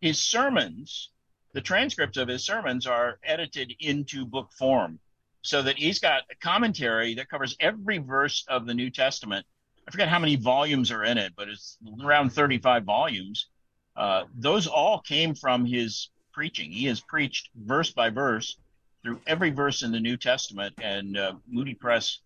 his 0.00 0.20
sermons, 0.22 1.12
the 1.52 1.60
transcripts 1.60 2.18
of 2.18 2.28
his 2.28 2.44
sermons, 2.44 2.86
are 2.86 3.18
edited 3.24 3.74
into 3.80 4.26
book 4.26 4.50
form 4.52 4.98
so 5.42 5.62
that 5.62 5.76
he's 5.76 6.00
got 6.00 6.22
a 6.30 6.34
commentary 6.36 7.14
that 7.14 7.30
covers 7.30 7.56
every 7.60 7.98
verse 7.98 8.44
of 8.48 8.66
the 8.66 8.74
New 8.74 8.90
Testament. 8.90 9.46
I 9.86 9.90
forget 9.92 10.08
how 10.08 10.18
many 10.18 10.36
volumes 10.36 10.90
are 10.90 11.04
in 11.04 11.16
it, 11.16 11.32
but 11.36 11.48
it's 11.48 11.78
around 12.02 12.30
35 12.30 12.84
volumes. 12.84 13.46
Uh, 13.96 14.24
those 14.34 14.66
all 14.66 15.00
came 15.00 15.34
from 15.34 15.64
his 15.64 16.10
preaching. 16.32 16.70
He 16.70 16.86
has 16.86 17.00
preached 17.00 17.50
verse 17.54 17.90
by 17.90 18.10
verse 18.10 18.58
through 19.02 19.20
every 19.26 19.50
verse 19.50 19.82
in 19.82 19.92
the 19.92 20.00
New 20.00 20.16
Testament, 20.16 20.74
and 20.82 21.16
uh, 21.16 21.34
Moody 21.48 21.74
Press 21.74 22.20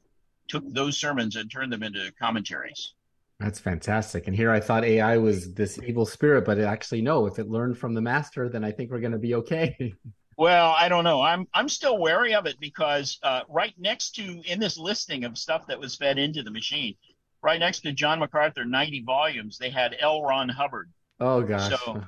took 0.49 0.64
those 0.73 0.97
sermons 0.99 1.37
and 1.37 1.51
turned 1.51 1.73
them 1.73 1.83
into 1.83 2.12
commentaries. 2.18 2.95
That's 3.39 3.61
fantastic. 3.61 4.27
And 4.27 4.37
here 4.37 4.51
I 4.51 4.61
thought 4.61 4.85
AI 4.85 5.16
was 5.16 5.55
this 5.55 5.79
evil 5.83 6.05
spirit, 6.05 6.45
but 6.45 6.59
actually, 6.59 7.01
no, 7.01 7.27
if 7.27 7.39
it 7.39 7.49
learned 7.49 7.79
from 7.79 7.95
the 7.95 8.01
master, 8.01 8.49
then 8.49 8.64
I 8.64 8.73
think 8.73 8.91
we're 8.91 9.01
going 9.01 9.12
to 9.12 9.18
be 9.18 9.35
okay. 9.37 9.95
well, 10.37 10.75
I 10.79 10.89
don't 10.89 11.05
know. 11.05 11.23
I'm 11.23 11.47
I'm 11.55 11.68
still 11.68 11.99
wary 11.99 12.35
of 12.35 12.47
it 12.47 12.57
because 12.61 13.18
uh, 13.23 13.43
right 13.49 13.73
next 13.79 14.16
to 14.16 14.43
in 14.45 14.61
this 14.61 14.77
listing 14.77 15.25
of 15.25 15.39
stuff 15.39 15.66
that 15.68 15.79
was 15.79 15.97
fed 15.97 16.18
into 16.18 16.43
the 16.43 16.51
machine 16.51 16.97
right 17.43 17.61
next 17.61 17.81
to 17.81 17.93
John 17.93 18.18
MacArthur, 18.18 18.64
90 18.64 19.03
volumes, 19.03 19.59
they 19.59 19.71
had 19.71 19.97
L. 20.01 20.23
Ron 20.23 20.49
Hubbard. 20.49 20.91
Oh 21.21 21.43
gosh. 21.43 21.71
So, 21.71 22.03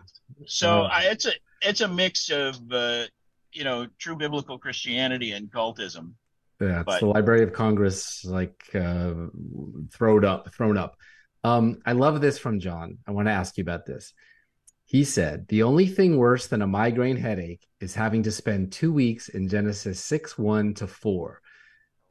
so 0.46 0.82
I, 0.82 1.02
it's 1.10 1.26
a 1.26 1.32
it's 1.60 1.80
a 1.80 1.88
mix 1.88 2.30
of 2.30 2.56
uh, 2.72 3.04
you 3.52 3.64
know 3.64 3.86
true 3.98 4.16
biblical 4.16 4.58
Christianity 4.58 5.32
and 5.32 5.50
cultism. 5.50 6.12
Yeah, 6.60 6.80
it's 6.80 6.86
but, 6.86 7.00
the 7.00 7.06
Library 7.06 7.42
of 7.42 7.52
Congress 7.52 8.24
like 8.24 8.62
uh, 8.74 9.14
thrown 9.92 10.24
up, 10.24 10.52
thrown 10.54 10.76
up. 10.76 10.96
Um, 11.44 11.78
I 11.84 11.92
love 11.92 12.20
this 12.20 12.38
from 12.38 12.60
John. 12.60 12.98
I 13.06 13.10
want 13.10 13.28
to 13.28 13.32
ask 13.32 13.56
you 13.58 13.62
about 13.62 13.84
this. 13.84 14.12
He 14.84 15.04
said, 15.04 15.48
The 15.48 15.64
only 15.64 15.86
thing 15.86 16.16
worse 16.16 16.46
than 16.46 16.62
a 16.62 16.66
migraine 16.66 17.16
headache 17.16 17.66
is 17.80 17.94
having 17.94 18.22
to 18.24 18.30
spend 18.30 18.72
two 18.72 18.92
weeks 18.92 19.28
in 19.28 19.48
Genesis 19.48 20.04
6 20.04 20.38
1 20.38 20.74
to 20.74 20.86
4. 20.86 21.41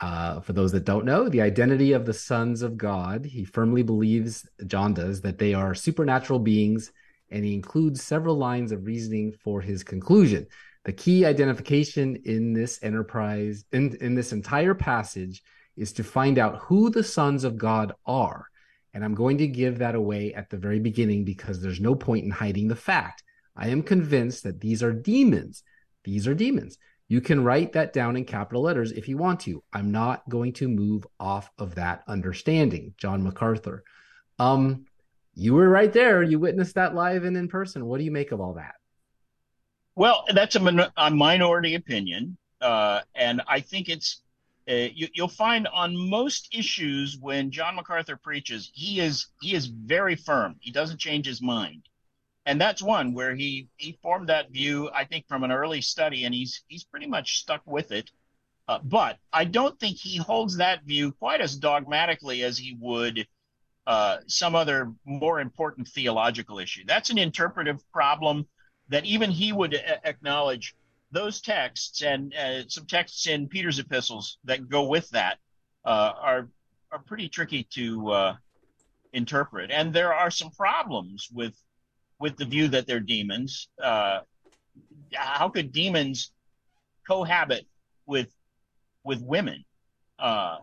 Uh, 0.02 0.39
for 0.39 0.54
those 0.54 0.72
that 0.72 0.84
don't 0.84 1.06
know, 1.06 1.30
the 1.30 1.41
identity 1.41 1.93
of 1.93 2.06
the 2.06 2.14
sons 2.14 2.64
of 2.64 2.76
God, 2.76 3.24
he 3.24 3.45
firmly 3.45 3.84
believes, 3.84 4.47
John 4.66 4.93
does, 4.93 5.22
that 5.22 5.38
they 5.38 5.54
are 5.54 5.76
supernatural 5.76 6.39
beings, 6.39 6.91
and 7.30 7.45
he 7.45 7.54
includes 7.54 8.04
several 8.04 8.36
lines 8.36 8.72
of 8.72 8.86
reasoning 8.86 9.32
for 9.32 9.62
his 9.62 9.84
conclusion. 9.84 10.47
The 10.86 10.93
key 10.93 11.24
identification 11.24 12.18
in 12.26 12.54
this 12.54 12.80
enterprise, 12.82 13.64
in, 13.72 13.95
in 14.02 14.16
this 14.16 14.34
entire 14.34 14.74
passage, 14.74 15.43
is 15.78 15.93
to 15.93 16.04
find 16.04 16.39
out 16.39 16.58
who 16.58 16.89
the 16.89 17.04
sons 17.04 17.43
of 17.43 17.58
God 17.58 17.93
are 18.06 18.47
and 18.93 19.04
I'm 19.04 19.16
going 19.16 19.38
to 19.38 19.47
give 19.47 19.80
that 19.80 19.95
away 19.95 20.34
at 20.34 20.49
the 20.49 20.58
very 20.58 20.80
beginning 20.80 21.24
because 21.24 21.62
there's 21.62 21.80
no 21.80 21.95
point 21.95 22.26
in 22.26 22.32
hiding 22.32 22.68
the 22.68 22.76
fact. 22.76 23.24
I 23.56 23.70
am 23.70 23.84
convinced 23.84 24.43
that 24.43 24.60
these 24.60 24.84
are 24.84 24.93
demons. 24.93 25.64
These 26.04 26.28
are 26.28 26.34
demons. 26.34 26.78
You 27.12 27.20
can 27.20 27.43
write 27.43 27.74
that 27.74 27.91
down 27.91 28.16
in 28.16 28.24
capital 28.24 28.62
letters 28.62 28.93
if 28.93 29.09
you 29.09 29.18
want 29.18 29.41
to. 29.41 29.62
I'm 29.74 29.91
not 29.91 30.30
going 30.30 30.53
to 30.53 30.70
move 30.70 31.05
off 31.20 31.51
of 31.57 31.76
that 31.76 32.03
understanding. 32.07 32.93
John 32.95 33.22
MacArthur. 33.22 33.84
Um, 34.39 34.86
you 35.34 35.53
were 35.53 35.68
right 35.68 35.91
there. 35.91 36.24
You 36.24 36.39
witnessed 36.39 36.76
that 36.76 36.95
live 36.95 37.26
and 37.26 37.36
in 37.36 37.49
person. 37.49 37.86
What 37.86 37.97
do 37.97 38.05
you 38.05 38.12
make 38.12 38.32
of 38.32 38.39
all 38.39 38.53
that? 38.53 38.76
Well, 39.93 40.24
that's 40.34 40.55
a, 40.55 40.62
min- 40.62 40.88
a 40.95 41.12
minority 41.12 41.76
opinion. 41.76 42.38
Uh, 42.62 43.01
and 43.14 43.41
I 43.45 43.59
think 43.59 43.89
it's 43.89 44.22
uh, 44.70 44.88
you, 44.95 45.09
will 45.18 45.28
find 45.28 45.68
on 45.68 45.97
most 46.09 46.47
issues 46.57 47.18
when 47.18 47.51
John 47.51 47.76
MacArthur 47.76 48.16
preaches, 48.16 48.72
he 48.74 49.01
is 49.01 49.28
he 49.41 49.53
is 49.53 49.66
very 49.66 50.16
firm. 50.16 50.55
He 50.62 50.72
doesn't 50.72 51.01
change 51.01 51.26
his 51.26 51.41
mind, 51.41 51.89
and 52.45 52.59
that's 52.59 52.81
one 52.81 53.13
where 53.13 53.35
he 53.35 53.67
he 53.77 53.99
formed 54.01 54.29
that 54.29 54.51
view. 54.51 54.89
I 54.93 55.05
think 55.05 55.27
from 55.27 55.43
an 55.43 55.51
early 55.51 55.81
study, 55.81 56.25
and 56.25 56.33
he's 56.33 56.63
he's 56.67 56.83
pretty 56.83 57.07
much 57.07 57.39
stuck 57.39 57.61
with 57.65 57.91
it. 57.91 58.09
Uh, 58.67 58.79
but 58.83 59.17
I 59.33 59.45
don't 59.45 59.79
think 59.79 59.97
he 59.97 60.17
holds 60.17 60.57
that 60.57 60.83
view 60.83 61.11
quite 61.13 61.41
as 61.41 61.57
dogmatically 61.57 62.43
as 62.43 62.57
he 62.57 62.77
would 62.79 63.27
uh, 63.87 64.17
some 64.27 64.55
other 64.55 64.93
more 65.05 65.39
important 65.39 65.87
theological 65.87 66.59
issue. 66.59 66.83
That's 66.85 67.09
an 67.09 67.17
interpretive 67.17 67.79
problem 67.91 68.47
that 68.89 69.05
even 69.05 69.31
he 69.31 69.51
would 69.51 69.73
a- 69.73 70.07
acknowledge 70.07 70.75
those 71.11 71.41
texts 71.41 72.01
and 72.01 72.33
uh, 72.33 72.67
some 72.67 72.85
texts 72.85 73.27
in 73.27 73.47
Peter's 73.47 73.79
epistles 73.79 74.37
that 74.45 74.69
go 74.69 74.83
with 74.83 75.09
that 75.09 75.39
uh, 75.85 76.13
are 76.19 76.49
are 76.91 76.99
pretty 76.99 77.29
tricky 77.29 77.63
to 77.71 78.11
uh, 78.11 78.35
interpret, 79.13 79.71
and 79.71 79.93
there 79.93 80.13
are 80.13 80.31
some 80.31 80.51
problems 80.51 81.27
with 81.31 81.55
with 82.22 82.38
the 82.38 82.45
view 82.45 82.67
that 82.69 82.88
they're 82.88 82.99
demons. 82.99 83.67
Uh, 83.82 84.19
how 85.13 85.49
could 85.49 85.72
demons 85.72 86.32
cohabit 87.07 87.65
with 88.05 88.34
with 89.03 89.22
women? 89.22 89.65
Uh, 90.19 90.57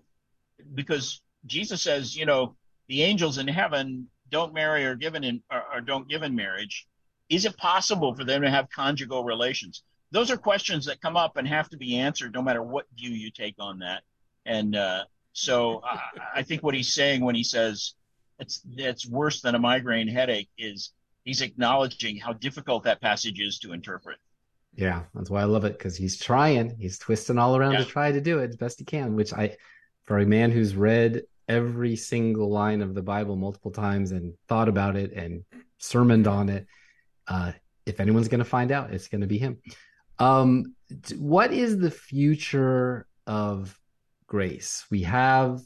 because 0.74 1.20
Jesus 1.44 1.82
says, 1.82 2.16
you 2.16 2.24
know, 2.24 2.56
the 2.88 3.02
angels 3.02 3.38
in 3.38 3.48
heaven 3.48 4.08
don't 4.30 4.54
marry 4.54 4.84
or 4.84 4.94
given 4.94 5.24
in 5.24 5.42
or, 5.50 5.62
or 5.74 5.80
don't 5.80 6.08
give 6.08 6.22
in 6.22 6.34
marriage. 6.34 6.86
Is 7.28 7.44
it 7.44 7.56
possible 7.58 8.14
for 8.14 8.24
them 8.24 8.40
to 8.40 8.50
have 8.50 8.70
conjugal 8.70 9.24
relations? 9.24 9.82
those 10.10 10.30
are 10.30 10.36
questions 10.36 10.86
that 10.86 11.00
come 11.00 11.16
up 11.16 11.36
and 11.36 11.46
have 11.46 11.68
to 11.70 11.76
be 11.76 11.96
answered 11.96 12.32
no 12.32 12.42
matter 12.42 12.62
what 12.62 12.86
view 12.96 13.10
you 13.10 13.30
take 13.30 13.56
on 13.58 13.78
that. 13.80 14.02
And 14.46 14.74
uh, 14.74 15.04
so 15.32 15.82
I, 15.84 16.00
I, 16.36 16.42
think 16.42 16.62
what 16.62 16.74
he's 16.74 16.94
saying 16.94 17.22
when 17.22 17.34
he 17.34 17.44
says 17.44 17.94
it's 18.38 18.62
it's 18.76 19.06
worse 19.06 19.42
than 19.42 19.54
a 19.54 19.58
migraine 19.58 20.08
headache 20.08 20.48
is 20.56 20.92
he's 21.28 21.42
acknowledging 21.42 22.16
how 22.16 22.32
difficult 22.32 22.84
that 22.84 23.02
passage 23.02 23.38
is 23.38 23.58
to 23.58 23.74
interpret. 23.74 24.16
Yeah, 24.74 25.02
that's 25.14 25.28
why 25.28 25.42
I 25.42 25.44
love 25.44 25.66
it 25.66 25.76
because 25.76 25.94
he's 25.94 26.16
trying, 26.16 26.74
he's 26.78 26.98
twisting 26.98 27.36
all 27.36 27.54
around 27.54 27.72
yeah. 27.72 27.80
to 27.80 27.84
try 27.84 28.10
to 28.10 28.20
do 28.20 28.38
it 28.38 28.48
as 28.48 28.56
best 28.56 28.78
he 28.78 28.86
can. 28.86 29.14
Which 29.14 29.34
I, 29.34 29.58
for 30.04 30.20
a 30.20 30.24
man 30.24 30.50
who's 30.50 30.74
read 30.74 31.24
every 31.46 31.96
single 31.96 32.48
line 32.48 32.80
of 32.80 32.94
the 32.94 33.02
Bible 33.02 33.36
multiple 33.36 33.70
times 33.70 34.12
and 34.12 34.32
thought 34.48 34.70
about 34.70 34.96
it 34.96 35.12
and 35.12 35.44
sermoned 35.76 36.26
on 36.26 36.48
it, 36.48 36.66
uh, 37.26 37.52
if 37.84 38.00
anyone's 38.00 38.28
going 38.28 38.38
to 38.38 38.44
find 38.46 38.72
out, 38.72 38.90
it's 38.90 39.08
going 39.08 39.20
to 39.20 39.26
be 39.26 39.38
him. 39.38 39.58
Um, 40.18 40.74
what 41.18 41.52
is 41.52 41.76
the 41.76 41.90
future 41.90 43.06
of 43.26 43.78
grace? 44.26 44.86
We 44.90 45.02
have 45.02 45.60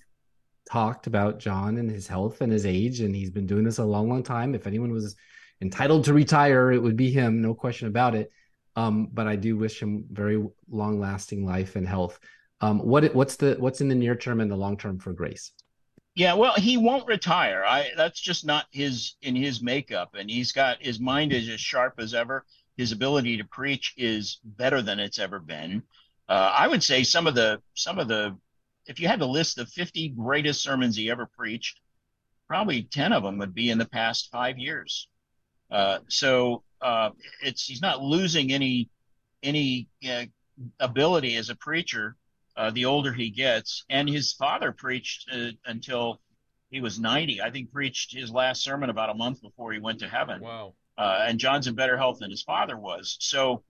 talked 0.68 1.06
about 1.06 1.38
John 1.38 1.76
and 1.76 1.88
his 1.88 2.08
health 2.08 2.40
and 2.40 2.50
his 2.50 2.66
age, 2.66 3.00
and 3.00 3.14
he's 3.14 3.30
been 3.30 3.46
doing 3.46 3.62
this 3.62 3.78
a 3.78 3.84
long, 3.84 4.08
long 4.08 4.24
time. 4.24 4.56
If 4.56 4.66
anyone 4.66 4.90
was 4.90 5.14
entitled 5.62 6.04
to 6.04 6.12
retire, 6.12 6.72
it 6.72 6.82
would 6.82 6.96
be 6.96 7.10
him, 7.10 7.40
no 7.40 7.54
question 7.54 7.88
about 7.88 8.14
it. 8.14 8.30
Um, 8.76 9.08
but 9.12 9.26
I 9.26 9.36
do 9.36 9.56
wish 9.56 9.80
him 9.80 10.04
very 10.10 10.44
long 10.70 10.98
lasting 10.98 11.46
life 11.46 11.76
and 11.76 11.86
health. 11.86 12.18
Um, 12.60 12.78
what 12.80 13.14
what's 13.14 13.36
the 13.36 13.56
what's 13.58 13.80
in 13.80 13.88
the 13.88 13.94
near 13.94 14.14
term 14.14 14.40
and 14.40 14.50
the 14.50 14.56
long 14.56 14.76
term 14.76 14.98
for 14.98 15.12
Grace? 15.12 15.52
Yeah, 16.14 16.34
well, 16.34 16.54
he 16.54 16.76
won't 16.76 17.06
retire. 17.06 17.64
I 17.66 17.90
that's 17.96 18.20
just 18.20 18.44
not 18.44 18.66
his 18.70 19.16
in 19.22 19.34
his 19.34 19.62
makeup, 19.62 20.14
and 20.14 20.30
he's 20.30 20.52
got 20.52 20.82
his 20.82 21.00
mind 21.00 21.32
is 21.32 21.48
as 21.48 21.60
sharp 21.60 21.94
as 21.98 22.14
ever 22.14 22.44
his 22.76 22.92
ability 22.92 23.36
to 23.36 23.44
preach 23.44 23.94
is 23.96 24.38
better 24.44 24.82
than 24.82 24.98
it's 24.98 25.18
ever 25.18 25.38
been. 25.38 25.82
Uh, 26.28 26.52
I 26.56 26.66
would 26.68 26.82
say 26.82 27.04
some 27.04 27.26
of 27.26 27.34
the 27.34 27.60
some 27.74 27.98
of 27.98 28.08
the 28.08 28.36
if 28.86 28.98
you 29.00 29.08
had 29.08 29.20
to 29.20 29.26
list 29.26 29.56
the 29.56 29.66
50 29.66 30.10
greatest 30.10 30.62
sermons 30.62 30.96
he 30.96 31.10
ever 31.10 31.26
preached, 31.26 31.80
probably 32.48 32.82
10 32.82 33.12
of 33.12 33.22
them 33.22 33.38
would 33.38 33.54
be 33.54 33.70
in 33.70 33.78
the 33.78 33.86
past 33.86 34.30
five 34.30 34.58
years. 34.58 35.08
Uh, 35.72 35.98
so 36.08 36.62
uh, 36.80 37.10
it's 37.42 37.64
he's 37.64 37.82
not 37.82 38.02
losing 38.02 38.52
any 38.52 38.90
any 39.42 39.88
uh, 40.08 40.24
ability 40.78 41.36
as 41.36 41.48
a 41.48 41.56
preacher 41.56 42.16
uh, 42.56 42.70
the 42.70 42.84
older 42.84 43.12
he 43.12 43.30
gets. 43.30 43.84
And 43.88 44.08
his 44.08 44.34
father 44.34 44.70
preached 44.70 45.28
uh, 45.32 45.52
until 45.66 46.20
he 46.70 46.80
was 46.80 47.00
90. 47.00 47.40
I 47.42 47.50
think 47.50 47.72
preached 47.72 48.14
his 48.14 48.30
last 48.30 48.62
sermon 48.62 48.90
about 48.90 49.10
a 49.10 49.14
month 49.14 49.40
before 49.42 49.72
he 49.72 49.80
went 49.80 50.00
to 50.00 50.08
heaven. 50.08 50.40
Wow 50.42 50.74
uh, 50.96 51.24
and 51.26 51.38
John's 51.38 51.66
in 51.66 51.74
better 51.74 51.96
health 51.96 52.18
than 52.18 52.30
his 52.30 52.42
father 52.42 52.76
was. 52.76 53.16
So 53.20 53.62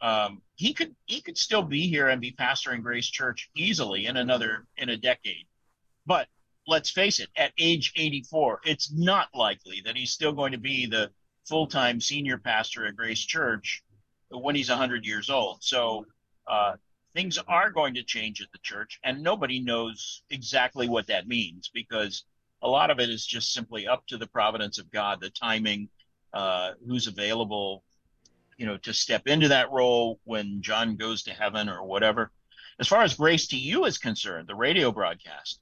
um, 0.00 0.42
he 0.54 0.72
could 0.72 0.94
he 1.06 1.20
could 1.20 1.36
still 1.36 1.62
be 1.62 1.88
here 1.88 2.08
and 2.08 2.20
be 2.20 2.32
pastoring 2.32 2.82
Grace 2.82 3.08
Church 3.08 3.50
easily 3.56 4.06
in 4.06 4.16
another 4.16 4.66
in 4.76 4.88
a 4.88 4.96
decade. 4.96 5.46
But 6.06 6.28
let's 6.66 6.90
face 6.90 7.18
it, 7.18 7.28
at 7.36 7.52
age 7.58 7.92
84, 7.96 8.60
it's 8.64 8.92
not 8.92 9.28
likely 9.34 9.82
that 9.84 9.96
he's 9.96 10.12
still 10.12 10.32
going 10.32 10.52
to 10.52 10.58
be 10.58 10.86
the 10.86 11.10
full 11.48 11.66
time 11.66 12.00
senior 12.00 12.38
pastor 12.38 12.86
at 12.86 12.96
Grace 12.96 13.20
Church 13.20 13.82
when 14.30 14.54
he's 14.54 14.68
100 14.68 15.06
years 15.06 15.30
old. 15.30 15.62
So 15.62 16.06
uh, 16.46 16.74
things 17.14 17.38
are 17.38 17.70
going 17.70 17.94
to 17.94 18.02
change 18.02 18.40
at 18.42 18.52
the 18.52 18.58
church, 18.62 19.00
and 19.02 19.22
nobody 19.22 19.60
knows 19.60 20.22
exactly 20.30 20.88
what 20.88 21.06
that 21.06 21.26
means 21.26 21.70
because 21.72 22.24
a 22.62 22.68
lot 22.68 22.90
of 22.90 23.00
it 23.00 23.08
is 23.08 23.24
just 23.24 23.52
simply 23.52 23.86
up 23.86 24.06
to 24.08 24.18
the 24.18 24.26
providence 24.26 24.78
of 24.78 24.90
God, 24.90 25.20
the 25.20 25.30
timing 25.30 25.88
uh, 26.32 26.72
who's 26.86 27.06
available, 27.06 27.84
you 28.56 28.66
know, 28.66 28.76
to 28.78 28.92
step 28.92 29.26
into 29.26 29.48
that 29.48 29.70
role 29.70 30.20
when 30.24 30.60
John 30.60 30.96
goes 30.96 31.22
to 31.24 31.30
heaven 31.32 31.68
or 31.68 31.84
whatever. 31.84 32.30
As 32.80 32.88
far 32.88 33.02
as 33.02 33.14
Grace 33.14 33.48
to 33.48 33.56
You 33.56 33.84
is 33.86 33.98
concerned, 33.98 34.48
the 34.48 34.54
radio 34.54 34.92
broadcast, 34.92 35.60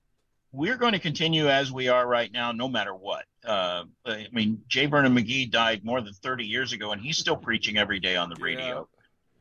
we're 0.57 0.79
going 0.79 0.95
to 0.95 0.99
continue 0.99 1.49
as 1.49 1.71
we 1.71 1.89
are 1.89 2.07
right 2.07 2.33
now, 2.33 2.51
no 2.51 2.67
matter 2.67 2.95
what. 2.95 3.27
Uh, 3.45 3.85
I 4.07 4.27
mean, 4.33 4.63
J. 4.69 4.87
Vernon 4.87 5.15
McGee 5.15 5.51
died 5.51 5.85
more 5.85 6.01
than 6.01 6.15
30 6.15 6.47
years 6.47 6.73
ago, 6.73 6.93
and 6.93 7.01
he's 7.01 7.19
still 7.19 7.37
preaching 7.37 7.77
every 7.77 8.01
day 8.01 8.17
on 8.17 8.31
the 8.31 8.37
radio. 8.37 8.89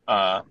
Yeah. 0.06 0.14
Uh, 0.14 0.42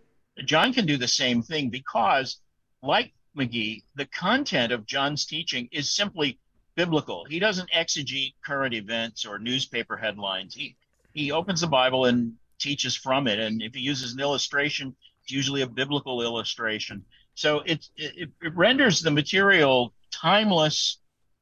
John 0.43 0.73
can 0.73 0.87
do 0.87 0.97
the 0.97 1.07
same 1.07 1.43
thing 1.43 1.69
because, 1.69 2.39
like 2.81 3.13
McGee, 3.37 3.83
the 3.95 4.07
content 4.07 4.71
of 4.71 4.87
John's 4.87 5.27
teaching 5.27 5.69
is 5.71 5.95
simply 5.95 6.39
biblical. 6.73 7.25
He 7.25 7.37
doesn't 7.37 7.69
exegete 7.69 8.33
current 8.43 8.73
events 8.73 9.23
or 9.23 9.37
newspaper 9.37 9.95
headlines. 9.95 10.55
He 10.55 10.75
he 11.13 11.31
opens 11.31 11.61
the 11.61 11.67
Bible 11.67 12.05
and 12.05 12.33
teaches 12.59 12.95
from 12.95 13.27
it. 13.27 13.39
And 13.39 13.61
if 13.61 13.75
he 13.75 13.81
uses 13.81 14.13
an 14.13 14.19
illustration, 14.19 14.95
it's 15.23 15.31
usually 15.31 15.61
a 15.61 15.67
biblical 15.67 16.23
illustration. 16.23 17.05
So 17.35 17.59
it 17.65 17.87
it, 17.95 18.31
it 18.41 18.55
renders 18.55 19.01
the 19.01 19.11
material 19.11 19.93
timeless 20.21 20.99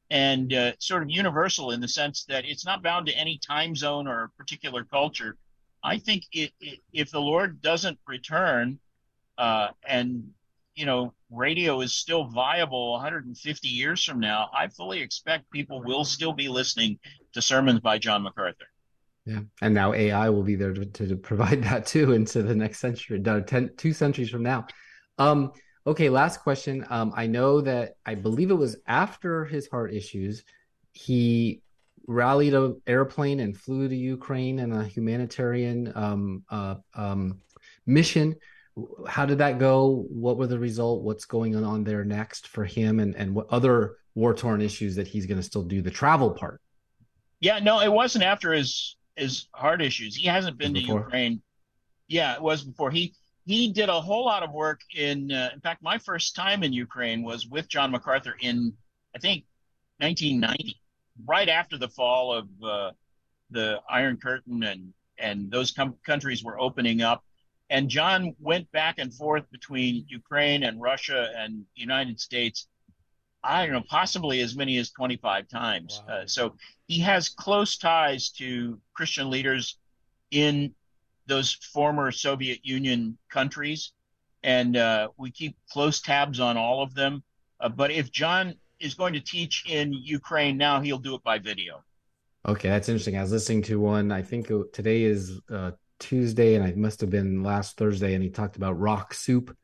and 0.10 0.54
uh, 0.54 0.72
sort 0.80 1.04
of 1.04 1.10
universal 1.10 1.72
in 1.72 1.82
the 1.82 1.88
sense 1.88 2.26
that 2.26 2.46
it's 2.46 2.66
not 2.66 2.84
bound 2.84 3.08
to 3.08 3.14
any 3.14 3.40
time 3.40 3.76
zone 3.76 4.08
or 4.08 4.32
particular 4.38 4.84
culture. 4.84 5.38
I 5.84 5.98
think 5.98 6.24
it, 6.32 6.52
it, 6.60 6.80
if 6.94 7.12
the 7.12 7.20
Lord 7.20 7.62
doesn't 7.62 7.98
return 8.08 8.80
uh, 9.38 9.70
and 9.88 10.30
you 10.76 10.86
know 10.86 11.14
radio 11.32 11.82
is 11.82 11.96
still 11.96 12.26
viable 12.26 12.94
150 12.94 13.68
years 13.68 14.04
from 14.04 14.20
now, 14.20 14.50
I 14.56 14.68
fully 14.68 15.02
expect 15.02 15.50
people 15.52 15.82
will 15.82 16.06
still 16.06 16.34
be 16.34 16.48
listening 16.48 17.00
to 17.34 17.42
sermons 17.42 17.80
by 17.80 17.98
John 17.98 18.24
MacArthur. 18.24 18.66
Yeah, 19.26 19.40
and 19.62 19.74
now 19.74 19.94
AI 19.94 20.30
will 20.30 20.44
be 20.44 20.56
there 20.56 20.74
to, 20.74 20.86
to 20.86 21.16
provide 21.16 21.64
that 21.70 21.86
too 21.86 22.12
into 22.12 22.44
the 22.44 22.56
next 22.56 22.80
century, 22.80 23.20
ten, 23.20 23.72
two 23.78 23.94
centuries 23.94 24.30
from 24.30 24.44
now. 24.44 24.68
Um, 25.18 25.52
okay, 25.86 26.10
last 26.10 26.42
question. 26.42 26.86
Um, 26.90 27.14
I 27.16 27.28
know 27.28 27.62
that 27.62 27.98
I 28.06 28.16
believe 28.16 28.52
it 28.52 28.56
was 28.56 28.78
after 28.88 29.46
his 29.46 29.68
heart 29.68 29.94
issues, 29.94 30.44
he 30.94 31.62
rallied 32.08 32.54
an 32.54 32.82
airplane 32.88 33.40
and 33.40 33.58
flew 33.58 33.88
to 33.88 33.96
Ukraine 33.96 34.60
in 34.60 34.72
a 34.72 34.86
humanitarian 34.86 35.92
um, 35.96 36.44
uh, 36.50 36.76
um, 36.96 37.40
mission. 37.86 38.36
How 39.08 39.26
did 39.26 39.38
that 39.38 39.60
go? 39.60 40.06
What 40.10 40.38
were 40.38 40.48
the 40.48 40.60
result? 40.60 41.04
What's 41.04 41.26
going 41.26 41.56
on 41.56 41.84
there 41.84 42.04
next 42.04 42.48
for 42.48 42.66
him, 42.66 43.00
and 43.00 43.16
and 43.16 43.36
what 43.36 43.48
other 43.50 43.98
war 44.16 44.34
torn 44.34 44.62
issues 44.62 44.96
that 44.96 45.08
he's 45.08 45.26
going 45.26 45.38
to 45.38 45.44
still 45.44 45.64
do 45.64 45.82
the 45.82 45.92
travel 45.92 46.32
part? 46.32 46.60
Yeah, 47.40 47.60
no, 47.60 47.82
it 47.82 47.92
wasn't 47.92 48.24
after 48.24 48.52
his 48.52 48.98
his 49.16 49.48
heart 49.54 49.82
issues. 49.82 50.16
He 50.16 50.28
hasn't 50.28 50.58
been 50.58 50.74
to 50.74 50.80
Ukraine. 50.80 51.42
Yeah, 52.08 52.34
it 52.34 52.42
was 52.42 52.64
before. 52.64 52.90
He 52.90 53.14
he 53.46 53.72
did 53.72 53.90
a 53.90 54.00
whole 54.00 54.26
lot 54.26 54.44
of 54.44 54.52
work 54.52 54.82
in. 54.96 55.32
Uh, 55.32 55.50
in 55.54 55.60
fact, 55.60 55.82
my 55.82 55.98
first 55.98 56.36
time 56.36 56.64
in 56.64 56.74
Ukraine 56.74 57.24
was 57.24 57.48
with 57.48 57.68
John 57.68 57.92
MacArthur 57.92 58.36
in 58.40 58.74
I 59.16 59.20
think 59.20 59.46
1990, 60.00 60.80
right 61.26 61.50
after 61.50 61.78
the 61.78 61.90
fall 61.90 62.34
of 62.34 62.48
uh, 62.64 62.92
the 63.52 63.82
Iron 63.90 64.18
Curtain 64.18 64.64
and 64.64 64.94
and 65.20 65.52
those 65.52 65.72
com- 65.72 65.96
countries 66.06 66.44
were 66.44 66.60
opening 66.60 67.02
up. 67.02 67.24
And 67.70 67.90
John 67.90 68.36
went 68.40 68.72
back 68.72 69.00
and 69.00 69.14
forth 69.14 69.50
between 69.52 70.06
Ukraine 70.08 70.64
and 70.64 70.82
Russia 70.82 71.32
and 71.36 71.66
United 71.76 72.20
States. 72.20 72.68
I 73.44 73.66
don't 73.66 73.74
know, 73.74 73.84
possibly 73.88 74.42
as 74.42 74.56
many 74.56 74.78
as 74.78 74.92
25 74.92 75.48
times. 75.50 76.02
Wow. 76.08 76.14
Uh, 76.14 76.28
so 76.28 76.56
he 76.88 77.00
has 77.00 77.30
close 77.30 77.78
ties 77.78 78.30
to 78.38 78.80
Christian 78.94 79.30
leaders 79.30 79.78
in 80.32 80.74
those 81.28 81.54
former 81.54 82.12
Soviet 82.12 82.60
Union 82.64 83.18
countries, 83.30 83.94
and 84.44 84.76
uh, 84.78 85.10
we 85.18 85.32
keep 85.32 85.56
close 85.72 86.02
tabs 86.02 86.40
on 86.40 86.58
all 86.58 86.82
of 86.82 86.94
them. 86.94 87.24
Uh, 87.60 87.70
but 87.70 87.92
if 87.92 88.12
John 88.12 88.56
is 88.80 88.94
going 88.94 89.14
to 89.14 89.22
teach 89.22 89.64
in 89.68 89.94
Ukraine 89.94 90.58
now, 90.58 90.82
he'll 90.82 90.98
do 90.98 91.16
it 91.16 91.24
by 91.24 91.40
video. 91.40 91.84
Okay, 92.46 92.68
that's 92.68 92.90
interesting. 92.90 93.18
I 93.18 93.22
was 93.22 93.32
listening 93.32 93.62
to 93.64 93.80
one. 93.80 94.12
I 94.12 94.22
think 94.22 94.52
today 94.74 95.04
is 95.04 95.40
uh, 95.50 95.72
Tuesday, 96.00 96.56
and 96.56 96.64
I 96.64 96.74
must 96.74 97.00
have 97.00 97.10
been 97.10 97.42
last 97.42 97.78
Thursday, 97.78 98.14
and 98.14 98.24
he 98.24 98.30
talked 98.30 98.58
about 98.58 98.78
rock 98.80 99.14
soup. 99.14 99.56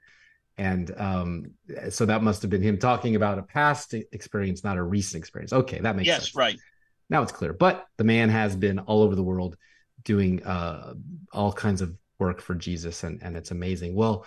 And 0.57 0.93
um, 0.97 1.51
so 1.89 2.05
that 2.05 2.24
must 2.24 2.41
have 2.41 2.51
been 2.51 2.62
him 2.62 2.78
talking 2.78 3.16
about 3.16 3.38
a 3.38 3.43
past 3.43 3.93
experience, 3.93 4.64
not 4.64 4.78
a 4.78 4.84
recent 4.84 5.20
experience. 5.22 5.53
Okay, 5.53 5.80
that 5.80 5.95
makes 5.95 6.07
yes, 6.07 6.18
sense. 6.18 6.28
Yes, 6.28 6.36
right. 6.36 6.60
Now 7.10 7.22
it's 7.24 7.32
clear. 7.32 7.53
But 7.53 7.86
the 7.97 8.03
man 8.03 8.30
has 8.30 8.55
been 8.55 8.80
all 8.80 9.01
over 9.01 9.16
the 9.16 9.24
world 9.24 9.57
doing 10.04 10.43
uh, 10.43 10.93
all 11.32 11.54
kinds 11.54 11.82
of 11.82 11.95
work 12.20 12.41
for 12.41 12.56
Jesus, 12.56 13.04
and, 13.04 13.22
and 13.24 13.36
it's 13.36 13.52
amazing. 13.52 13.95
Well, 13.95 14.26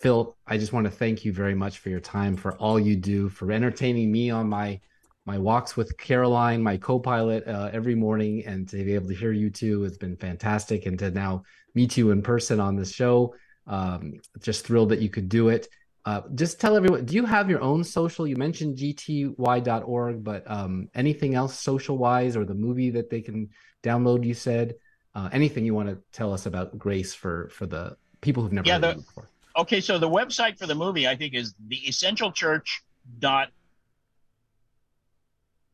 Phil, 0.00 0.36
I 0.46 0.58
just 0.58 0.72
want 0.72 0.84
to 0.84 0.90
thank 0.90 1.24
you 1.24 1.32
very 1.32 1.54
much 1.54 1.78
for 1.78 1.88
your 1.88 2.00
time, 2.00 2.36
for 2.36 2.56
all 2.56 2.78
you 2.78 2.96
do, 2.96 3.28
for 3.28 3.50
entertaining 3.52 4.10
me 4.10 4.30
on 4.30 4.48
my 4.48 4.80
my 5.24 5.38
walks 5.38 5.76
with 5.76 5.96
Caroline, 5.98 6.60
my 6.60 6.76
co-pilot, 6.76 7.46
uh, 7.46 7.70
every 7.72 7.94
morning, 7.94 8.44
and 8.44 8.68
to 8.68 8.84
be 8.84 8.94
able 8.94 9.06
to 9.06 9.14
hear 9.14 9.30
you 9.30 9.50
too 9.50 9.82
has 9.82 9.96
been 9.96 10.16
fantastic. 10.16 10.86
And 10.86 10.98
to 10.98 11.12
now 11.12 11.44
meet 11.76 11.96
you 11.96 12.10
in 12.10 12.22
person 12.22 12.58
on 12.58 12.74
the 12.74 12.84
show, 12.84 13.32
um, 13.68 14.14
just 14.40 14.66
thrilled 14.66 14.88
that 14.88 15.00
you 15.00 15.08
could 15.08 15.28
do 15.28 15.48
it. 15.48 15.68
Uh, 16.04 16.22
just 16.34 16.60
tell 16.60 16.74
everyone, 16.74 17.04
do 17.04 17.14
you 17.14 17.24
have 17.24 17.48
your 17.48 17.62
own 17.62 17.84
social? 17.84 18.26
You 18.26 18.34
mentioned 18.34 18.76
gty.org, 18.76 20.24
but 20.24 20.50
um, 20.50 20.88
anything 20.94 21.36
else 21.36 21.56
social 21.56 21.96
wise 21.96 22.36
or 22.36 22.44
the 22.44 22.54
movie 22.54 22.90
that 22.90 23.08
they 23.08 23.20
can 23.20 23.50
download? 23.84 24.24
You 24.24 24.34
said 24.34 24.74
uh, 25.14 25.28
anything 25.32 25.64
you 25.64 25.74
want 25.74 25.88
to 25.88 25.98
tell 26.12 26.32
us 26.32 26.46
about 26.46 26.78
Grace 26.78 27.14
for 27.14 27.48
for 27.48 27.66
the 27.66 27.96
people 28.20 28.42
who've 28.42 28.52
never 28.52 28.66
yeah, 28.66 28.74
heard 28.74 28.82
the, 28.82 28.90
of 28.90 28.98
it 28.98 29.06
before. 29.06 29.28
Okay, 29.56 29.80
so 29.80 29.98
the 29.98 30.08
website 30.08 30.58
for 30.58 30.66
the 30.66 30.74
movie 30.74 31.06
I 31.06 31.16
think 31.16 31.34
is 31.34 31.54
the 31.68 31.76
essential 31.88 32.32
church 32.32 32.82
dot 33.18 33.50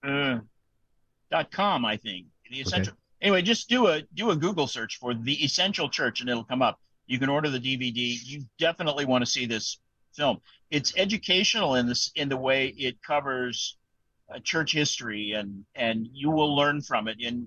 uh, 0.02 0.38
dot 1.30 1.50
com. 1.50 1.84
I 1.84 1.96
think 1.96 2.26
the 2.50 2.60
essential. 2.60 2.92
Okay. 2.92 2.98
Anyway, 3.20 3.42
just 3.42 3.68
do 3.68 3.88
a 3.88 4.02
do 4.14 4.30
a 4.30 4.36
Google 4.36 4.66
search 4.66 4.98
for 4.98 5.14
the 5.14 5.44
essential 5.44 5.88
church 5.88 6.20
and 6.20 6.28
it'll 6.28 6.44
come 6.44 6.62
up. 6.62 6.80
You 7.06 7.18
can 7.18 7.28
order 7.28 7.48
the 7.48 7.58
DVD. 7.58 8.16
You 8.22 8.44
definitely 8.58 9.06
want 9.06 9.24
to 9.24 9.30
see 9.30 9.46
this 9.46 9.78
film. 10.14 10.40
It's 10.70 10.92
educational 10.96 11.76
in 11.76 11.86
this 11.86 12.10
in 12.14 12.28
the 12.28 12.36
way 12.36 12.68
it 12.76 13.02
covers 13.02 13.76
uh, 14.32 14.38
church 14.40 14.72
history 14.72 15.32
and 15.32 15.64
and 15.74 16.08
you 16.12 16.30
will 16.30 16.54
learn 16.54 16.82
from 16.82 17.08
it 17.08 17.16
and 17.24 17.46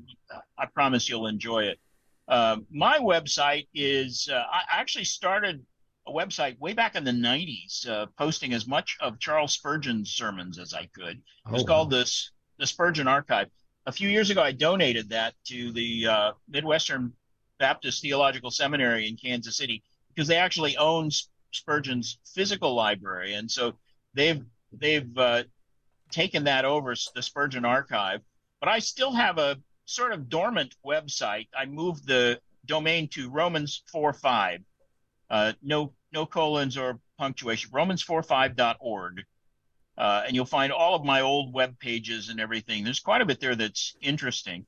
I 0.61 0.67
promise 0.67 1.09
you'll 1.09 1.27
enjoy 1.27 1.63
it. 1.63 1.79
Uh, 2.27 2.57
my 2.69 2.99
website 2.99 3.67
is 3.73 4.29
uh, 4.31 4.43
I 4.51 4.61
actually 4.69 5.05
started 5.05 5.65
a 6.07 6.11
website 6.11 6.57
way 6.59 6.73
back 6.73 6.95
in 6.95 7.03
the 7.03 7.11
90s 7.11 7.89
uh, 7.89 8.05
posting 8.17 8.53
as 8.53 8.67
much 8.67 8.95
of 9.01 9.19
Charles 9.19 9.53
Spurgeon's 9.53 10.11
sermons 10.11 10.59
as 10.59 10.73
I 10.73 10.87
could. 10.93 11.21
It 11.45 11.51
was 11.51 11.63
oh, 11.63 11.65
called 11.65 11.91
wow. 11.91 11.99
this 11.99 12.31
the 12.59 12.67
Spurgeon 12.67 13.07
Archive. 13.07 13.49
A 13.87 13.91
few 13.91 14.07
years 14.07 14.29
ago, 14.29 14.43
I 14.43 14.51
donated 14.51 15.09
that 15.09 15.33
to 15.45 15.71
the 15.71 16.07
uh, 16.07 16.31
Midwestern 16.47 17.11
Baptist 17.57 18.03
Theological 18.03 18.51
Seminary 18.51 19.07
in 19.07 19.17
Kansas 19.17 19.57
City 19.57 19.83
because 20.09 20.27
they 20.27 20.37
actually 20.37 20.77
own 20.77 21.09
Spurgeon's 21.51 22.19
physical 22.33 22.75
library, 22.75 23.33
and 23.33 23.49
so 23.49 23.73
they've 24.13 24.43
they've 24.71 25.17
uh, 25.17 25.43
taken 26.11 26.43
that 26.43 26.65
over 26.65 26.93
the 27.15 27.21
Spurgeon 27.21 27.65
Archive. 27.65 28.21
But 28.59 28.69
I 28.69 28.79
still 28.79 29.11
have 29.11 29.39
a 29.39 29.57
sort 29.91 30.13
of 30.13 30.29
dormant 30.29 30.75
website. 30.85 31.47
I 31.57 31.65
moved 31.65 32.07
the 32.07 32.39
domain 32.65 33.07
to 33.09 33.29
Romans 33.29 33.83
4 33.91 34.13
5. 34.13 34.61
Uh, 35.29 35.53
no 35.61 35.93
no 36.11 36.25
colons 36.25 36.77
or 36.77 36.99
punctuation. 37.17 37.71
Romans45.org. 37.71 39.23
Uh, 39.97 40.23
and 40.25 40.35
you'll 40.35 40.45
find 40.45 40.71
all 40.71 40.95
of 40.95 41.05
my 41.05 41.21
old 41.21 41.53
web 41.53 41.77
pages 41.79 42.29
and 42.29 42.39
everything. 42.39 42.83
There's 42.83 42.99
quite 42.99 43.21
a 43.21 43.25
bit 43.25 43.39
there 43.39 43.55
that's 43.55 43.95
interesting. 44.01 44.65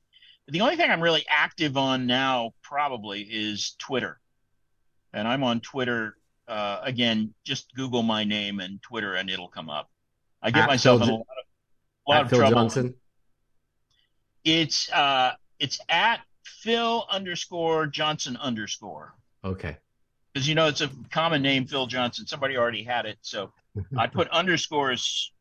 The 0.48 0.60
only 0.60 0.76
thing 0.76 0.90
I'm 0.90 1.02
really 1.02 1.24
active 1.28 1.76
on 1.76 2.06
now 2.06 2.52
probably 2.62 3.22
is 3.22 3.74
Twitter. 3.78 4.20
And 5.12 5.26
I'm 5.26 5.42
on 5.42 5.60
Twitter 5.60 6.16
uh, 6.46 6.80
again, 6.82 7.34
just 7.44 7.74
Google 7.74 8.02
my 8.02 8.24
name 8.24 8.60
and 8.60 8.82
Twitter, 8.82 9.14
and 9.14 9.30
it'll 9.30 9.48
come 9.48 9.70
up. 9.70 9.90
I 10.42 10.50
get 10.50 10.64
at 10.64 10.68
myself 10.68 11.00
Phil, 11.00 11.08
in 11.08 11.14
a 11.14 11.16
lot 11.16 11.26
of, 11.26 12.08
lot 12.08 12.22
of 12.24 12.38
trouble. 12.38 12.54
Johnson. 12.54 12.94
It's 14.44 14.90
uh, 14.92 15.32
it's 15.58 15.80
at 15.88 16.20
Phil 16.44 17.06
underscore 17.10 17.86
Johnson 17.86 18.36
underscore. 18.36 19.14
Okay. 19.44 19.76
Because 20.32 20.48
you 20.48 20.54
know 20.54 20.66
it's 20.66 20.80
a 20.80 20.90
common 21.10 21.42
name, 21.42 21.66
Phil 21.66 21.86
Johnson. 21.86 22.26
Somebody 22.26 22.56
already 22.56 22.82
had 22.82 23.06
it, 23.06 23.18
so 23.22 23.52
I 23.98 24.06
put 24.06 24.28
underscores 24.28 25.32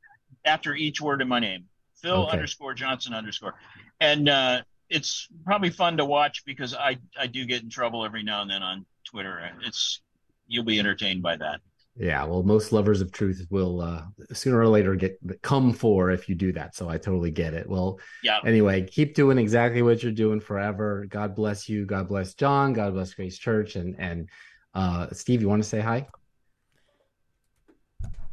after 0.46 0.76
each 0.76 1.02
word 1.02 1.22
in 1.22 1.28
my 1.28 1.40
name. 1.40 1.66
Phil 1.96 2.24
okay. 2.24 2.32
underscore 2.32 2.74
Johnson 2.74 3.14
underscore, 3.14 3.56
and 4.00 4.30
uh, 4.30 4.62
it's 4.90 5.28
probably 5.46 5.70
fun 5.70 5.98
to 5.98 6.06
watch 6.06 6.44
because 6.46 6.74
I 6.74 6.98
I 7.18 7.28
do 7.28 7.46
get 7.46 7.64
in 7.64 7.70
trouble 7.70 8.06
every 8.06 8.24
now 8.24 8.42
and 8.42 8.52
then 8.52 8.62
on 8.62 8.86
Twitter. 9.06 9.50
It's 9.66 10.02
you'll 10.48 10.66
be 10.66 10.80
entertained 10.80 11.24
by 11.24 11.38
that. 11.38 11.62
Yeah, 11.96 12.24
well, 12.24 12.42
most 12.42 12.72
lovers 12.72 13.02
of 13.02 13.12
truth 13.12 13.46
will 13.52 13.80
uh, 13.80 14.04
sooner 14.32 14.60
or 14.60 14.68
later 14.68 14.96
get 14.96 15.20
come 15.44 15.72
for 15.72 16.10
if 16.10 16.28
you 16.28 16.34
do 16.34 16.52
that. 16.54 16.76
So 16.76 16.90
I 16.90 16.98
totally 16.98 17.30
get 17.30 17.54
it. 17.54 17.70
Well, 17.70 18.00
yeah. 18.24 18.40
Anyway, 18.46 18.82
keep 18.82 19.14
doing 19.14 19.38
exactly 19.38 19.84
what 19.84 20.02
you're 20.02 20.12
doing 20.12 20.40
forever. 20.40 21.06
God 21.08 21.36
bless 21.36 21.70
you. 21.70 21.86
God 21.86 22.08
bless 22.08 22.34
John. 22.34 22.74
God 22.74 22.94
bless 22.94 23.14
Grace 23.14 23.38
Church. 23.38 23.76
And 23.76 23.96
and 24.00 24.28
uh, 24.74 25.08
Steve, 25.12 25.42
you 25.42 25.48
want 25.48 25.62
to 25.62 25.70
say 25.70 25.82
hi? 25.82 26.08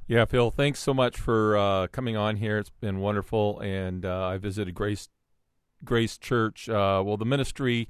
Yeah, 0.06 0.24
Phil. 0.24 0.50
Thanks 0.50 0.80
so 0.80 0.94
much 0.94 1.18
for 1.18 1.56
uh, 1.58 1.86
coming 1.88 2.16
on 2.16 2.36
here. 2.36 2.58
It's 2.58 2.70
been 2.70 2.98
wonderful, 2.98 3.60
and 3.60 4.06
uh, 4.06 4.26
I 4.26 4.38
visited 4.38 4.74
Grace 4.74 5.08
Grace 5.84 6.16
Church. 6.16 6.66
Uh, 6.66 7.02
well, 7.04 7.18
the 7.18 7.26
ministry 7.26 7.88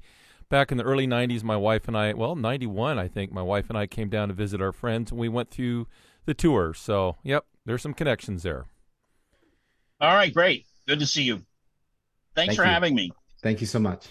back 0.51 0.71
in 0.71 0.77
the 0.77 0.83
early 0.83 1.07
90s, 1.07 1.43
my 1.43 1.57
wife 1.57 1.87
and 1.87 1.97
I, 1.97 2.13
well, 2.13 2.35
91, 2.35 2.99
I 2.99 3.07
think, 3.07 3.31
my 3.31 3.41
wife 3.41 3.69
and 3.69 3.77
I 3.77 3.87
came 3.87 4.09
down 4.09 4.27
to 4.27 4.35
visit 4.35 4.61
our 4.61 4.71
friends 4.71 5.09
and 5.09 5.19
we 5.19 5.29
went 5.29 5.49
through 5.49 5.87
the 6.25 6.35
tour. 6.35 6.75
So, 6.75 7.17
yep, 7.23 7.45
there's 7.65 7.81
some 7.81 7.95
connections 7.95 8.43
there. 8.43 8.65
All 9.99 10.13
right, 10.13 10.31
great. 10.31 10.67
Good 10.87 10.99
to 10.99 11.07
see 11.07 11.23
you. 11.23 11.37
Thanks 12.35 12.51
Thank 12.51 12.57
for 12.57 12.65
you. 12.65 12.71
having 12.71 12.93
me. 12.93 13.11
Thank 13.41 13.61
you 13.61 13.67
so 13.67 13.79
much. 13.79 14.09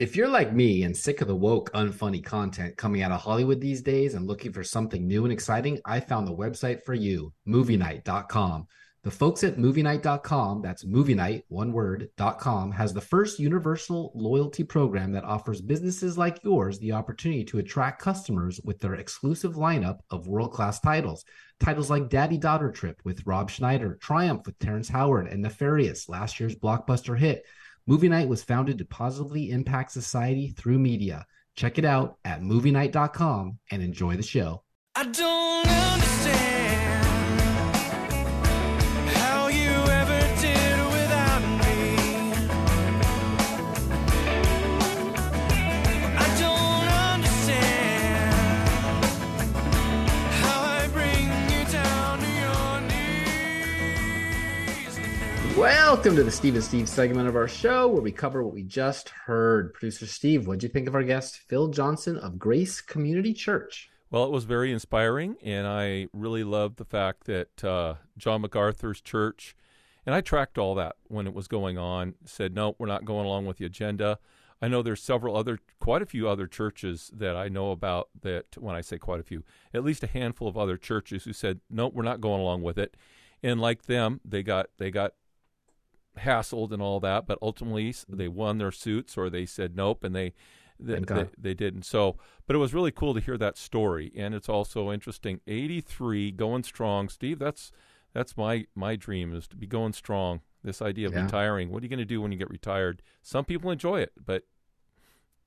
If 0.00 0.16
you're 0.16 0.26
like 0.26 0.52
me 0.52 0.82
and 0.82 0.96
sick 0.96 1.20
of 1.20 1.28
the 1.28 1.36
woke, 1.36 1.72
unfunny 1.72 2.22
content 2.22 2.76
coming 2.76 3.02
out 3.02 3.12
of 3.12 3.20
Hollywood 3.20 3.60
these 3.60 3.80
days 3.80 4.14
and 4.14 4.26
looking 4.26 4.52
for 4.52 4.64
something 4.64 5.06
new 5.06 5.22
and 5.22 5.32
exciting, 5.32 5.78
I 5.84 6.00
found 6.00 6.26
the 6.26 6.34
website 6.34 6.82
for 6.82 6.94
you, 6.94 7.32
movienight.com. 7.46 8.66
The 9.04 9.10
folks 9.12 9.44
at 9.44 9.56
movienight.com, 9.56 10.62
that's 10.62 10.84
movienight, 10.84 11.44
one 11.46 11.72
word, 11.72 12.08
.com, 12.38 12.72
has 12.72 12.92
the 12.92 13.00
first 13.00 13.38
universal 13.38 14.10
loyalty 14.16 14.64
program 14.64 15.12
that 15.12 15.22
offers 15.22 15.60
businesses 15.60 16.18
like 16.18 16.42
yours 16.42 16.80
the 16.80 16.90
opportunity 16.90 17.44
to 17.44 17.58
attract 17.58 18.02
customers 18.02 18.60
with 18.64 18.80
their 18.80 18.94
exclusive 18.94 19.54
lineup 19.54 19.98
of 20.10 20.26
world-class 20.26 20.80
titles. 20.80 21.24
Titles 21.60 21.88
like 21.88 22.08
Daddy 22.08 22.36
Daughter 22.36 22.72
Trip 22.72 23.00
with 23.04 23.24
Rob 23.26 23.48
Schneider, 23.48 23.96
Triumph 24.02 24.44
with 24.44 24.58
Terrence 24.58 24.88
Howard, 24.88 25.28
and 25.28 25.40
Nefarious, 25.40 26.08
last 26.08 26.40
year's 26.40 26.56
blockbuster 26.56 27.16
hit. 27.16 27.44
Movie 27.86 28.08
Night 28.08 28.28
was 28.28 28.42
founded 28.42 28.78
to 28.78 28.86
positively 28.86 29.50
impact 29.50 29.92
society 29.92 30.48
through 30.48 30.78
media. 30.78 31.26
Check 31.54 31.78
it 31.78 31.84
out 31.84 32.16
at 32.24 32.42
movienight.com 32.42 33.58
and 33.70 33.82
enjoy 33.82 34.16
the 34.16 34.22
show. 34.22 34.62
I 34.94 35.04
don't 35.04 35.68
understand 35.68 36.53
Welcome 55.64 56.14
to 56.16 56.22
the 56.22 56.30
Steve 56.30 56.56
and 56.56 56.62
Steve 56.62 56.90
segment 56.90 57.26
of 57.26 57.36
our 57.36 57.48
show 57.48 57.88
where 57.88 58.02
we 58.02 58.12
cover 58.12 58.44
what 58.44 58.52
we 58.52 58.62
just 58.64 59.08
heard. 59.08 59.72
Producer 59.72 60.04
Steve, 60.06 60.46
what'd 60.46 60.62
you 60.62 60.68
think 60.68 60.86
of 60.86 60.94
our 60.94 61.02
guest, 61.02 61.38
Phil 61.38 61.68
Johnson 61.68 62.18
of 62.18 62.38
Grace 62.38 62.82
Community 62.82 63.32
Church? 63.32 63.88
Well, 64.10 64.24
it 64.24 64.30
was 64.30 64.44
very 64.44 64.70
inspiring, 64.70 65.36
and 65.42 65.66
I 65.66 66.08
really 66.12 66.44
loved 66.44 66.76
the 66.76 66.84
fact 66.84 67.24
that 67.24 67.64
uh, 67.64 67.94
John 68.18 68.42
MacArthur's 68.42 69.00
church, 69.00 69.56
and 70.04 70.14
I 70.14 70.20
tracked 70.20 70.58
all 70.58 70.74
that 70.74 70.96
when 71.04 71.26
it 71.26 71.32
was 71.32 71.48
going 71.48 71.78
on, 71.78 72.16
said, 72.26 72.54
no, 72.54 72.76
we're 72.78 72.86
not 72.86 73.06
going 73.06 73.24
along 73.24 73.46
with 73.46 73.56
the 73.56 73.64
agenda. 73.64 74.18
I 74.60 74.68
know 74.68 74.82
there's 74.82 75.02
several 75.02 75.34
other, 75.34 75.60
quite 75.80 76.02
a 76.02 76.06
few 76.06 76.28
other 76.28 76.46
churches 76.46 77.10
that 77.14 77.36
I 77.36 77.48
know 77.48 77.70
about 77.70 78.10
that, 78.20 78.58
when 78.58 78.76
I 78.76 78.82
say 78.82 78.98
quite 78.98 79.20
a 79.20 79.24
few, 79.24 79.42
at 79.72 79.82
least 79.82 80.04
a 80.04 80.08
handful 80.08 80.46
of 80.46 80.58
other 80.58 80.76
churches 80.76 81.24
who 81.24 81.32
said, 81.32 81.60
no, 81.70 81.88
we're 81.88 82.02
not 82.02 82.20
going 82.20 82.42
along 82.42 82.60
with 82.60 82.76
it. 82.76 82.98
And 83.42 83.62
like 83.62 83.86
them, 83.86 84.20
they 84.26 84.42
got, 84.42 84.66
they 84.76 84.90
got 84.90 85.14
hassled 86.20 86.72
and 86.72 86.80
all 86.82 87.00
that, 87.00 87.26
but 87.26 87.38
ultimately 87.42 87.94
they 88.08 88.28
won 88.28 88.58
their 88.58 88.72
suits 88.72 89.16
or 89.16 89.28
they 89.30 89.46
said 89.46 89.76
nope 89.76 90.04
and 90.04 90.14
they, 90.14 90.32
they, 90.78 91.00
they, 91.00 91.26
they 91.38 91.54
didn't. 91.54 91.84
So, 91.84 92.16
but 92.46 92.56
it 92.56 92.58
was 92.58 92.74
really 92.74 92.90
cool 92.90 93.14
to 93.14 93.20
hear 93.20 93.38
that 93.38 93.56
story, 93.56 94.12
and 94.16 94.34
it's 94.34 94.48
also 94.48 94.90
interesting. 94.90 95.40
Eighty-three, 95.46 96.32
going 96.32 96.62
strong, 96.64 97.08
Steve. 97.08 97.38
That's 97.38 97.70
that's 98.12 98.36
my 98.36 98.66
my 98.74 98.96
dream 98.96 99.34
is 99.34 99.46
to 99.48 99.56
be 99.56 99.66
going 99.66 99.92
strong. 99.92 100.40
This 100.62 100.80
idea 100.82 101.08
of 101.08 101.14
Yeah. 101.14 101.24
retiring. 101.24 101.70
What 101.70 101.82
are 101.82 101.84
you 101.84 101.90
going 101.90 101.98
to 101.98 102.04
do 102.04 102.20
when 102.22 102.32
you 102.32 102.38
get 102.38 102.50
retired? 102.50 103.02
Some 103.22 103.44
people 103.44 103.70
enjoy 103.70 104.00
it, 104.00 104.12
but 104.24 104.44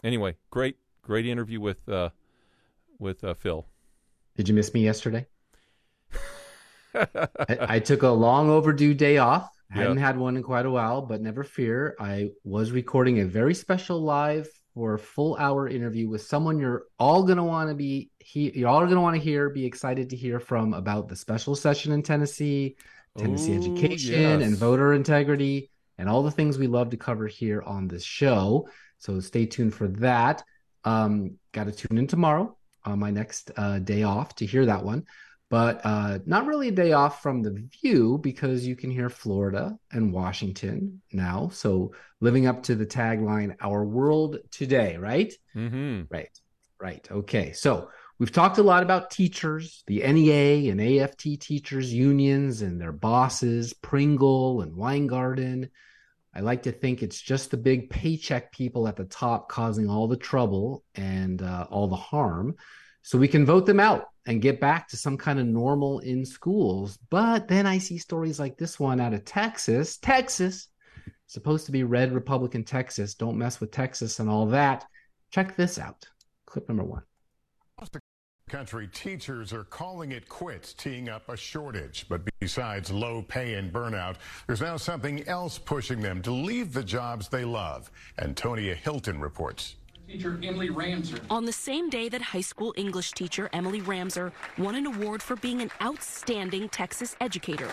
anyway, 0.03 0.38
great 0.49 0.78
great 1.01 1.26
interview 1.26 1.59
with 1.59 1.88
uh, 1.89 2.09
with 2.99 3.24
uh, 3.24 3.34
Phil. 3.34 3.65
Did 4.36 4.47
you 4.47 4.55
miss 4.55 4.74
me 4.74 4.84
yesterday? 4.84 5.26
I, 6.95 7.28
I 7.49 7.80
took 7.80 8.03
a 8.03 8.09
long 8.09 8.49
overdue 8.49 8.93
day 8.93 9.18
off. 9.18 9.49
Yeah. 9.70 9.82
Hadn't 9.82 9.97
had 9.97 10.18
one 10.18 10.38
in 10.38 10.43
quite 10.43 10.65
a 10.65 10.72
while, 10.72 11.01
but 11.01 11.22
never 11.22 11.43
fear. 11.43 11.95
I 11.99 12.30
was 12.43 12.72
recording 12.72 13.20
a 13.20 13.26
very 13.26 13.53
special 13.53 14.01
live 14.01 14.47
or 14.76 14.97
full 14.97 15.36
hour 15.38 15.68
interview 15.68 16.07
with 16.07 16.22
someone 16.22 16.59
you're 16.59 16.84
all 16.99 17.24
gonna 17.24 17.43
want 17.43 17.70
to 17.70 17.76
be 17.76 18.11
he 18.20 18.51
you're 18.51 18.70
all 18.70 18.86
gonna 18.86 19.01
want 19.01 19.15
to 19.15 19.22
hear, 19.22 19.49
be 19.49 19.65
excited 19.65 20.09
to 20.09 20.15
hear 20.15 20.39
from 20.39 20.74
about 20.74 21.09
the 21.09 21.15
special 21.15 21.55
session 21.55 21.91
in 21.91 22.01
Tennessee, 22.01 22.78
Tennessee 23.18 23.53
Ooh, 23.53 23.57
education, 23.57 24.41
and 24.41 24.55
voter 24.55 24.93
integrity, 24.93 25.70
and 25.97 26.07
all 26.07 26.24
the 26.24 26.32
things 26.32 26.57
we 26.57 26.68
love 26.68 26.89
to 26.91 26.97
cover 26.97 27.28
here 27.28 27.61
on 27.63 27.88
this 27.88 28.03
show. 28.03 28.70
So 28.99 29.20
stay 29.20 29.45
tuned 29.45 29.74
for 29.74 29.88
that. 29.89 30.43
Um, 30.86 31.38
got 31.51 31.65
to 31.65 31.72
tune 31.72 31.97
in 31.97 32.07
tomorrow 32.07 32.55
on 32.86 32.99
my 32.99 33.11
next 33.11 33.51
uh, 33.57 33.80
day 33.80 34.03
off 34.03 34.36
to 34.36 34.45
hear 34.45 34.65
that 34.65 34.84
one. 34.84 35.05
But 35.49 35.81
uh, 35.85 36.19
not 36.25 36.45
really 36.45 36.67
a 36.67 36.73
day 36.73 36.91
off 36.91 37.21
from 37.21 37.41
the 37.41 37.67
view 37.81 38.19
because 38.21 38.67
you 38.67 38.75
can 38.75 38.91
hear 38.91 39.09
Florida 39.09 39.77
and 39.91 40.11
Washington 40.11 41.01
now. 41.13 41.49
So 41.53 41.93
living 42.19 42.47
up 42.47 42.63
to 42.63 42.75
the 42.75 42.85
tagline, 42.85 43.55
Our 43.61 43.85
World 43.85 44.39
Today, 44.51 44.97
right? 44.97 45.33
Mm-hmm. 45.55 46.03
Right, 46.09 46.37
right. 46.81 47.07
Okay. 47.09 47.53
So 47.53 47.89
we've 48.19 48.31
talked 48.31 48.57
a 48.57 48.63
lot 48.63 48.83
about 48.83 49.09
teachers, 49.09 49.83
the 49.87 50.01
NEA 50.01 50.69
and 50.69 50.81
AFT 50.81 51.39
teachers 51.39 51.93
unions 51.93 52.61
and 52.61 52.79
their 52.79 52.91
bosses, 52.91 53.71
Pringle 53.73 54.61
and 54.61 54.75
Weingarten. 54.75 55.69
I 56.35 56.41
like 56.41 56.63
to 56.63 56.73
think 56.73 57.01
it's 57.01 57.21
just 57.21 57.51
the 57.51 57.57
big 57.57 57.89
paycheck 57.89 58.51
people 58.51 58.85
at 58.87 58.97
the 58.97 59.05
top 59.05 59.47
causing 59.47 59.89
all 59.89 60.09
the 60.09 60.17
trouble 60.17 60.83
and 60.93 61.41
uh, 61.41 61.67
all 61.69 61.87
the 61.87 61.95
harm. 61.95 62.55
So 63.01 63.17
we 63.17 63.29
can 63.29 63.45
vote 63.45 63.65
them 63.65 63.79
out 63.79 64.09
and 64.28 64.41
get 64.41 64.59
back 64.59 64.88
to 64.89 64.97
some 64.97 65.17
kind 65.17 65.39
of 65.39 65.47
normal 65.47 65.99
in 65.99 66.25
schools. 66.25 66.97
But 67.09 67.47
then 67.47 67.65
I 67.65 67.78
see 67.78 67.97
stories 67.97 68.39
like 68.39 68.57
this 68.57 68.80
one 68.80 68.99
out 68.99 69.13
of 69.13 69.25
Texas. 69.25 69.97
Texas, 69.97 70.67
supposed 71.25 71.65
to 71.65 71.71
be 71.71 71.84
red 71.84 72.13
Republican 72.13 72.63
Texas. 72.63 73.15
Don't 73.15 73.38
mess 73.38 73.59
with 73.59 73.71
Texas 73.71 74.19
and 74.19 74.30
all 74.30 74.45
that. 74.47 74.86
Check 75.32 75.55
this 75.55 75.80
out. 75.80 76.05
Clip 76.45 76.67
number 76.67 76.84
one. 76.84 77.03
Country 78.49 78.88
teachers 78.88 79.51
are 79.51 79.65
calling 79.65 80.13
it 80.13 80.30
quits, 80.30 80.73
teeing 80.73 81.09
up 81.09 81.28
a 81.28 81.36
shortage. 81.36 82.05
But 82.07 82.21
besides 82.39 82.89
low 82.89 83.21
pay 83.21 83.55
and 83.55 83.73
burnout, 83.73 84.15
there's 84.45 84.61
now 84.61 84.78
something 84.78 85.28
else 85.28 85.57
pushing 85.57 85.99
them 85.99 86.21
to 86.21 86.32
leave 86.32 86.71
the 86.71 86.84
jobs 86.84 87.28
they 87.28 87.43
love. 87.43 87.91
Antonia 88.19 88.73
Hilton 88.73 89.19
reports. 89.19 89.75
Teacher 90.08 90.39
Emily 90.41 90.70
Ramser. 90.70 91.20
On 91.30 91.43
the 91.43 91.51
same 91.51 91.89
day 91.89 92.08
that 92.08 92.22
high 92.22 92.41
school 92.41 92.74
English 92.78 93.12
teacher 93.12 93.49
Emily 93.51 93.82
Ramser 93.82 94.32
won 94.58 94.76
an 94.76 94.86
award 94.86 95.22
for 95.22 95.36
being 95.36 95.62
an 95.62 95.70
outstanding 95.82 96.70
Texas 96.70 97.18
educator. 97.20 97.70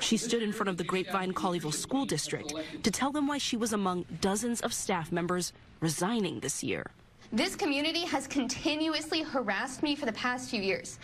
She 0.00 0.18
stood 0.18 0.42
in 0.42 0.52
front 0.52 0.68
of 0.68 0.76
the 0.76 0.84
Grapevine 0.84 1.32
Colleyville 1.32 1.72
School 1.72 2.04
District 2.04 2.52
to 2.82 2.90
tell 2.90 3.12
them 3.12 3.26
why 3.26 3.38
she 3.38 3.56
was 3.56 3.72
among 3.72 4.04
dozens 4.20 4.60
of 4.60 4.74
staff 4.74 5.10
members 5.10 5.54
resigning 5.80 6.40
this 6.40 6.62
year. 6.62 6.90
This 7.32 7.56
community 7.56 8.04
has 8.04 8.26
continuously 8.26 9.22
harassed 9.22 9.82
me 9.82 9.96
for 9.96 10.04
the 10.04 10.12
past 10.12 10.50
few 10.50 10.60
years. 10.60 10.98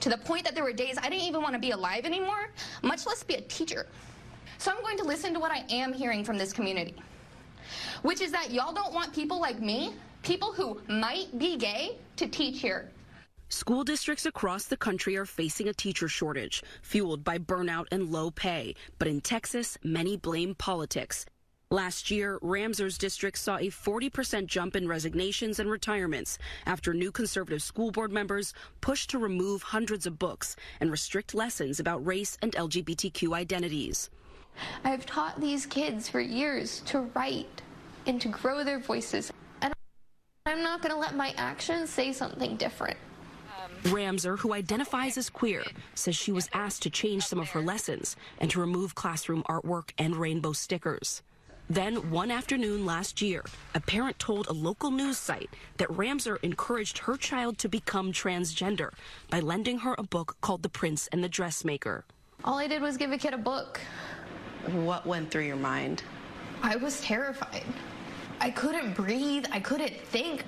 To 0.00 0.08
the 0.08 0.16
point 0.16 0.44
that 0.44 0.54
there 0.54 0.64
were 0.64 0.72
days 0.72 0.96
I 0.96 1.10
didn't 1.10 1.26
even 1.26 1.42
want 1.42 1.52
to 1.52 1.60
be 1.60 1.72
alive 1.72 2.06
anymore, 2.06 2.50
much 2.82 3.04
less 3.04 3.22
be 3.22 3.34
a 3.34 3.42
teacher. 3.42 3.86
So 4.56 4.70
I'm 4.70 4.80
going 4.80 4.96
to 4.98 5.04
listen 5.04 5.34
to 5.34 5.40
what 5.40 5.52
I 5.52 5.66
am 5.68 5.92
hearing 5.92 6.24
from 6.24 6.38
this 6.38 6.52
community, 6.54 6.94
which 8.02 8.20
is 8.20 8.32
that 8.32 8.50
y'all 8.50 8.72
don't 8.72 8.92
want 8.92 9.12
people 9.12 9.40
like 9.40 9.60
me, 9.60 9.94
people 10.22 10.52
who 10.52 10.80
might 10.88 11.38
be 11.38 11.56
gay, 11.56 11.96
to 12.16 12.26
teach 12.26 12.60
here. 12.60 12.90
School 13.48 13.82
districts 13.82 14.26
across 14.26 14.66
the 14.66 14.76
country 14.76 15.16
are 15.16 15.26
facing 15.26 15.66
a 15.66 15.74
teacher 15.74 16.06
shortage, 16.06 16.62
fueled 16.82 17.24
by 17.24 17.36
burnout 17.36 17.86
and 17.90 18.10
low 18.10 18.30
pay. 18.30 18.76
But 18.98 19.08
in 19.08 19.20
Texas, 19.20 19.76
many 19.82 20.16
blame 20.16 20.54
politics. 20.54 21.26
Last 21.72 22.10
year, 22.10 22.38
Ramser's 22.42 22.98
district 22.98 23.38
saw 23.38 23.56
a 23.56 23.70
40% 23.70 24.46
jump 24.46 24.74
in 24.74 24.88
resignations 24.88 25.60
and 25.60 25.70
retirements 25.70 26.36
after 26.66 26.92
new 26.92 27.12
conservative 27.12 27.62
school 27.62 27.90
board 27.90 28.12
members 28.12 28.54
pushed 28.80 29.10
to 29.10 29.18
remove 29.18 29.62
hundreds 29.62 30.06
of 30.06 30.18
books 30.18 30.56
and 30.80 30.90
restrict 30.90 31.34
lessons 31.34 31.78
about 31.78 32.04
race 32.06 32.36
and 32.42 32.52
LGBTQ 32.52 33.34
identities. 33.34 34.10
I've 34.84 35.06
taught 35.06 35.40
these 35.40 35.66
kids 35.66 36.08
for 36.08 36.20
years 36.20 36.80
to 36.86 37.00
write 37.14 37.62
and 38.06 38.20
to 38.20 38.28
grow 38.28 38.64
their 38.64 38.78
voices. 38.78 39.32
And 39.62 39.72
I'm 40.46 40.62
not 40.62 40.82
going 40.82 40.94
to 40.94 41.00
let 41.00 41.14
my 41.14 41.34
actions 41.36 41.90
say 41.90 42.12
something 42.12 42.56
different. 42.56 42.96
Ramser, 43.84 44.38
who 44.38 44.52
identifies 44.52 45.16
as 45.16 45.30
queer, 45.30 45.64
says 45.94 46.14
she 46.14 46.32
was 46.32 46.50
asked 46.52 46.82
to 46.82 46.90
change 46.90 47.24
some 47.24 47.38
of 47.38 47.50
her 47.50 47.62
lessons 47.62 48.16
and 48.38 48.50
to 48.50 48.60
remove 48.60 48.94
classroom 48.94 49.42
artwork 49.48 49.90
and 49.96 50.16
rainbow 50.16 50.52
stickers. 50.52 51.22
Then, 51.70 52.10
one 52.10 52.32
afternoon 52.32 52.84
last 52.84 53.22
year, 53.22 53.44
a 53.76 53.80
parent 53.80 54.18
told 54.18 54.48
a 54.48 54.52
local 54.52 54.90
news 54.90 55.18
site 55.18 55.50
that 55.76 55.88
Ramser 55.88 56.38
encouraged 56.42 56.98
her 56.98 57.16
child 57.16 57.58
to 57.58 57.68
become 57.68 58.12
transgender 58.12 58.90
by 59.30 59.38
lending 59.38 59.78
her 59.78 59.94
a 59.96 60.02
book 60.02 60.36
called 60.40 60.64
The 60.64 60.68
Prince 60.68 61.06
and 61.12 61.22
the 61.22 61.28
Dressmaker. 61.28 62.04
All 62.42 62.58
I 62.58 62.66
did 62.66 62.82
was 62.82 62.96
give 62.96 63.12
a 63.12 63.18
kid 63.18 63.34
a 63.34 63.38
book. 63.38 63.80
What 64.66 65.06
went 65.06 65.30
through 65.30 65.44
your 65.44 65.56
mind? 65.56 66.02
I 66.62 66.76
was 66.76 67.00
terrified. 67.00 67.64
I 68.40 68.50
couldn't 68.50 68.94
breathe. 68.94 69.44
I 69.52 69.60
couldn't 69.60 69.94
think. 69.94 70.44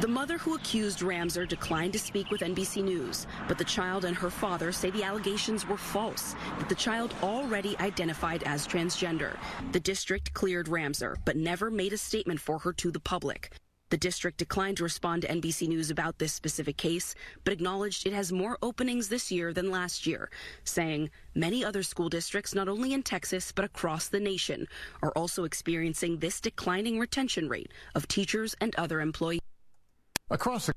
The 0.00 0.08
mother 0.08 0.36
who 0.36 0.54
accused 0.54 1.00
Ramser 1.00 1.48
declined 1.48 1.92
to 1.94 1.98
speak 1.98 2.30
with 2.30 2.42
NBC 2.42 2.82
News, 2.82 3.26
but 3.48 3.56
the 3.56 3.64
child 3.64 4.04
and 4.04 4.16
her 4.16 4.30
father 4.30 4.72
say 4.72 4.90
the 4.90 5.04
allegations 5.04 5.66
were 5.66 5.76
false, 5.76 6.34
that 6.58 6.68
the 6.68 6.74
child 6.74 7.14
already 7.22 7.78
identified 7.78 8.42
as 8.42 8.66
transgender. 8.66 9.36
The 9.72 9.80
district 9.80 10.34
cleared 10.34 10.66
Ramser, 10.66 11.16
but 11.24 11.36
never 11.36 11.70
made 11.70 11.92
a 11.92 11.98
statement 11.98 12.40
for 12.40 12.58
her 12.58 12.72
to 12.74 12.90
the 12.90 13.00
public. 13.00 13.52
The 13.88 13.96
district 13.96 14.38
declined 14.38 14.78
to 14.78 14.82
respond 14.82 15.22
to 15.22 15.28
NBC 15.28 15.68
News 15.68 15.90
about 15.92 16.18
this 16.18 16.32
specific 16.32 16.76
case, 16.76 17.14
but 17.44 17.52
acknowledged 17.52 18.04
it 18.04 18.12
has 18.12 18.32
more 18.32 18.58
openings 18.60 19.08
this 19.08 19.30
year 19.30 19.52
than 19.52 19.70
last 19.70 20.08
year, 20.08 20.28
saying 20.64 21.08
many 21.36 21.64
other 21.64 21.84
school 21.84 22.08
districts, 22.08 22.52
not 22.52 22.68
only 22.68 22.92
in 22.92 23.04
Texas 23.04 23.52
but 23.52 23.64
across 23.64 24.08
the 24.08 24.18
nation, 24.18 24.66
are 25.02 25.12
also 25.12 25.44
experiencing 25.44 26.18
this 26.18 26.40
declining 26.40 26.98
retention 26.98 27.48
rate 27.48 27.70
of 27.94 28.08
teachers 28.08 28.56
and 28.60 28.74
other 28.74 29.00
employees. 29.00 29.40
Across 30.30 30.66
the 30.66 30.72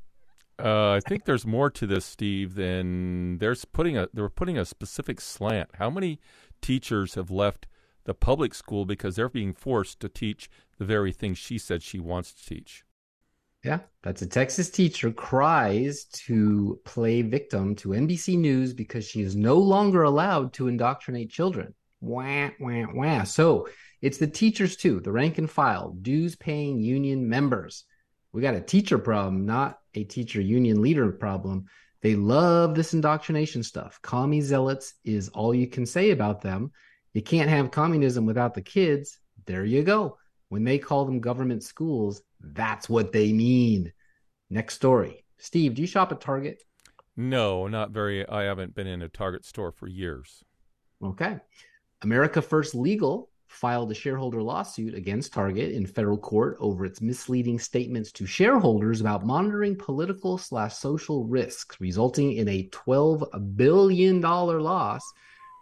Uh, 0.60 0.91
I 0.91 0.99
think 0.99 1.26
there's 1.26 1.47
more 1.47 1.72
to 1.72 1.88
this, 1.88 2.05
Steve, 2.05 2.53
than 2.53 3.39
there's 3.39 3.66
putting 3.66 3.97
a 3.97 4.07
they're 4.14 4.30
putting 4.30 4.57
a 4.60 4.66
specific 4.66 5.20
slant. 5.20 5.70
How 5.76 5.89
many 5.89 6.20
teachers 6.62 7.16
have 7.16 7.32
left 7.32 7.66
the 8.03 8.14
public 8.14 8.53
school 8.53 8.86
because 8.86 9.16
they're 9.16 9.30
being 9.30 9.53
forced 9.53 9.99
to 10.01 10.10
teach 10.10 10.47
the 10.78 10.86
very 10.86 11.12
thing 11.12 11.34
she 11.34 11.57
said 11.57 11.82
she 11.82 11.99
wants 11.99 12.34
to 12.34 12.45
teach? 12.45 12.84
Yeah, 13.64 13.80
that's 14.03 14.22
a 14.22 14.28
Texas 14.28 14.70
teacher 14.70 15.12
cries 15.12 16.05
to 16.05 16.80
play 16.86 17.22
victim 17.22 17.76
to 17.76 17.89
NBC 17.89 18.38
News 18.38 18.74
because 18.74 19.05
she 19.05 19.22
is 19.22 19.36
no 19.36 19.55
longer 19.55 20.03
allowed 20.03 20.53
to 20.53 20.70
indoctrinate 20.70 21.30
children. 21.30 21.74
Wah, 21.99 22.51
wah, 22.60 22.86
wah. 22.93 23.24
So 23.24 23.68
it's 24.01 24.18
the 24.18 24.28
teachers 24.28 24.78
too, 24.78 25.01
the 25.01 25.12
rank 25.12 25.38
and 25.39 25.49
file, 25.49 25.93
dues 26.01 26.38
paying 26.38 26.80
union 26.80 27.28
members. 27.28 27.84
We 28.32 28.41
got 28.41 28.55
a 28.55 28.62
teacher 28.62 28.97
problem, 28.97 29.45
not 29.45 29.80
a 29.93 30.05
teacher 30.05 30.39
union 30.39 30.82
leader 30.82 31.12
problem. 31.12 31.66
They 32.01 32.16
love 32.16 32.76
this 32.76 32.93
indoctrination 32.93 33.64
stuff. 33.64 33.99
Commie 34.01 34.39
zealots 34.39 34.93
is 35.03 35.28
all 35.30 35.53
you 35.53 35.68
can 35.68 35.86
say 35.86 36.12
about 36.12 36.41
them. 36.41 36.72
You 37.14 37.22
can't 37.22 37.49
have 37.49 37.72
communism 37.72 38.26
without 38.26 38.53
the 38.53 38.62
kids. 38.62 39.20
There 39.45 39.66
you 39.66 39.84
go. 39.84 40.18
When 40.50 40.64
they 40.64 40.80
call 40.80 41.06
them 41.06 41.20
government 41.20 41.64
schools, 41.64 42.22
that's 42.41 42.89
what 42.89 43.12
they 43.12 43.32
mean. 43.32 43.93
Next 44.50 44.76
story. 44.76 45.24
Steve, 45.38 45.76
do 45.76 45.82
you 45.82 45.88
shop 45.88 46.12
at 46.12 46.22
Target? 46.22 46.62
No, 47.16 47.68
not 47.68 47.91
very. 47.91 48.28
I 48.28 48.43
haven't 48.43 48.76
been 48.76 48.88
in 48.88 49.02
a 49.02 49.10
Target 49.10 49.45
store 49.45 49.72
for 49.72 49.88
years. 49.88 50.43
Okay. 51.04 51.38
America 52.02 52.41
First 52.41 52.76
Legal 52.76 53.30
filed 53.47 53.91
a 53.91 53.95
shareholder 53.95 54.41
lawsuit 54.41 54.93
against 54.93 55.34
Target 55.34 55.74
in 55.74 55.86
federal 55.86 56.18
court 56.18 56.56
over 56.60 56.86
its 56.86 57.02
misleading 57.02 57.60
statements 57.60 58.12
to 58.14 58.26
shareholders 58.26 59.02
about 59.02 59.26
monitoring 59.26 59.76
political 59.76 60.38
slash 60.38 60.76
social 60.76 61.26
risks, 61.26 61.76
resulting 61.80 62.34
in 62.34 62.47
a 62.47 62.70
$12 62.70 63.56
billion 63.56 64.22
loss 64.22 65.04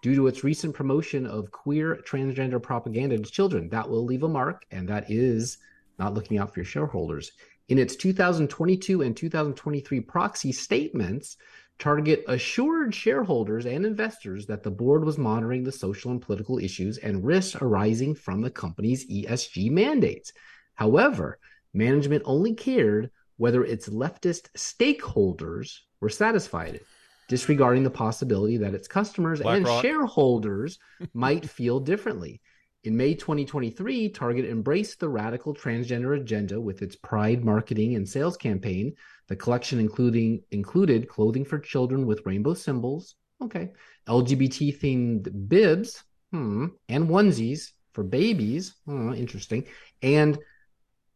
due 0.02 0.16
to 0.16 0.28
its 0.28 0.44
recent 0.44 0.74
promotion 0.74 1.26
of 1.26 1.52
queer 1.52 1.98
transgender 2.08 2.62
propaganda 2.62 3.18
to 3.18 3.32
children. 3.32 3.70
That 3.70 3.90
will 3.90 4.06
leave 4.06 4.24
a 4.24 4.28
mark, 4.28 4.66
and 4.72 4.88
that 4.90 5.10
is 5.10 5.58
not 6.00 6.14
looking 6.14 6.38
out 6.38 6.54
for 6.54 6.60
your 6.60 6.66
shareholders. 6.66 7.32
In 7.70 7.78
its 7.78 7.96
2022 7.96 9.02
and 9.02 9.16
2023 9.16 10.00
proxy 10.02 10.52
statements, 10.52 11.38
Target 11.80 12.24
assured 12.28 12.96
shareholders 12.96 13.68
and 13.68 13.86
investors 13.86 14.48
that 14.48 14.64
the 14.64 14.72
board 14.72 15.06
was 15.06 15.20
monitoring 15.20 15.64
the 15.64 15.72
social 15.72 16.12
and 16.12 16.22
political 16.22 16.58
issues 16.58 16.98
and 16.98 17.24
risks 17.24 17.62
arising 17.62 18.16
from 18.16 18.42
the 18.42 18.50
company's 18.50 19.08
ESG 19.08 19.70
mandates. 19.70 20.34
However, 20.74 21.38
management 21.74 22.24
only 22.26 22.56
cared 22.56 23.12
whether 23.38 23.64
its 23.64 23.90
leftist 23.90 24.50
stakeholders 24.56 25.82
were 26.02 26.10
satisfied, 26.10 26.82
disregarding 27.28 27.84
the 27.84 27.90
possibility 27.90 28.58
that 28.58 28.74
its 28.74 28.88
customers 28.88 29.40
and 29.40 29.64
BlackRock. 29.64 29.82
shareholders 29.82 30.80
might 31.14 31.50
feel 31.50 31.80
differently. 31.80 32.42
In 32.84 32.96
May 32.96 33.16
2023, 33.16 34.10
Target 34.10 34.46
embraced 34.46 35.00
the 35.00 35.10
radical 35.10 35.54
transgender 35.54 36.20
agenda 36.20 36.62
with 36.62 36.82
its 36.82 36.96
Pride 36.96 37.44
marketing 37.44 37.96
and 37.96 38.08
sales 38.08 38.38
campaign. 38.38 38.94
The 39.28 39.36
collection 39.36 39.80
including 39.80 40.42
included 40.52 41.10
clothing 41.10 41.44
for 41.44 41.60
children 41.60 42.06
with 42.06 42.26
rainbow 42.26 42.54
symbols, 42.54 43.16
okay, 43.42 43.72
LGBT 44.08 44.80
themed 44.80 45.50
bibs, 45.50 46.04
hmm, 46.32 46.68
and 46.88 47.10
onesies 47.10 47.72
for 47.92 48.04
babies, 48.04 48.76
hmm, 48.86 49.14
interesting, 49.14 49.66
and 50.02 50.38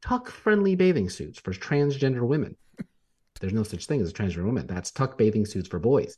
tuck 0.01 0.29
friendly 0.29 0.75
bathing 0.75 1.09
suits 1.09 1.39
for 1.39 1.53
transgender 1.53 2.27
women. 2.27 2.57
There's 3.41 3.53
no 3.53 3.63
such 3.63 3.87
thing 3.87 3.99
as 3.99 4.09
a 4.09 4.13
transgender 4.13 4.45
woman. 4.45 4.67
That's 4.67 4.91
tuck 4.91 5.17
bathing 5.17 5.45
suits 5.45 5.67
for 5.67 5.79
boys. 5.79 6.15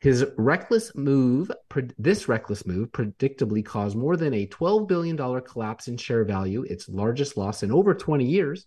His 0.00 0.24
reckless 0.36 0.94
move, 0.94 1.50
pre- 1.68 1.90
this 1.98 2.28
reckless 2.28 2.64
move, 2.64 2.92
predictably 2.92 3.64
caused 3.64 3.96
more 3.96 4.16
than 4.16 4.32
a 4.32 4.46
$12 4.46 4.86
billion 4.86 5.16
collapse 5.40 5.88
in 5.88 5.96
share 5.96 6.24
value, 6.24 6.62
its 6.62 6.88
largest 6.88 7.36
loss 7.36 7.64
in 7.64 7.72
over 7.72 7.94
20 7.94 8.24
years. 8.24 8.66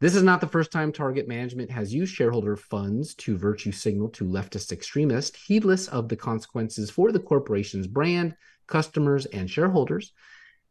This 0.00 0.16
is 0.16 0.22
not 0.22 0.40
the 0.40 0.46
first 0.46 0.72
time 0.72 0.90
Target 0.90 1.28
management 1.28 1.70
has 1.70 1.92
used 1.92 2.14
shareholder 2.14 2.56
funds 2.56 3.14
to 3.16 3.36
virtue 3.36 3.72
signal 3.72 4.08
to 4.10 4.24
leftist 4.24 4.72
extremists, 4.72 5.38
heedless 5.44 5.88
of 5.88 6.08
the 6.08 6.16
consequences 6.16 6.90
for 6.90 7.12
the 7.12 7.20
corporation's 7.20 7.86
brand, 7.86 8.34
customers, 8.66 9.26
and 9.26 9.50
shareholders. 9.50 10.12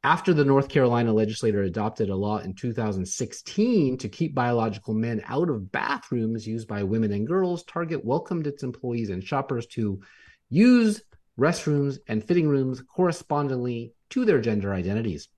After 0.05 0.33
the 0.33 0.43
North 0.43 0.67
Carolina 0.67 1.13
legislature 1.13 1.63
adopted 1.63 2.09
a 2.09 2.15
law 2.15 2.39
in 2.39 2.55
2016 2.55 3.97
to 3.97 4.09
keep 4.09 4.35
biological 4.35 4.93
men 4.93 5.21
out 5.27 5.49
of 5.49 5.71
bathrooms 5.71 6.45
used 6.45 6.67
by 6.67 6.83
women 6.83 7.13
and 7.13 7.25
girls, 7.25 7.63
Target 7.63 8.03
welcomed 8.03 8.45
its 8.45 8.63
employees 8.63 9.09
and 9.09 9.23
shoppers 9.23 9.65
to 9.67 10.01
use 10.49 11.01
restrooms 11.39 11.99
and 12.09 12.21
fitting 12.21 12.49
rooms 12.49 12.81
correspondingly 12.81 13.93
to 14.09 14.25
their 14.25 14.41
gender 14.41 14.73
identities. 14.73 15.29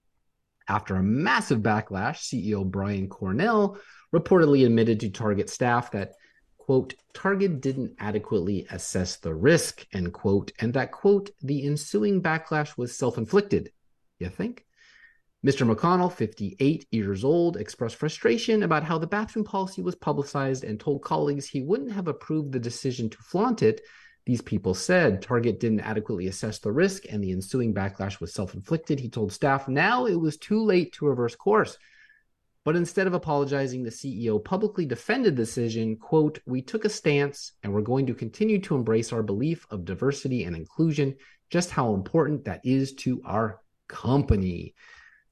After 0.68 0.96
a 0.96 1.04
massive 1.04 1.60
backlash, 1.60 2.24
CEO 2.24 2.66
Brian 2.66 3.08
Cornell 3.08 3.78
reportedly 4.12 4.66
admitted 4.66 5.00
to 5.02 5.12
Target 5.12 5.52
staff 5.52 5.92
that, 5.92 6.14
quote, 6.58 6.96
Target 7.14 7.62
didn't 7.62 7.94
adequately 8.00 8.66
assess 8.72 9.18
the 9.18 9.36
risk, 9.36 9.86
end 9.94 10.12
quote, 10.12 10.54
and 10.60 10.74
that, 10.74 10.92
quote, 10.92 11.30
the 11.44 11.68
ensuing 11.68 12.20
backlash 12.24 12.76
was 12.80 12.98
self 12.98 13.20
inflicted. 13.20 13.70
You 14.20 14.30
think? 14.30 14.66
Mr. 15.46 15.72
McConnell, 15.72 16.12
58 16.12 16.88
years 16.90 17.24
old, 17.24 17.58
expressed 17.58 17.98
frustration 17.98 18.64
about 18.64 18.84
how 18.84 18.98
the 18.98 19.06
bathroom 19.06 19.46
policy 19.46 19.84
was 19.84 19.94
publicized 19.94 20.64
and 20.64 20.80
told 20.80 21.04
colleagues 21.04 21.46
he 21.46 21.62
wouldn't 21.62 21.92
have 21.92 22.08
approved 22.08 22.52
the 22.52 22.60
decision 22.60 23.10
to 23.12 23.18
flaunt 23.20 23.62
it. 23.62 23.82
These 24.26 24.42
people 24.42 24.74
said 24.74 25.22
Target 25.22 25.60
didn't 25.60 25.82
adequately 25.82 26.26
assess 26.26 26.58
the 26.58 26.72
risk 26.72 27.04
and 27.08 27.24
the 27.24 27.32
ensuing 27.32 27.76
backlash 27.76 28.20
was 28.20 28.34
self 28.34 28.56
inflicted. 28.56 29.00
He 29.00 29.10
told 29.10 29.32
staff 29.32 29.68
now 29.68 30.08
it 30.08 30.20
was 30.20 30.38
too 30.38 30.64
late 30.64 30.94
to 30.94 31.06
reverse 31.06 31.36
course. 31.36 31.78
But 32.64 32.76
instead 32.76 33.06
of 33.06 33.14
apologizing, 33.14 33.84
the 33.84 33.92
CEO 33.92 34.44
publicly 34.44 34.88
defended 34.88 35.36
the 35.36 35.44
decision, 35.44 35.98
quote, 35.98 36.40
"We 36.48 36.64
took 36.64 36.86
a 36.86 36.90
stance 36.90 37.52
and 37.62 37.72
we're 37.72 37.82
going 37.82 38.08
to 38.08 38.16
continue 38.16 38.60
to 38.62 38.76
embrace 38.76 39.14
our 39.14 39.22
belief 39.22 39.68
of 39.70 39.86
diversity 39.86 40.46
and 40.46 40.56
inclusion, 40.56 41.18
just 41.52 41.70
how 41.70 41.94
important 41.94 42.46
that 42.46 42.62
is 42.64 42.96
to 42.96 43.22
our 43.24 43.62
company." 43.88 44.74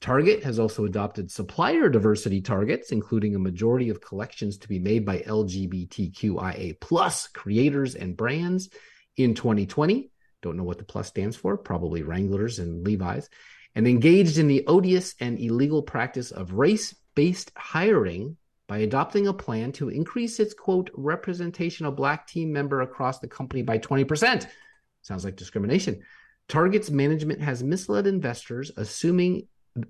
Target 0.01 0.43
has 0.43 0.59
also 0.59 0.83
adopted 0.83 1.31
supplier 1.31 1.87
diversity 1.87 2.41
targets, 2.41 2.91
including 2.91 3.35
a 3.35 3.39
majority 3.39 3.87
of 3.87 4.01
collections 4.01 4.57
to 4.57 4.67
be 4.67 4.77
made 4.77 5.05
by 5.05 5.19
LGBTQIA 5.19 6.77
plus 6.81 7.27
creators 7.29 7.95
and 7.95 8.17
brands 8.17 8.69
in 9.15 9.33
2020. 9.33 10.11
Don't 10.41 10.57
know 10.57 10.65
what 10.65 10.77
the 10.77 10.83
plus 10.83 11.07
stands 11.07 11.37
for, 11.37 11.57
probably 11.57 12.03
Wranglers 12.03 12.59
and 12.59 12.85
Levi's, 12.85 13.29
and 13.75 13.87
engaged 13.87 14.37
in 14.37 14.47
the 14.47 14.65
odious 14.67 15.15
and 15.21 15.39
illegal 15.39 15.81
practice 15.81 16.31
of 16.31 16.51
race 16.51 16.93
based 17.15 17.53
hiring 17.55 18.35
by 18.67 18.79
adopting 18.79 19.27
a 19.27 19.33
plan 19.33 19.71
to 19.71 19.87
increase 19.87 20.39
its 20.39 20.53
quote 20.53 20.89
representation 20.95 21.85
of 21.85 21.95
black 21.95 22.27
team 22.27 22.51
member 22.51 22.81
across 22.81 23.19
the 23.19 23.27
company 23.27 23.61
by 23.61 23.77
20%. 23.77 24.47
Sounds 25.01 25.23
like 25.23 25.35
discrimination. 25.35 26.01
Target's 26.47 26.91
management 26.91 27.41
has 27.41 27.63
misled 27.63 28.07
investors, 28.07 28.71
assuming 28.77 29.47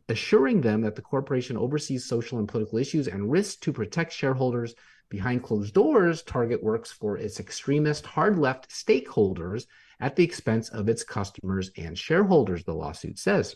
assuring 0.08 0.62
them 0.62 0.82
that 0.82 0.96
the 0.96 1.02
corporation 1.02 1.58
oversees 1.58 2.06
social 2.06 2.40
and 2.40 2.48
political 2.48 2.78
issues 2.78 3.08
and 3.08 3.30
risks 3.30 3.58
to 3.58 3.74
protect 3.74 4.14
shareholders 4.14 4.76
behind 5.10 5.44
closed 5.44 5.74
doors. 5.74 6.24
Target 6.24 6.64
works 6.64 6.92
for 6.92 7.18
its 7.18 7.40
extremist 7.40 8.06
hard 8.06 8.40
left 8.40 8.70
stakeholders 8.70 9.66
at 10.00 10.16
the 10.16 10.24
expense 10.24 10.70
of 10.70 10.88
its 10.88 11.04
customers 11.04 11.70
and 11.78 11.98
shareholders, 11.98 12.64
the 12.64 12.74
lawsuit 12.74 13.20
says. 13.20 13.56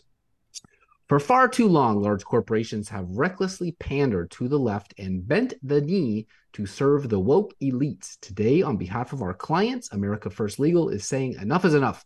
For 1.08 1.18
far 1.18 1.48
too 1.48 1.68
long, 1.68 2.02
large 2.02 2.22
corporations 2.22 2.90
have 2.90 3.08
recklessly 3.08 3.72
pandered 3.72 4.30
to 4.32 4.46
the 4.46 4.58
left 4.58 4.92
and 4.98 5.26
bent 5.26 5.54
the 5.62 5.80
knee 5.80 6.26
to 6.52 6.66
serve 6.66 7.08
the 7.08 7.18
woke 7.18 7.54
elites. 7.62 8.20
Today, 8.20 8.60
on 8.60 8.76
behalf 8.76 9.14
of 9.14 9.22
our 9.22 9.32
clients, 9.32 9.90
America 9.90 10.28
First 10.28 10.58
Legal 10.58 10.90
is 10.90 11.06
saying 11.06 11.36
enough 11.40 11.64
is 11.64 11.72
enough. 11.72 12.04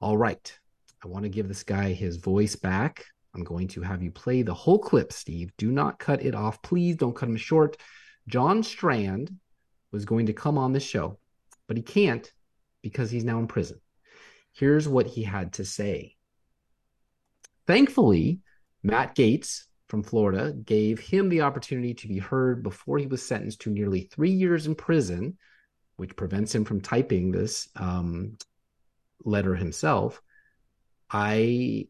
All 0.00 0.16
right. 0.16 0.58
I 1.04 1.08
want 1.08 1.24
to 1.24 1.28
give 1.28 1.48
this 1.48 1.62
guy 1.62 1.92
his 1.92 2.16
voice 2.16 2.56
back 2.56 3.04
I'm 3.34 3.44
going 3.44 3.68
to 3.68 3.82
have 3.82 4.02
you 4.02 4.10
play 4.10 4.42
the 4.42 4.54
whole 4.54 4.78
clip, 4.78 5.12
Steve. 5.12 5.52
Do 5.56 5.70
not 5.70 5.98
cut 5.98 6.22
it 6.22 6.34
off. 6.34 6.62
Please 6.62 6.96
don't 6.96 7.14
cut 7.14 7.28
him 7.28 7.36
short. 7.36 7.76
John 8.26 8.62
Strand 8.62 9.30
was 9.92 10.04
going 10.04 10.26
to 10.26 10.32
come 10.32 10.58
on 10.58 10.72
the 10.72 10.80
show, 10.80 11.18
but 11.66 11.76
he 11.76 11.82
can't 11.82 12.30
because 12.82 13.10
he's 13.10 13.24
now 13.24 13.38
in 13.38 13.46
prison. 13.46 13.80
Here's 14.52 14.88
what 14.88 15.06
he 15.06 15.22
had 15.22 15.54
to 15.54 15.64
say. 15.64 16.16
Thankfully, 17.66 18.40
Matt 18.82 19.14
Gaetz 19.14 19.64
from 19.88 20.02
Florida 20.02 20.52
gave 20.52 20.98
him 20.98 21.28
the 21.28 21.42
opportunity 21.42 21.94
to 21.94 22.08
be 22.08 22.18
heard 22.18 22.62
before 22.62 22.98
he 22.98 23.06
was 23.06 23.24
sentenced 23.24 23.60
to 23.62 23.70
nearly 23.70 24.02
three 24.02 24.30
years 24.30 24.66
in 24.66 24.74
prison, 24.74 25.38
which 25.96 26.16
prevents 26.16 26.54
him 26.54 26.64
from 26.64 26.80
typing 26.80 27.30
this 27.30 27.68
um, 27.76 28.36
letter 29.24 29.54
himself. 29.54 30.22
I 31.10 31.88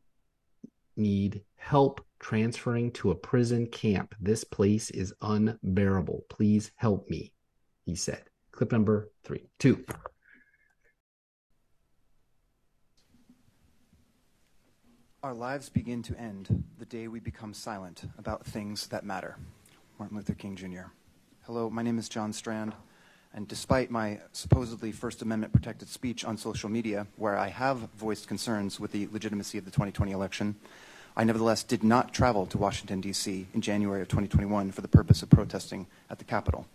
need 0.96 1.42
help 1.56 2.04
transferring 2.20 2.92
to 2.92 3.10
a 3.10 3.16
prison 3.16 3.66
camp. 3.66 4.14
This 4.20 4.44
place 4.44 4.90
is 4.90 5.14
unbearable. 5.22 6.24
Please 6.28 6.72
help 6.76 7.08
me, 7.08 7.32
he 7.84 7.94
said. 7.94 8.24
Clip 8.52 8.72
number 8.72 9.10
three, 9.24 9.48
two. 9.58 9.84
Our 15.22 15.34
lives 15.34 15.68
begin 15.68 16.02
to 16.04 16.18
end 16.18 16.64
the 16.78 16.86
day 16.86 17.08
we 17.08 17.20
become 17.20 17.52
silent 17.52 18.04
about 18.18 18.46
things 18.46 18.86
that 18.88 19.04
matter. 19.04 19.36
Martin 19.98 20.16
Luther 20.16 20.34
King 20.34 20.54
Jr. 20.54 20.92
Hello, 21.42 21.68
my 21.68 21.82
name 21.82 21.98
is 21.98 22.08
John 22.08 22.32
Strand, 22.32 22.72
and 23.38 23.46
despite 23.46 23.88
my 23.88 24.18
supposedly 24.32 24.90
First 24.90 25.22
Amendment 25.22 25.52
protected 25.52 25.88
speech 25.88 26.24
on 26.24 26.36
social 26.36 26.68
media, 26.68 27.06
where 27.14 27.38
I 27.38 27.46
have 27.50 27.76
voiced 27.96 28.26
concerns 28.26 28.80
with 28.80 28.90
the 28.90 29.06
legitimacy 29.12 29.58
of 29.58 29.64
the 29.64 29.70
2020 29.70 30.10
election, 30.10 30.56
I 31.16 31.22
nevertheless 31.22 31.62
did 31.62 31.84
not 31.84 32.12
travel 32.12 32.46
to 32.46 32.58
Washington, 32.58 33.00
D.C. 33.00 33.46
in 33.54 33.60
January 33.60 34.02
of 34.02 34.08
2021 34.08 34.72
for 34.72 34.80
the 34.80 34.88
purpose 34.88 35.22
of 35.22 35.30
protesting 35.30 35.86
at 36.10 36.18
the 36.18 36.24
Capitol. 36.24 36.66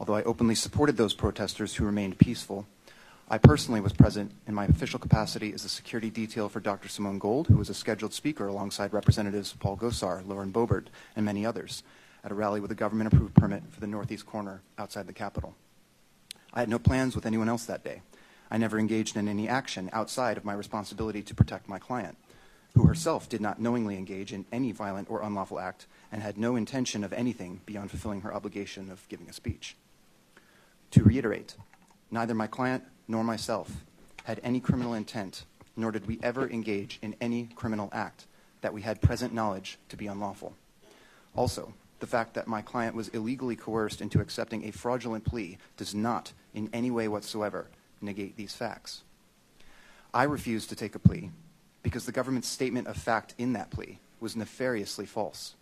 Although 0.00 0.14
I 0.14 0.22
openly 0.22 0.54
supported 0.54 0.96
those 0.96 1.12
protesters 1.12 1.74
who 1.74 1.84
remained 1.84 2.16
peaceful, 2.16 2.66
I 3.28 3.36
personally 3.36 3.82
was 3.82 3.92
present 3.92 4.32
in 4.46 4.54
my 4.54 4.64
official 4.64 4.98
capacity 4.98 5.52
as 5.52 5.66
a 5.66 5.68
security 5.68 6.08
detail 6.08 6.48
for 6.48 6.60
Dr. 6.60 6.88
Simone 6.88 7.18
Gold, 7.18 7.48
who 7.48 7.58
was 7.58 7.68
a 7.68 7.74
scheduled 7.74 8.14
speaker 8.14 8.46
alongside 8.46 8.94
Representatives 8.94 9.52
Paul 9.60 9.76
Gosar, 9.76 10.26
Lauren 10.26 10.54
Boebert, 10.54 10.86
and 11.16 11.26
many 11.26 11.44
others 11.44 11.82
at 12.24 12.30
a 12.30 12.34
rally 12.34 12.60
with 12.60 12.70
a 12.70 12.74
government 12.74 13.12
approved 13.12 13.34
permit 13.34 13.62
for 13.68 13.80
the 13.80 13.86
northeast 13.86 14.24
corner 14.24 14.62
outside 14.78 15.06
the 15.06 15.12
Capitol. 15.12 15.54
I 16.58 16.62
had 16.62 16.68
no 16.68 16.80
plans 16.80 17.14
with 17.14 17.24
anyone 17.24 17.48
else 17.48 17.66
that 17.66 17.84
day. 17.84 18.02
I 18.50 18.58
never 18.58 18.80
engaged 18.80 19.16
in 19.16 19.28
any 19.28 19.48
action 19.48 19.88
outside 19.92 20.36
of 20.36 20.44
my 20.44 20.54
responsibility 20.54 21.22
to 21.22 21.32
protect 21.32 21.68
my 21.68 21.78
client, 21.78 22.18
who 22.74 22.84
herself 22.84 23.28
did 23.28 23.40
not 23.40 23.60
knowingly 23.60 23.96
engage 23.96 24.32
in 24.32 24.44
any 24.50 24.72
violent 24.72 25.08
or 25.08 25.22
unlawful 25.22 25.60
act 25.60 25.86
and 26.10 26.20
had 26.20 26.36
no 26.36 26.56
intention 26.56 27.04
of 27.04 27.12
anything 27.12 27.60
beyond 27.64 27.90
fulfilling 27.90 28.22
her 28.22 28.34
obligation 28.34 28.90
of 28.90 29.08
giving 29.08 29.28
a 29.28 29.32
speech. 29.32 29.76
To 30.90 31.04
reiterate, 31.04 31.54
neither 32.10 32.34
my 32.34 32.48
client 32.48 32.82
nor 33.06 33.22
myself 33.22 33.84
had 34.24 34.40
any 34.42 34.58
criminal 34.58 34.94
intent, 34.94 35.44
nor 35.76 35.92
did 35.92 36.08
we 36.08 36.18
ever 36.24 36.50
engage 36.50 36.98
in 37.00 37.14
any 37.20 37.50
criminal 37.54 37.88
act 37.92 38.26
that 38.62 38.74
we 38.74 38.82
had 38.82 39.00
present 39.00 39.32
knowledge 39.32 39.78
to 39.90 39.96
be 39.96 40.08
unlawful. 40.08 40.56
Also, 41.36 41.72
the 42.00 42.06
fact 42.06 42.34
that 42.34 42.46
my 42.46 42.62
client 42.62 42.94
was 42.94 43.08
illegally 43.08 43.56
coerced 43.56 44.00
into 44.00 44.20
accepting 44.20 44.64
a 44.64 44.72
fraudulent 44.72 45.24
plea 45.24 45.58
does 45.76 45.94
not, 45.94 46.32
in 46.54 46.70
any 46.72 46.90
way 46.90 47.08
whatsoever, 47.08 47.66
negate 48.00 48.36
these 48.36 48.54
facts. 48.54 49.02
I 50.14 50.24
refused 50.24 50.68
to 50.70 50.76
take 50.76 50.94
a 50.94 51.00
plea 51.00 51.30
because 51.82 52.06
the 52.06 52.12
government's 52.12 52.48
statement 52.48 52.86
of 52.86 52.96
fact 52.96 53.34
in 53.38 53.52
that 53.54 53.70
plea 53.70 53.98
was 54.20 54.36
nefariously 54.36 55.06
false, 55.06 55.54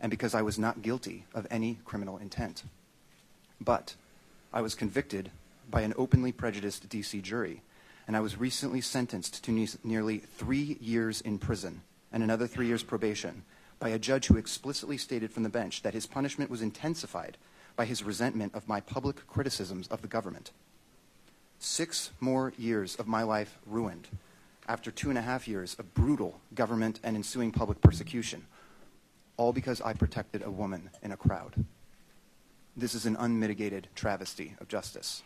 and 0.00 0.10
because 0.10 0.34
I 0.34 0.42
was 0.42 0.58
not 0.58 0.82
guilty 0.82 1.24
of 1.34 1.46
any 1.50 1.78
criminal 1.84 2.18
intent. 2.18 2.64
But 3.60 3.94
I 4.52 4.60
was 4.60 4.74
convicted 4.74 5.30
by 5.70 5.80
an 5.82 5.94
openly 5.96 6.32
prejudiced 6.32 6.88
D.C. 6.88 7.20
jury, 7.20 7.62
and 8.06 8.16
I 8.16 8.20
was 8.20 8.38
recently 8.38 8.80
sentenced 8.80 9.42
to 9.44 9.52
ne- 9.52 9.68
nearly 9.82 10.18
three 10.18 10.78
years 10.80 11.20
in 11.20 11.38
prison 11.38 11.82
and 12.12 12.22
another 12.22 12.46
three 12.46 12.66
years 12.66 12.82
probation 12.82 13.42
by 13.78 13.90
a 13.90 13.98
judge 13.98 14.26
who 14.26 14.36
explicitly 14.36 14.96
stated 14.96 15.30
from 15.30 15.42
the 15.42 15.48
bench 15.48 15.82
that 15.82 15.94
his 15.94 16.06
punishment 16.06 16.50
was 16.50 16.62
intensified 16.62 17.36
by 17.76 17.84
his 17.84 18.02
resentment 18.02 18.54
of 18.54 18.68
my 18.68 18.80
public 18.80 19.26
criticisms 19.26 19.86
of 19.88 20.02
the 20.02 20.08
government. 20.08 20.50
Six 21.58 22.10
more 22.20 22.52
years 22.58 22.96
of 22.96 23.06
my 23.06 23.22
life 23.22 23.58
ruined 23.66 24.08
after 24.68 24.90
two 24.90 25.10
and 25.10 25.18
a 25.18 25.22
half 25.22 25.46
years 25.46 25.76
of 25.78 25.94
brutal 25.94 26.40
government 26.54 27.00
and 27.02 27.16
ensuing 27.16 27.52
public 27.52 27.80
persecution, 27.80 28.46
all 29.36 29.52
because 29.52 29.80
I 29.80 29.92
protected 29.92 30.42
a 30.42 30.50
woman 30.50 30.90
in 31.02 31.12
a 31.12 31.16
crowd. 31.16 31.64
This 32.76 32.94
is 32.94 33.06
an 33.06 33.16
unmitigated 33.16 33.88
travesty 33.94 34.54
of 34.60 34.68
justice. 34.68 35.22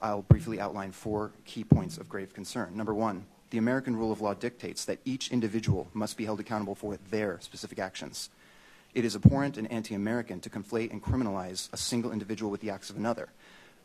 I'll 0.00 0.22
briefly 0.22 0.60
outline 0.60 0.92
four 0.92 1.32
key 1.44 1.64
points 1.64 1.98
of 1.98 2.08
grave 2.08 2.32
concern. 2.32 2.76
Number 2.76 2.94
one, 2.94 3.26
the 3.54 3.58
American 3.58 3.94
rule 3.94 4.10
of 4.10 4.20
law 4.20 4.34
dictates 4.34 4.84
that 4.84 4.98
each 5.04 5.30
individual 5.30 5.86
must 5.94 6.16
be 6.16 6.24
held 6.24 6.40
accountable 6.40 6.74
for 6.74 6.98
their 7.12 7.38
specific 7.40 7.78
actions. 7.78 8.28
It 8.94 9.04
is 9.04 9.14
abhorrent 9.14 9.56
and 9.56 9.70
anti 9.70 9.94
American 9.94 10.40
to 10.40 10.50
conflate 10.50 10.90
and 10.90 11.00
criminalize 11.00 11.72
a 11.72 11.76
single 11.76 12.10
individual 12.10 12.50
with 12.50 12.62
the 12.62 12.70
acts 12.70 12.90
of 12.90 12.96
another. 12.96 13.28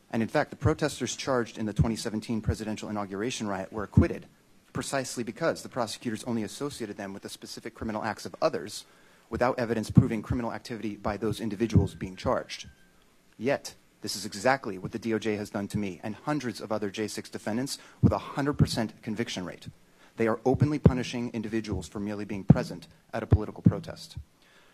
And 0.10 0.24
in 0.24 0.28
fact, 0.28 0.50
the 0.50 0.56
protesters 0.56 1.16
charged 1.16 1.60
in 1.60 1.68
the 1.68 1.74
2017 1.74 2.42
presidential 2.42 2.90
inauguration 2.90 3.48
riot 3.48 3.72
were 3.72 3.84
acquitted 3.84 4.26
precisely 4.74 5.24
because 5.24 5.62
the 5.62 5.70
prosecutors 5.70 6.24
only 6.24 6.42
associated 6.42 6.98
them 6.98 7.14
with 7.14 7.22
the 7.22 7.30
specific 7.30 7.76
criminal 7.76 8.04
acts 8.04 8.26
of 8.26 8.36
others 8.42 8.86
without 9.30 9.60
evidence 9.60 9.92
proving 9.92 10.24
criminal 10.24 10.52
activity 10.52 10.96
by 10.96 11.16
those 11.16 11.40
individuals 11.40 11.94
being 11.94 12.16
charged. 12.16 12.68
Yet, 13.38 13.76
this 14.02 14.16
is 14.16 14.26
exactly 14.26 14.78
what 14.78 14.92
the 14.92 15.00
DOJ 15.00 15.38
has 15.38 15.50
done 15.50 15.68
to 15.70 15.78
me 15.78 16.00
and 16.04 16.16
hundreds 16.16 16.62
of 16.62 16.72
other 16.72 16.90
J6 16.90 17.30
defendants 17.32 17.78
with 18.02 18.14
a 18.14 18.18
100% 18.18 19.02
conviction 19.02 19.46
rate. 19.46 19.68
They 20.16 20.28
are 20.28 20.40
openly 20.46 20.80
punishing 20.80 21.32
individuals 21.34 21.88
for 21.88 22.00
merely 22.00 22.26
being 22.26 22.44
present 22.44 22.88
at 23.14 23.24
a 23.24 23.28
political 23.28 23.62
protest. 23.62 24.18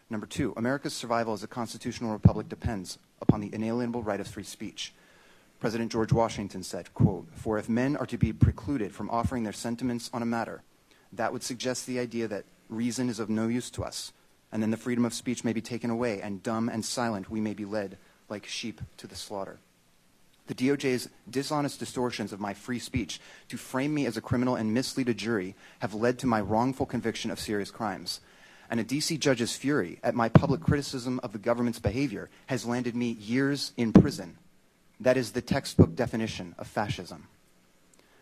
Number 0.09 0.28
two, 0.28 0.53
America's 0.55 0.93
survival 0.93 1.34
as 1.34 1.43
a 1.43 1.47
constitutional 1.47 2.13
republic 2.13 2.47
depends 2.47 2.99
upon 3.21 3.41
the 3.41 3.53
inalienable 3.53 4.03
right 4.03 4.19
of 4.19 4.28
free 4.28 4.43
speech. 4.43 4.93
President 5.59 5.91
George 5.91 6.13
Washington 6.13 6.61
said, 6.61 6.93
quote, 6.93 7.28
For 7.34 7.57
if 7.57 7.67
men 7.67 7.97
are 7.97 8.05
to 8.05 8.17
be 8.17 8.32
precluded 8.32 8.93
from 8.93 9.09
offering 9.09 9.43
their 9.43 9.53
sentiments 9.53 10.11
on 10.13 10.21
a 10.21 10.26
matter, 10.26 10.61
that 11.13 11.34
would 11.34 11.43
suggest 11.43 11.88
the 11.88 11.97
idea 11.97 12.28
that 12.28 12.45
reason 12.69 13.09
is 13.09 13.19
of 13.19 13.30
no 13.30 13.47
use 13.47 13.71
to 13.71 13.84
us, 13.84 14.13
and 14.51 14.61
then 14.61 14.69
the 14.69 14.78
freedom 14.78 15.05
of 15.05 15.13
speech 15.13 15.43
may 15.43 15.53
be 15.53 15.61
taken 15.61 15.89
away, 15.89 16.21
and 16.21 16.43
dumb 16.43 16.69
and 16.69 16.86
silent 16.86 17.32
we 17.32 17.41
may 17.41 17.53
be 17.53 17.65
led 17.65 17.97
like 18.30 18.45
sheep 18.45 18.82
to 18.97 19.07
the 19.07 19.15
slaughter. 19.15 19.59
The 20.47 20.53
DOJ's 20.53 21.09
dishonest 21.30 21.80
distortions 21.80 22.32
of 22.32 22.39
my 22.39 22.53
free 22.53 22.78
speech 22.78 23.19
to 23.49 23.57
frame 23.57 23.93
me 23.93 24.05
as 24.05 24.15
a 24.15 24.21
criminal 24.21 24.55
and 24.55 24.73
mislead 24.73 25.09
a 25.09 25.13
jury 25.13 25.55
have 25.80 25.95
led 25.95 26.19
to 26.19 26.28
my 26.28 26.39
wrongful 26.39 26.86
conviction 26.86 27.32
of 27.32 27.39
serious 27.39 27.71
crimes. 27.71 28.19
And 28.69 28.80
a 28.80 28.84
DC 28.84 29.19
judge's 29.19 29.55
fury 29.55 29.99
at 30.03 30.15
my 30.15 30.30
public 30.30 30.61
criticism 30.61 31.19
of 31.23 31.32
the 31.32 31.39
government's 31.39 31.80
behavior 31.80 32.30
has 32.47 32.65
landed 32.65 32.95
me 32.95 33.11
years 33.11 33.73
in 33.78 33.91
prison. 33.91 34.38
That 34.99 35.17
is 35.17 35.32
the 35.32 35.41
textbook 35.41 35.95
definition 35.95 36.53
of 36.57 36.67
fascism. 36.67 37.28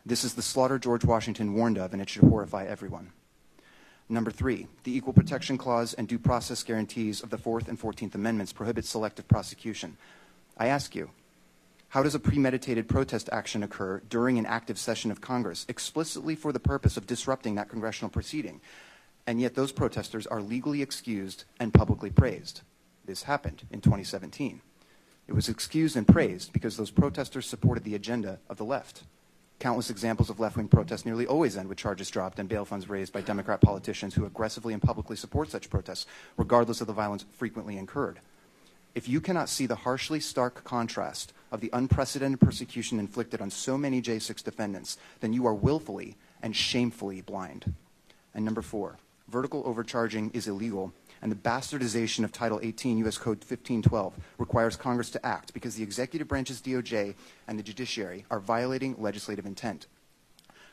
This 0.06 0.24
is 0.24 0.34
the 0.34 0.41
slaughter 0.41 0.80
George 0.80 1.06
Washington 1.06 1.54
warned 1.54 1.78
of, 1.78 1.93
and 1.93 2.01
it 2.01 2.10
should 2.10 2.24
horrify 2.24 2.66
everyone. 2.66 3.12
Number 4.10 4.32
three, 4.32 4.68
the 4.84 4.95
Equal 4.95 5.14
Protection 5.14 5.58
Clause 5.58 5.93
and 5.93 6.08
due 6.08 6.20
process 6.20 6.64
guarantees 6.64 7.22
of 7.22 7.30
the 7.30 7.38
Fourth 7.38 7.68
and 7.68 7.80
Fourteenth 7.80 8.16
Amendments 8.16 8.54
prohibit 8.54 8.86
selective 8.86 9.28
prosecution. 9.28 9.97
I 10.58 10.68
ask 10.68 10.93
you, 10.93 11.10
how 11.89 12.04
does 12.04 12.16
a 12.16 12.20
premeditated 12.20 12.88
protest 12.88 13.30
action 13.32 13.64
occur 13.64 14.01
during 14.10 14.38
an 14.38 14.45
active 14.45 14.78
session 14.78 15.12
of 15.12 15.22
Congress, 15.22 15.66
explicitly 15.70 16.36
for 16.36 16.51
the 16.51 16.60
purpose 16.60 16.97
of 16.97 17.08
disrupting 17.08 17.56
that 17.56 17.70
congressional 17.70 18.10
proceeding? 18.10 18.62
And 19.26 19.39
yet 19.39 19.56
those 19.56 19.72
protesters 19.72 20.28
are 20.28 20.41
legally 20.41 20.82
excused 20.82 21.45
and 21.60 21.74
publicly 21.74 22.10
praised. 22.10 22.62
This 23.06 23.24
happened 23.24 23.64
in 23.72 23.80
2017. 23.80 24.62
It 25.28 25.34
was 25.34 25.47
excused 25.47 25.95
and 25.95 26.08
praised 26.08 26.51
because 26.51 26.76
those 26.78 26.91
protesters 26.91 27.45
supported 27.45 27.84
the 27.84 27.95
agenda 27.95 28.39
of 28.49 28.58
the 28.58 28.66
left. 28.66 29.04
Countless 29.60 29.89
examples 29.89 30.30
of 30.30 30.39
left 30.39 30.58
wing 30.58 30.68
protests 30.68 31.06
nearly 31.06 31.26
always 31.26 31.56
end 31.56 31.70
with 31.70 31.78
charges 31.78 32.10
dropped 32.10 32.39
and 32.39 32.49
bail 32.49 32.66
funds 32.66 32.89
raised 32.89 33.14
by 33.14 33.22
Democrat 33.22 33.62
politicians 33.62 34.14
who 34.14 34.26
aggressively 34.26 34.74
and 34.74 34.82
publicly 34.82 35.16
support 35.16 35.49
such 35.49 35.70
protests, 35.70 36.06
regardless 36.38 36.82
of 36.82 36.88
the 36.88 36.93
violence 36.93 37.26
frequently 37.32 37.78
incurred. 37.78 38.20
If 38.95 39.10
you 39.10 39.22
cannot 39.22 39.49
see 39.49 39.66
the 39.66 39.76
harshly 39.76 40.20
stark 40.20 40.64
contrast 40.64 41.34
of 41.51 41.62
the 41.62 41.70
unprecedented 41.74 42.39
persecution 42.39 42.99
inflicted 42.99 43.41
on 43.41 43.49
so 43.49 43.78
many 43.78 44.01
J6 44.01 44.43
defendants, 44.43 44.97
then 45.20 45.34
you 45.34 45.47
are 45.47 45.54
willfully 45.54 46.18
and 46.41 46.56
shamefully 46.56 47.22
blind. 47.22 47.74
And 48.36 48.45
number 48.45 48.62
four, 48.62 48.97
vertical 49.28 49.64
overcharging 49.66 50.30
is 50.32 50.47
illegal 50.47 50.93
and 51.24 51.32
the 51.32 51.38
bastardization 51.38 52.26
of 52.26 52.34
Title 52.34 52.59
18 52.61 52.97
U.S. 52.99 53.17
Code 53.17 53.38
1512 53.38 54.13
requires 54.38 54.76
Congress 54.76 55.09
to 55.11 55.26
act 55.26 55.53
because 55.53 55.74
the 55.74 55.82
executive 55.82 56.28
branch's 56.28 56.61
DOJ 56.61 57.15
and 57.47 57.57
the 57.57 57.63
judiciary 57.63 58.26
are 58.30 58.41
violating 58.41 58.93
legislative 59.01 59.45
intent. 59.45 59.88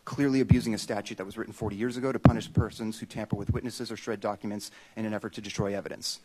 clearly 0.04 0.40
abusing 0.40 0.74
a 0.74 0.78
statute 0.78 1.18
that 1.18 1.24
was 1.24 1.38
written 1.38 1.52
40 1.52 1.76
years 1.76 1.96
ago 1.96 2.10
to 2.10 2.18
punish 2.18 2.52
persons 2.52 2.98
who 2.98 3.06
tamper 3.06 3.36
with 3.36 3.52
witnesses 3.52 3.92
or 3.92 3.96
shred 3.96 4.18
documents 4.18 4.72
in 4.96 5.04
an 5.04 5.14
effort 5.14 5.34
to 5.34 5.40
destroy 5.40 5.76
evidence. 5.76 6.18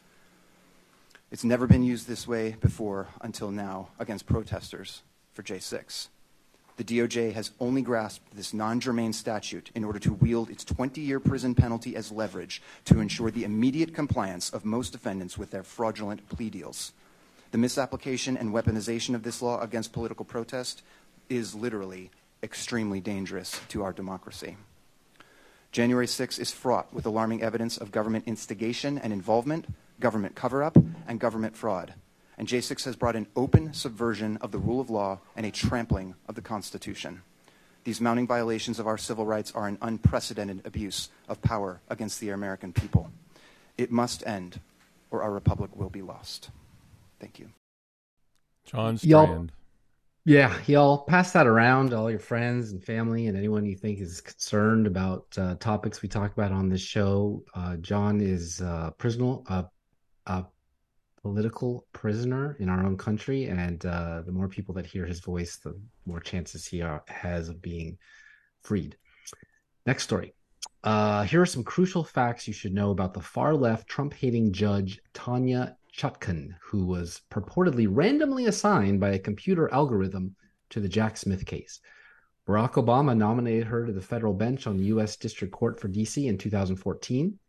It's 1.29 1.43
never 1.43 1.67
been 1.67 1.83
used 1.83 2.07
this 2.07 2.27
way 2.27 2.55
before 2.59 3.09
until 3.21 3.51
now 3.51 3.89
against 3.99 4.25
protesters 4.25 5.03
for 5.33 5.43
J6. 5.43 6.07
The 6.77 6.83
DOJ 6.83 7.33
has 7.33 7.51
only 7.59 7.81
grasped 7.81 8.35
this 8.35 8.53
non 8.53 8.81
germane 8.81 9.13
statute 9.13 9.71
in 9.75 9.85
order 9.85 9.99
to 9.99 10.13
wield 10.13 10.49
its 10.49 10.65
20 10.65 10.99
year 10.99 11.21
prison 11.21 11.55
penalty 11.55 11.95
as 11.95 12.11
leverage 12.11 12.61
to 12.85 12.99
ensure 12.99 13.31
the 13.31 13.45
immediate 13.45 13.93
compliance 13.93 14.49
of 14.49 14.65
most 14.65 14.91
defendants 14.91 15.37
with 15.37 15.51
their 15.51 15.63
fraudulent 15.63 16.27
plea 16.27 16.49
deals. 16.49 16.91
The 17.51 17.57
misapplication 17.57 18.35
and 18.35 18.53
weaponization 18.53 19.15
of 19.15 19.23
this 19.23 19.41
law 19.41 19.61
against 19.61 19.93
political 19.93 20.25
protest 20.25 20.81
is 21.29 21.55
literally 21.55 22.11
extremely 22.43 22.99
dangerous 22.99 23.61
to 23.69 23.83
our 23.83 23.93
democracy. 23.93 24.57
January 25.71 26.07
6 26.07 26.39
is 26.39 26.51
fraught 26.51 26.93
with 26.93 27.05
alarming 27.05 27.41
evidence 27.41 27.77
of 27.77 27.91
government 27.91 28.25
instigation 28.27 28.97
and 28.97 29.13
involvement, 29.13 29.65
government 29.99 30.35
cover 30.35 30.61
up, 30.61 30.77
and 31.07 31.19
government 31.19 31.55
fraud. 31.55 31.93
And 32.37 32.47
J6 32.47 32.83
has 32.85 32.95
brought 32.95 33.15
an 33.15 33.27
open 33.35 33.73
subversion 33.73 34.37
of 34.37 34.51
the 34.51 34.57
rule 34.57 34.81
of 34.81 34.89
law 34.89 35.19
and 35.35 35.45
a 35.45 35.51
trampling 35.51 36.15
of 36.27 36.35
the 36.35 36.41
Constitution. 36.41 37.21
These 37.85 38.01
mounting 38.01 38.27
violations 38.27 38.79
of 38.79 38.87
our 38.87 38.97
civil 38.97 39.25
rights 39.25 39.51
are 39.53 39.67
an 39.67 39.77
unprecedented 39.81 40.65
abuse 40.65 41.09
of 41.29 41.41
power 41.41 41.79
against 41.87 42.19
the 42.19 42.29
American 42.29 42.73
people. 42.73 43.11
It 43.77 43.91
must 43.91 44.25
end, 44.25 44.59
or 45.11 45.21
our 45.21 45.31
republic 45.31 45.75
will 45.75 45.89
be 45.89 46.01
lost. 46.01 46.49
Thank 47.19 47.39
you. 47.39 47.49
John 48.65 48.97
Y'all- 49.01 49.25
Strand. 49.25 49.51
Yeah, 50.27 50.57
y'all 50.65 51.03
pass 51.03 51.33
that 51.33 51.45
around 51.45 51.91
to 51.91 51.97
all 51.97 52.09
your 52.09 52.19
friends 52.19 52.71
and 52.71 52.83
family 52.83 53.27
and 53.27 53.37
anyone 53.37 53.63
you 53.63 53.75
think 53.75 53.99
is 53.99 54.21
concerned 54.21 54.87
about 54.87 55.27
uh, 55.37 55.53
topics 55.59 56.01
we 56.01 56.09
talk 56.09 56.33
about 56.33 56.51
on 56.51 56.67
this 56.67 56.81
show. 56.81 57.43
Uh, 57.53 57.75
John 57.75 58.19
is 58.19 58.59
uh, 58.59 58.89
prisoner, 58.97 59.37
uh, 59.47 59.63
a 60.25 60.45
political 61.25 61.87
prisoner 61.91 62.55
in 62.59 62.69
our 62.69 62.85
own 62.85 62.95
country, 62.95 63.45
and 63.45 63.83
uh, 63.87 64.21
the 64.27 64.31
more 64.31 64.47
people 64.47 64.75
that 64.75 64.85
hear 64.85 65.07
his 65.07 65.21
voice, 65.21 65.55
the 65.55 65.75
more 66.05 66.19
chances 66.19 66.67
he 66.67 66.83
are, 66.83 67.03
has 67.07 67.49
of 67.49 67.59
being 67.63 67.97
freed. 68.61 68.95
Next 69.87 70.03
story. 70.03 70.35
Uh, 70.83 71.23
here 71.23 71.41
are 71.41 71.47
some 71.47 71.63
crucial 71.63 72.03
facts 72.03 72.47
you 72.47 72.53
should 72.53 72.75
know 72.75 72.91
about 72.91 73.15
the 73.15 73.19
far 73.19 73.55
left 73.55 73.87
Trump 73.87 74.13
hating 74.13 74.53
judge 74.53 75.01
Tanya 75.15 75.75
Chutkan, 75.91 76.49
who 76.61 76.85
was 76.85 77.21
purportedly 77.31 77.87
randomly 77.89 78.45
assigned 78.45 78.99
by 78.99 79.09
a 79.09 79.17
computer 79.17 79.67
algorithm 79.73 80.35
to 80.69 80.79
the 80.79 80.87
Jack 80.87 81.17
Smith 81.17 81.43
case. 81.43 81.81
Barack 82.47 82.73
Obama 82.73 83.17
nominated 83.17 83.65
her 83.65 83.83
to 83.87 83.93
the 83.93 83.99
federal 83.99 84.35
bench 84.35 84.67
on 84.67 84.77
the 84.77 84.85
U.S. 84.93 85.15
District 85.17 85.51
Court 85.51 85.79
for 85.79 85.87
D.C. 85.87 86.27
in 86.27 86.37
2014. 86.37 87.39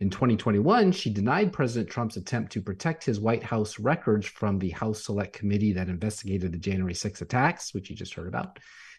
In 0.00 0.10
2021, 0.10 0.92
she 0.92 1.10
denied 1.10 1.52
President 1.52 1.90
Trump's 1.90 2.16
attempt 2.16 2.52
to 2.52 2.62
protect 2.62 3.04
his 3.04 3.20
White 3.20 3.42
House 3.42 3.78
records 3.78 4.26
from 4.26 4.58
the 4.58 4.70
House 4.70 5.04
Select 5.04 5.32
Committee 5.32 5.72
that 5.72 5.88
investigated 5.88 6.52
the 6.52 6.58
January 6.58 6.94
6 6.94 7.22
attacks, 7.22 7.74
which 7.74 7.90
you 7.90 7.96
just 7.96 8.14
heard 8.14 8.28
about, 8.28 8.58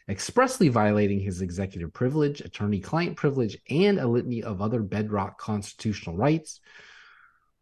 expressly 0.09 0.70
violating 0.70 1.20
his 1.20 1.41
executive 1.41 1.93
privilege, 1.93 2.41
attorney 2.41 2.80
client 2.80 3.15
privilege, 3.17 3.57
and 3.70 3.99
a 3.99 4.07
litany 4.07 4.43
of 4.43 4.61
other 4.61 4.82
bedrock 4.82 5.38
constitutional 5.38 6.15
rights 6.15 6.59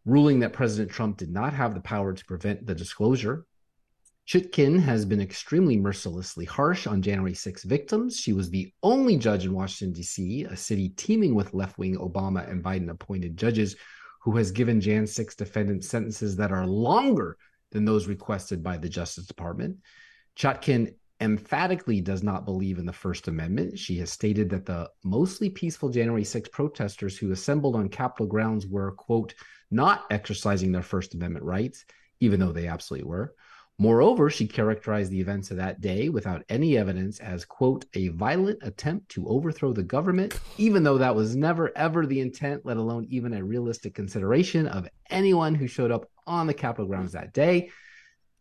ruling 0.05 0.39
that 0.39 0.53
President 0.53 0.89
Trump 0.89 1.17
did 1.17 1.29
not 1.29 1.53
have 1.53 1.73
the 1.73 1.81
power 1.81 2.13
to 2.13 2.25
prevent 2.25 2.65
the 2.65 2.73
disclosure. 2.75 3.45
Chutkan 4.27 4.77
has 4.81 5.05
been 5.05 5.21
extremely 5.21 5.77
mercilessly 5.77 6.43
harsh 6.43 6.85
on 6.85 7.01
January 7.01 7.33
6 7.33 7.63
victims. 7.63 8.19
She 8.19 8.33
was 8.33 8.49
the 8.49 8.73
only 8.83 9.15
judge 9.15 9.45
in 9.45 9.53
Washington, 9.53 9.93
D.C., 9.93 10.43
a 10.43 10.57
city 10.57 10.89
teeming 10.89 11.33
with 11.33 11.53
left 11.53 11.77
wing 11.77 11.95
Obama 11.95 12.49
and 12.51 12.61
Biden 12.61 12.89
appointed 12.89 13.37
judges, 13.37 13.77
who 14.21 14.35
has 14.35 14.51
given 14.51 14.81
Jan 14.81 15.07
6 15.07 15.35
defendants 15.35 15.87
sentences 15.87 16.35
that 16.35 16.51
are 16.51 16.67
longer 16.67 17.37
than 17.71 17.85
those 17.85 18.07
requested 18.07 18.61
by 18.61 18.75
the 18.75 18.89
Justice 18.89 19.27
Department. 19.27 19.77
Chutkan 20.35 20.93
emphatically 21.21 22.01
does 22.01 22.21
not 22.21 22.43
believe 22.43 22.79
in 22.79 22.85
the 22.85 22.91
First 22.91 23.29
Amendment. 23.29 23.79
She 23.79 23.97
has 23.99 24.11
stated 24.11 24.49
that 24.49 24.65
the 24.65 24.89
mostly 25.05 25.49
peaceful 25.49 25.87
January 25.87 26.25
6 26.25 26.49
protesters 26.49 27.17
who 27.17 27.31
assembled 27.31 27.77
on 27.77 27.87
Capitol 27.87 28.27
grounds 28.27 28.67
were, 28.67 28.91
quote, 28.91 29.35
not 29.71 30.03
exercising 30.11 30.73
their 30.73 30.83
First 30.83 31.13
Amendment 31.13 31.45
rights, 31.45 31.85
even 32.19 32.41
though 32.41 32.51
they 32.51 32.67
absolutely 32.67 33.07
were. 33.07 33.33
Moreover, 33.79 34.31
she 34.31 34.47
characterized 34.47 35.11
the 35.11 35.21
events 35.21 35.51
of 35.51 35.57
that 35.57 35.81
day 35.81 36.09
without 36.09 36.43
any 36.49 36.77
evidence 36.77 37.19
as, 37.19 37.45
quote, 37.45 37.85
a 37.93 38.07
violent 38.07 38.57
attempt 38.63 39.09
to 39.09 39.27
overthrow 39.27 39.71
the 39.71 39.83
government, 39.83 40.39
even 40.57 40.81
though 40.81 40.97
that 40.97 41.15
was 41.15 41.35
never, 41.35 41.71
ever 41.77 42.07
the 42.07 42.19
intent, 42.19 42.65
let 42.65 42.77
alone 42.77 43.05
even 43.11 43.33
a 43.33 43.43
realistic 43.43 43.93
consideration 43.93 44.67
of 44.67 44.89
anyone 45.11 45.53
who 45.53 45.67
showed 45.67 45.91
up 45.91 46.09
on 46.25 46.47
the 46.47 46.55
Capitol 46.55 46.87
grounds 46.87 47.11
that 47.11 47.33
day. 47.33 47.69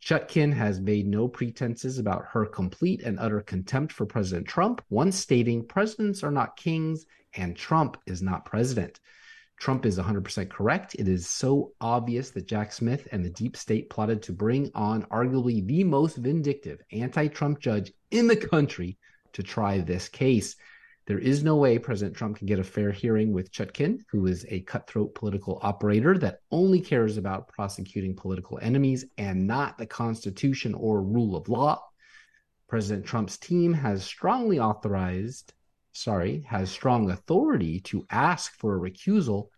Chutkan 0.03 0.55
has 0.55 0.81
made 0.81 1.07
no 1.07 1.29
pretenses 1.29 1.99
about 1.99 2.25
her 2.31 2.47
complete 2.47 3.03
and 3.03 3.19
utter 3.19 3.43
contempt 3.43 3.93
for 3.93 4.07
President 4.07 4.47
Trump, 4.47 4.83
once 4.89 5.17
stating 5.17 5.67
presidents 5.67 6.23
are 6.23 6.31
not 6.31 6.57
kings 6.57 7.05
and 7.35 7.55
Trump 7.55 7.99
is 8.07 8.23
not 8.23 8.47
president. 8.47 9.01
Trump 9.59 9.87
is 9.87 9.99
100% 9.99 10.51
correct. 10.51 10.95
It 10.97 11.09
is 11.09 11.29
so 11.29 11.73
obvious 11.81 12.31
that 12.31 12.47
Jack 12.47 12.73
Smith 12.73 13.09
and 13.11 13.25
the 13.25 13.31
deep 13.31 13.57
state 13.57 13.89
plotted 13.89 14.23
to 14.23 14.33
bring 14.33 14.71
on 14.75 15.05
arguably 15.05 15.67
the 15.67 15.83
most 15.85 16.17
vindictive 16.17 16.81
anti 16.93 17.29
Trump 17.29 17.61
judge 17.61 17.93
in 18.11 18.27
the 18.27 18.37
country 18.37 18.99
to 19.33 19.43
try 19.43 19.79
this 19.79 20.09
case. 20.09 20.57
There 21.07 21.19
is 21.19 21.45
no 21.45 21.57
way 21.57 21.79
President 21.79 22.17
Trump 22.17 22.37
can 22.37 22.47
get 22.47 22.59
a 22.59 22.65
fair 22.65 22.91
hearing 22.91 23.33
with 23.33 23.53
Chutkan, 23.53 24.01
who 24.11 24.27
is 24.27 24.45
a 24.49 24.63
cutthroat 24.63 25.15
political 25.15 25.61
operator 25.63 26.19
that 26.19 26.41
only 26.51 26.81
cares 26.81 27.17
about 27.17 27.49
prosecuting 27.49 28.17
political 28.17 28.59
enemies 28.61 29.05
and 29.17 29.47
not 29.47 29.79
the 29.79 29.87
Constitution 29.87 30.75
or 30.75 31.03
rule 31.03 31.37
of 31.37 31.49
law. 31.49 31.81
President 32.69 33.07
Trump's 33.07 33.39
team 33.39 33.73
has 33.73 34.05
strongly 34.05 34.59
authorized, 34.59 35.55
sorry, 35.97 36.45
has 36.49 36.71
strong 36.71 37.11
authority 37.11 37.81
to 37.81 38.07
ask 38.11 38.55
for 38.59 38.77
a 38.77 38.91
recusal 38.91 39.49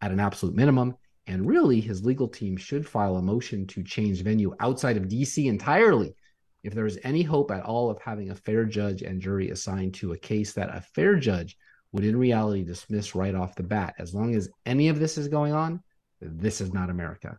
at 0.00 0.12
an 0.12 0.20
absolute 0.20 0.54
minimum. 0.54 0.94
And 1.26 1.46
really, 1.46 1.80
his 1.80 2.04
legal 2.04 2.28
team 2.28 2.56
should 2.56 2.88
file 2.88 3.16
a 3.16 3.22
motion 3.22 3.66
to 3.68 3.82
change 3.82 4.22
venue 4.22 4.54
outside 4.60 4.96
of 4.96 5.08
DC 5.08 5.44
entirely 5.46 6.14
if 6.64 6.74
there 6.74 6.86
is 6.86 6.98
any 7.04 7.22
hope 7.22 7.50
at 7.50 7.64
all 7.64 7.90
of 7.90 8.00
having 8.00 8.30
a 8.30 8.34
fair 8.34 8.64
judge 8.64 9.02
and 9.02 9.20
jury 9.20 9.50
assigned 9.50 9.94
to 9.94 10.12
a 10.12 10.18
case 10.18 10.52
that 10.54 10.74
a 10.74 10.80
fair 10.80 11.16
judge 11.16 11.56
would 11.92 12.04
in 12.04 12.16
reality 12.16 12.64
dismiss 12.64 13.14
right 13.14 13.34
off 13.34 13.54
the 13.54 13.62
bat. 13.62 13.94
As 13.98 14.14
long 14.14 14.34
as 14.34 14.48
any 14.66 14.88
of 14.88 14.98
this 14.98 15.18
is 15.18 15.28
going 15.28 15.52
on, 15.52 15.82
this 16.20 16.60
is 16.60 16.72
not 16.72 16.90
America. 16.90 17.38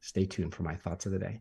Stay 0.00 0.26
tuned 0.26 0.54
for 0.54 0.62
my 0.62 0.74
thoughts 0.74 1.06
of 1.06 1.12
the 1.12 1.18
day. 1.18 1.40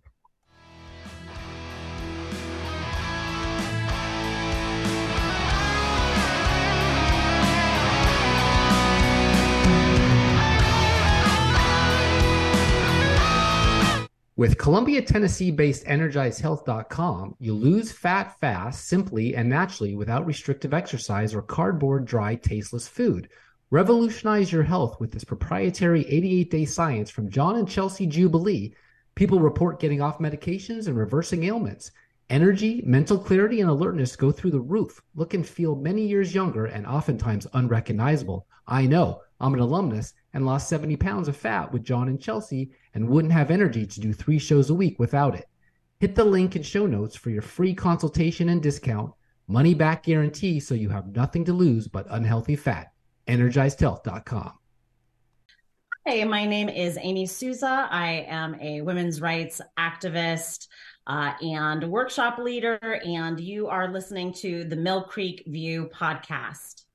With 14.39 14.57
Columbia, 14.57 15.01
Tennessee 15.01 15.51
based 15.51 15.83
EnergizedHealth.com, 15.83 17.35
you 17.41 17.53
lose 17.53 17.91
fat 17.91 18.39
fast, 18.39 18.87
simply 18.87 19.35
and 19.35 19.49
naturally 19.49 19.95
without 19.95 20.25
restrictive 20.25 20.73
exercise 20.73 21.35
or 21.35 21.41
cardboard, 21.41 22.05
dry, 22.05 22.35
tasteless 22.35 22.87
food. 22.87 23.27
Revolutionize 23.69 24.49
your 24.49 24.63
health 24.63 24.97
with 24.97 25.11
this 25.11 25.25
proprietary 25.25 26.07
88 26.07 26.51
day 26.51 26.63
science 26.63 27.09
from 27.09 27.29
John 27.29 27.57
and 27.57 27.67
Chelsea 27.67 28.07
Jubilee. 28.07 28.73
People 29.13 29.41
report 29.41 29.81
getting 29.81 30.01
off 30.01 30.19
medications 30.19 30.87
and 30.87 30.97
reversing 30.97 31.43
ailments. 31.43 31.91
Energy, 32.29 32.81
mental 32.85 33.19
clarity, 33.19 33.59
and 33.59 33.69
alertness 33.69 34.15
go 34.15 34.31
through 34.31 34.51
the 34.51 34.61
roof. 34.61 35.01
Look 35.15 35.33
and 35.33 35.45
feel 35.45 35.75
many 35.75 36.07
years 36.07 36.33
younger 36.33 36.67
and 36.67 36.87
oftentimes 36.87 37.45
unrecognizable. 37.51 38.47
I 38.65 38.85
know. 38.85 39.19
I'm 39.39 39.53
an 39.53 39.59
alumnus 39.59 40.13
and 40.33 40.45
lost 40.45 40.69
70 40.69 40.97
pounds 40.97 41.27
of 41.27 41.37
fat 41.37 41.71
with 41.71 41.83
John 41.83 42.09
and 42.09 42.21
Chelsea 42.21 42.71
and 42.93 43.07
wouldn't 43.07 43.33
have 43.33 43.51
energy 43.51 43.85
to 43.85 43.99
do 43.99 44.13
three 44.13 44.39
shows 44.39 44.69
a 44.69 44.73
week 44.73 44.99
without 44.99 45.35
it. 45.35 45.47
Hit 45.99 46.15
the 46.15 46.25
link 46.25 46.55
in 46.55 46.63
show 46.63 46.85
notes 46.85 47.15
for 47.15 47.29
your 47.29 47.41
free 47.41 47.73
consultation 47.73 48.49
and 48.49 48.61
discount, 48.61 49.13
money 49.47 49.73
back 49.73 50.03
guarantee 50.03 50.59
so 50.59 50.73
you 50.75 50.89
have 50.89 51.15
nothing 51.15 51.45
to 51.45 51.53
lose 51.53 51.87
but 51.87 52.07
unhealthy 52.09 52.55
fat. 52.55 52.91
EnergizedHealth.com. 53.27 54.53
Hey, 56.05 56.23
my 56.23 56.45
name 56.45 56.69
is 56.69 56.97
Amy 56.99 57.25
Souza. 57.25 57.87
I 57.91 58.25
am 58.27 58.55
a 58.59 58.81
women's 58.81 59.21
rights 59.21 59.61
activist 59.77 60.67
uh, 61.05 61.33
and 61.41 61.83
workshop 61.83 62.39
leader, 62.39 62.79
and 63.05 63.39
you 63.39 63.67
are 63.67 63.91
listening 63.91 64.33
to 64.33 64.63
the 64.63 64.75
Mill 64.75 65.03
Creek 65.03 65.43
View 65.47 65.89
podcast. 65.93 66.85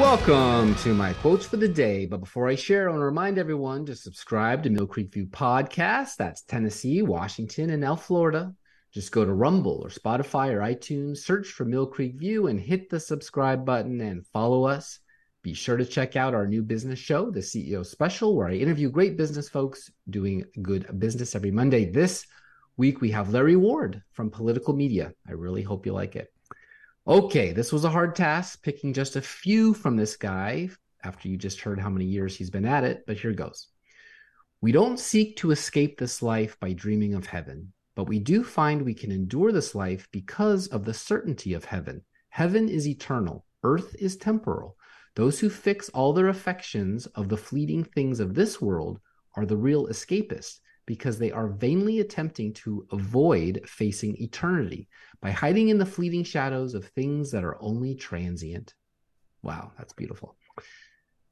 Welcome 0.00 0.74
to 0.76 0.94
my 0.94 1.12
quotes 1.12 1.44
for 1.44 1.58
the 1.58 1.68
day. 1.68 2.06
But 2.06 2.20
before 2.20 2.48
I 2.48 2.54
share, 2.54 2.88
I 2.88 2.92
want 2.92 3.02
to 3.02 3.04
remind 3.04 3.36
everyone 3.36 3.84
to 3.84 3.94
subscribe 3.94 4.62
to 4.62 4.70
Mill 4.70 4.86
Creek 4.86 5.12
View 5.12 5.26
Podcast. 5.26 6.16
That's 6.16 6.40
Tennessee, 6.40 7.02
Washington, 7.02 7.68
and 7.68 7.82
now 7.82 7.96
Florida. 7.96 8.54
Just 8.94 9.12
go 9.12 9.26
to 9.26 9.32
Rumble 9.34 9.82
or 9.84 9.90
Spotify 9.90 10.52
or 10.52 10.60
iTunes, 10.60 11.18
search 11.18 11.48
for 11.48 11.66
Mill 11.66 11.86
Creek 11.86 12.14
View, 12.14 12.46
and 12.46 12.58
hit 12.58 12.88
the 12.88 12.98
subscribe 12.98 13.66
button 13.66 14.00
and 14.00 14.26
follow 14.28 14.64
us. 14.64 15.00
Be 15.42 15.52
sure 15.52 15.76
to 15.76 15.84
check 15.84 16.16
out 16.16 16.32
our 16.32 16.46
new 16.46 16.62
business 16.62 16.98
show, 16.98 17.30
The 17.30 17.40
CEO 17.40 17.84
Special, 17.84 18.34
where 18.34 18.48
I 18.48 18.54
interview 18.54 18.88
great 18.88 19.18
business 19.18 19.50
folks 19.50 19.90
doing 20.08 20.46
good 20.62 20.98
business 20.98 21.34
every 21.34 21.50
Monday. 21.50 21.84
This 21.84 22.24
week, 22.78 23.02
we 23.02 23.10
have 23.10 23.34
Larry 23.34 23.56
Ward 23.56 24.02
from 24.12 24.30
Political 24.30 24.74
Media. 24.76 25.12
I 25.28 25.32
really 25.32 25.62
hope 25.62 25.84
you 25.84 25.92
like 25.92 26.16
it. 26.16 26.32
Okay, 27.06 27.52
this 27.52 27.72
was 27.72 27.84
a 27.84 27.90
hard 27.90 28.14
task, 28.14 28.62
picking 28.62 28.92
just 28.92 29.16
a 29.16 29.22
few 29.22 29.72
from 29.72 29.96
this 29.96 30.16
guy 30.16 30.68
after 31.02 31.28
you 31.28 31.38
just 31.38 31.62
heard 31.62 31.80
how 31.80 31.88
many 31.88 32.04
years 32.04 32.36
he's 32.36 32.50
been 32.50 32.66
at 32.66 32.84
it, 32.84 33.04
but 33.06 33.16
here 33.16 33.32
goes. 33.32 33.68
We 34.60 34.70
don't 34.70 35.00
seek 35.00 35.38
to 35.38 35.50
escape 35.50 35.98
this 35.98 36.22
life 36.22 36.60
by 36.60 36.74
dreaming 36.74 37.14
of 37.14 37.24
heaven, 37.24 37.72
but 37.96 38.04
we 38.04 38.18
do 38.18 38.44
find 38.44 38.82
we 38.82 38.92
can 38.92 39.10
endure 39.10 39.50
this 39.50 39.74
life 39.74 40.08
because 40.12 40.66
of 40.66 40.84
the 40.84 40.92
certainty 40.92 41.54
of 41.54 41.64
heaven. 41.64 42.02
Heaven 42.28 42.68
is 42.68 42.86
eternal, 42.86 43.46
earth 43.62 43.96
is 43.98 44.18
temporal. 44.18 44.76
Those 45.16 45.40
who 45.40 45.48
fix 45.48 45.88
all 45.88 46.12
their 46.12 46.28
affections 46.28 47.06
of 47.06 47.30
the 47.30 47.38
fleeting 47.38 47.82
things 47.82 48.20
of 48.20 48.34
this 48.34 48.60
world 48.60 49.00
are 49.36 49.46
the 49.46 49.56
real 49.56 49.86
escapists 49.86 50.60
because 50.90 51.20
they 51.20 51.30
are 51.30 51.46
vainly 51.46 52.00
attempting 52.00 52.52
to 52.52 52.84
avoid 52.90 53.62
facing 53.64 54.20
eternity 54.20 54.88
by 55.20 55.30
hiding 55.30 55.68
in 55.68 55.78
the 55.78 55.86
fleeting 55.86 56.24
shadows 56.24 56.74
of 56.74 56.84
things 56.84 57.30
that 57.30 57.44
are 57.44 57.56
only 57.62 57.94
transient. 57.94 58.74
Wow, 59.40 59.70
that's 59.78 59.92
beautiful. 59.92 60.36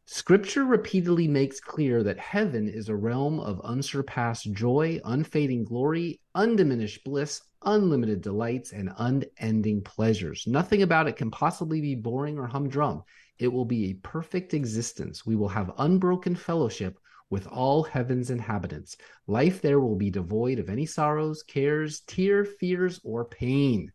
Scripture 0.05 0.65
repeatedly 0.65 1.27
makes 1.27 1.59
clear 1.59 2.05
that 2.05 2.21
heaven 2.21 2.69
is 2.69 2.89
a 2.89 2.95
realm 2.95 3.41
of 3.41 3.61
unsurpassed 3.65 4.53
joy, 4.53 5.01
unfading 5.05 5.65
glory, 5.65 6.21
undiminished 6.37 7.03
bliss, 7.03 7.41
unlimited 7.65 8.21
delights, 8.21 8.71
and 8.71 8.93
unending 8.99 9.83
pleasures. 9.83 10.45
Nothing 10.47 10.83
about 10.83 11.09
it 11.09 11.17
can 11.17 11.33
possibly 11.33 11.81
be 11.81 11.97
boring 11.97 12.39
or 12.39 12.47
humdrum. 12.47 13.03
It 13.41 13.49
will 13.49 13.65
be 13.65 13.87
a 13.87 13.95
perfect 13.95 14.55
existence. 14.55 15.27
We 15.27 15.35
will 15.35 15.49
have 15.49 15.73
unbroken 15.79 16.37
fellowship 16.37 16.97
with 17.31 17.47
all 17.47 17.83
heaven's 17.83 18.31
inhabitants. 18.31 18.97
Life 19.27 19.61
there 19.61 19.81
will 19.81 19.97
be 19.97 20.11
devoid 20.11 20.59
of 20.59 20.69
any 20.69 20.87
sorrows, 20.87 21.43
cares, 21.43 22.01
tear, 22.01 22.45
fears, 22.45 23.01
or 23.05 23.25
pain. 23.25 23.93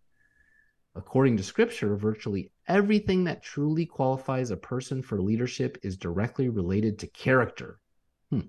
According 0.95 1.37
to 1.37 1.43
scripture, 1.43 1.95
virtually 1.95 2.51
everything 2.67 3.23
that 3.23 3.41
truly 3.41 3.85
qualifies 3.85 4.51
a 4.51 4.57
person 4.57 5.01
for 5.01 5.19
leadership 5.19 5.77
is 5.81 5.97
directly 5.97 6.49
related 6.49 6.99
to 6.99 7.07
character. 7.07 7.79
Hmm. 8.29 8.41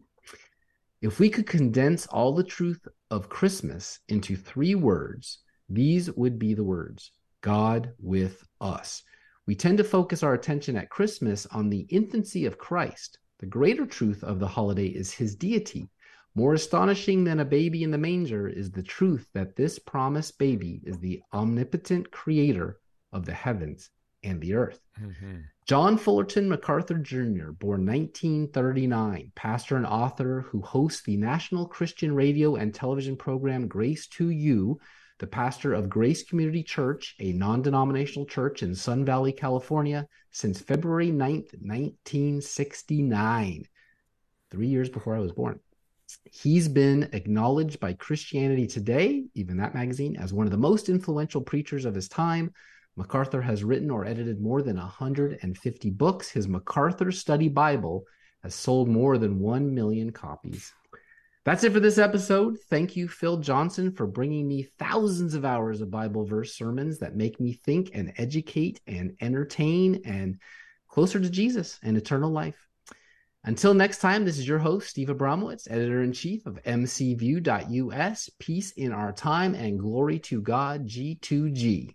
If 1.00 1.18
we 1.18 1.30
could 1.30 1.46
condense 1.46 2.06
all 2.06 2.34
the 2.34 2.44
truth 2.44 2.86
of 3.10 3.30
Christmas 3.30 4.00
into 4.08 4.36
three 4.36 4.74
words, 4.74 5.38
these 5.68 6.12
would 6.12 6.38
be 6.38 6.52
the 6.52 6.64
words 6.64 7.10
God 7.40 7.92
with 7.98 8.46
us. 8.60 9.02
We 9.46 9.54
tend 9.54 9.78
to 9.78 9.84
focus 9.84 10.22
our 10.22 10.34
attention 10.34 10.76
at 10.76 10.90
Christmas 10.90 11.46
on 11.46 11.68
the 11.68 11.86
infancy 11.90 12.46
of 12.46 12.58
Christ. 12.58 13.18
The 13.40 13.46
greater 13.46 13.86
truth 13.86 14.22
of 14.22 14.38
the 14.38 14.48
holiday 14.48 14.86
is 14.86 15.12
his 15.12 15.34
deity. 15.34 15.90
More 16.34 16.54
astonishing 16.54 17.24
than 17.24 17.40
a 17.40 17.44
baby 17.44 17.82
in 17.82 17.90
the 17.90 17.98
manger 17.98 18.48
is 18.48 18.70
the 18.70 18.82
truth 18.82 19.28
that 19.34 19.56
this 19.56 19.78
promised 19.78 20.38
baby 20.38 20.80
is 20.84 20.98
the 20.98 21.22
omnipotent 21.32 22.10
creator 22.10 22.80
of 23.12 23.24
the 23.24 23.34
heavens 23.34 23.90
and 24.24 24.40
the 24.40 24.54
earth. 24.54 24.80
Mm-hmm. 25.00 25.36
John 25.66 25.96
Fullerton 25.96 26.48
MacArthur 26.48 26.98
Jr., 26.98 27.52
born 27.52 27.86
1939, 27.86 29.32
pastor 29.34 29.76
and 29.76 29.86
author 29.86 30.42
who 30.48 30.60
hosts 30.60 31.02
the 31.02 31.16
national 31.16 31.66
Christian 31.66 32.14
radio 32.14 32.56
and 32.56 32.74
television 32.74 33.16
program 33.16 33.68
Grace 33.68 34.06
to 34.08 34.30
You, 34.30 34.80
the 35.18 35.26
pastor 35.26 35.74
of 35.74 35.88
Grace 35.88 36.22
Community 36.22 36.62
Church, 36.62 37.14
a 37.20 37.32
non 37.32 37.62
denominational 37.62 38.26
church 38.26 38.62
in 38.62 38.74
Sun 38.74 39.04
Valley, 39.04 39.32
California, 39.32 40.06
since 40.30 40.60
February 40.60 41.10
9th, 41.10 41.52
1969, 41.60 43.64
three 44.50 44.66
years 44.66 44.88
before 44.88 45.14
I 45.14 45.20
was 45.20 45.32
born. 45.32 45.60
He's 46.30 46.68
been 46.68 47.08
acknowledged 47.12 47.80
by 47.80 47.94
Christianity 47.94 48.66
Today, 48.66 49.24
even 49.34 49.56
that 49.58 49.74
magazine, 49.74 50.16
as 50.16 50.32
one 50.32 50.46
of 50.46 50.50
the 50.50 50.58
most 50.58 50.88
influential 50.88 51.40
preachers 51.40 51.84
of 51.84 51.94
his 51.94 52.08
time. 52.08 52.52
MacArthur 52.96 53.42
has 53.42 53.64
written 53.64 53.90
or 53.90 54.04
edited 54.04 54.40
more 54.40 54.62
than 54.62 54.76
150 54.76 55.90
books. 55.90 56.30
His 56.30 56.46
MacArthur 56.46 57.10
Study 57.10 57.48
Bible 57.48 58.04
has 58.42 58.54
sold 58.54 58.88
more 58.88 59.18
than 59.18 59.40
1 59.40 59.74
million 59.74 60.12
copies. 60.12 60.72
That's 61.44 61.62
it 61.62 61.74
for 61.74 61.80
this 61.80 61.98
episode. 61.98 62.56
Thank 62.70 62.96
you, 62.96 63.06
Phil 63.06 63.36
Johnson, 63.36 63.92
for 63.92 64.06
bringing 64.06 64.48
me 64.48 64.62
thousands 64.78 65.34
of 65.34 65.44
hours 65.44 65.82
of 65.82 65.90
Bible 65.90 66.24
verse 66.24 66.56
sermons 66.56 67.00
that 67.00 67.16
make 67.16 67.38
me 67.38 67.52
think 67.52 67.90
and 67.92 68.14
educate 68.16 68.80
and 68.86 69.14
entertain 69.20 70.00
and 70.06 70.40
closer 70.88 71.20
to 71.20 71.28
Jesus 71.28 71.78
and 71.82 71.98
eternal 71.98 72.30
life. 72.30 72.66
Until 73.44 73.74
next 73.74 73.98
time, 73.98 74.24
this 74.24 74.38
is 74.38 74.48
your 74.48 74.58
host, 74.58 74.88
Steve 74.88 75.08
Abramowitz, 75.08 75.70
editor 75.70 76.02
in 76.02 76.14
chief 76.14 76.46
of 76.46 76.62
mcview.us. 76.62 78.30
Peace 78.38 78.70
in 78.72 78.92
our 78.92 79.12
time 79.12 79.54
and 79.54 79.78
glory 79.78 80.18
to 80.20 80.40
God, 80.40 80.88
G2G. 80.88 81.94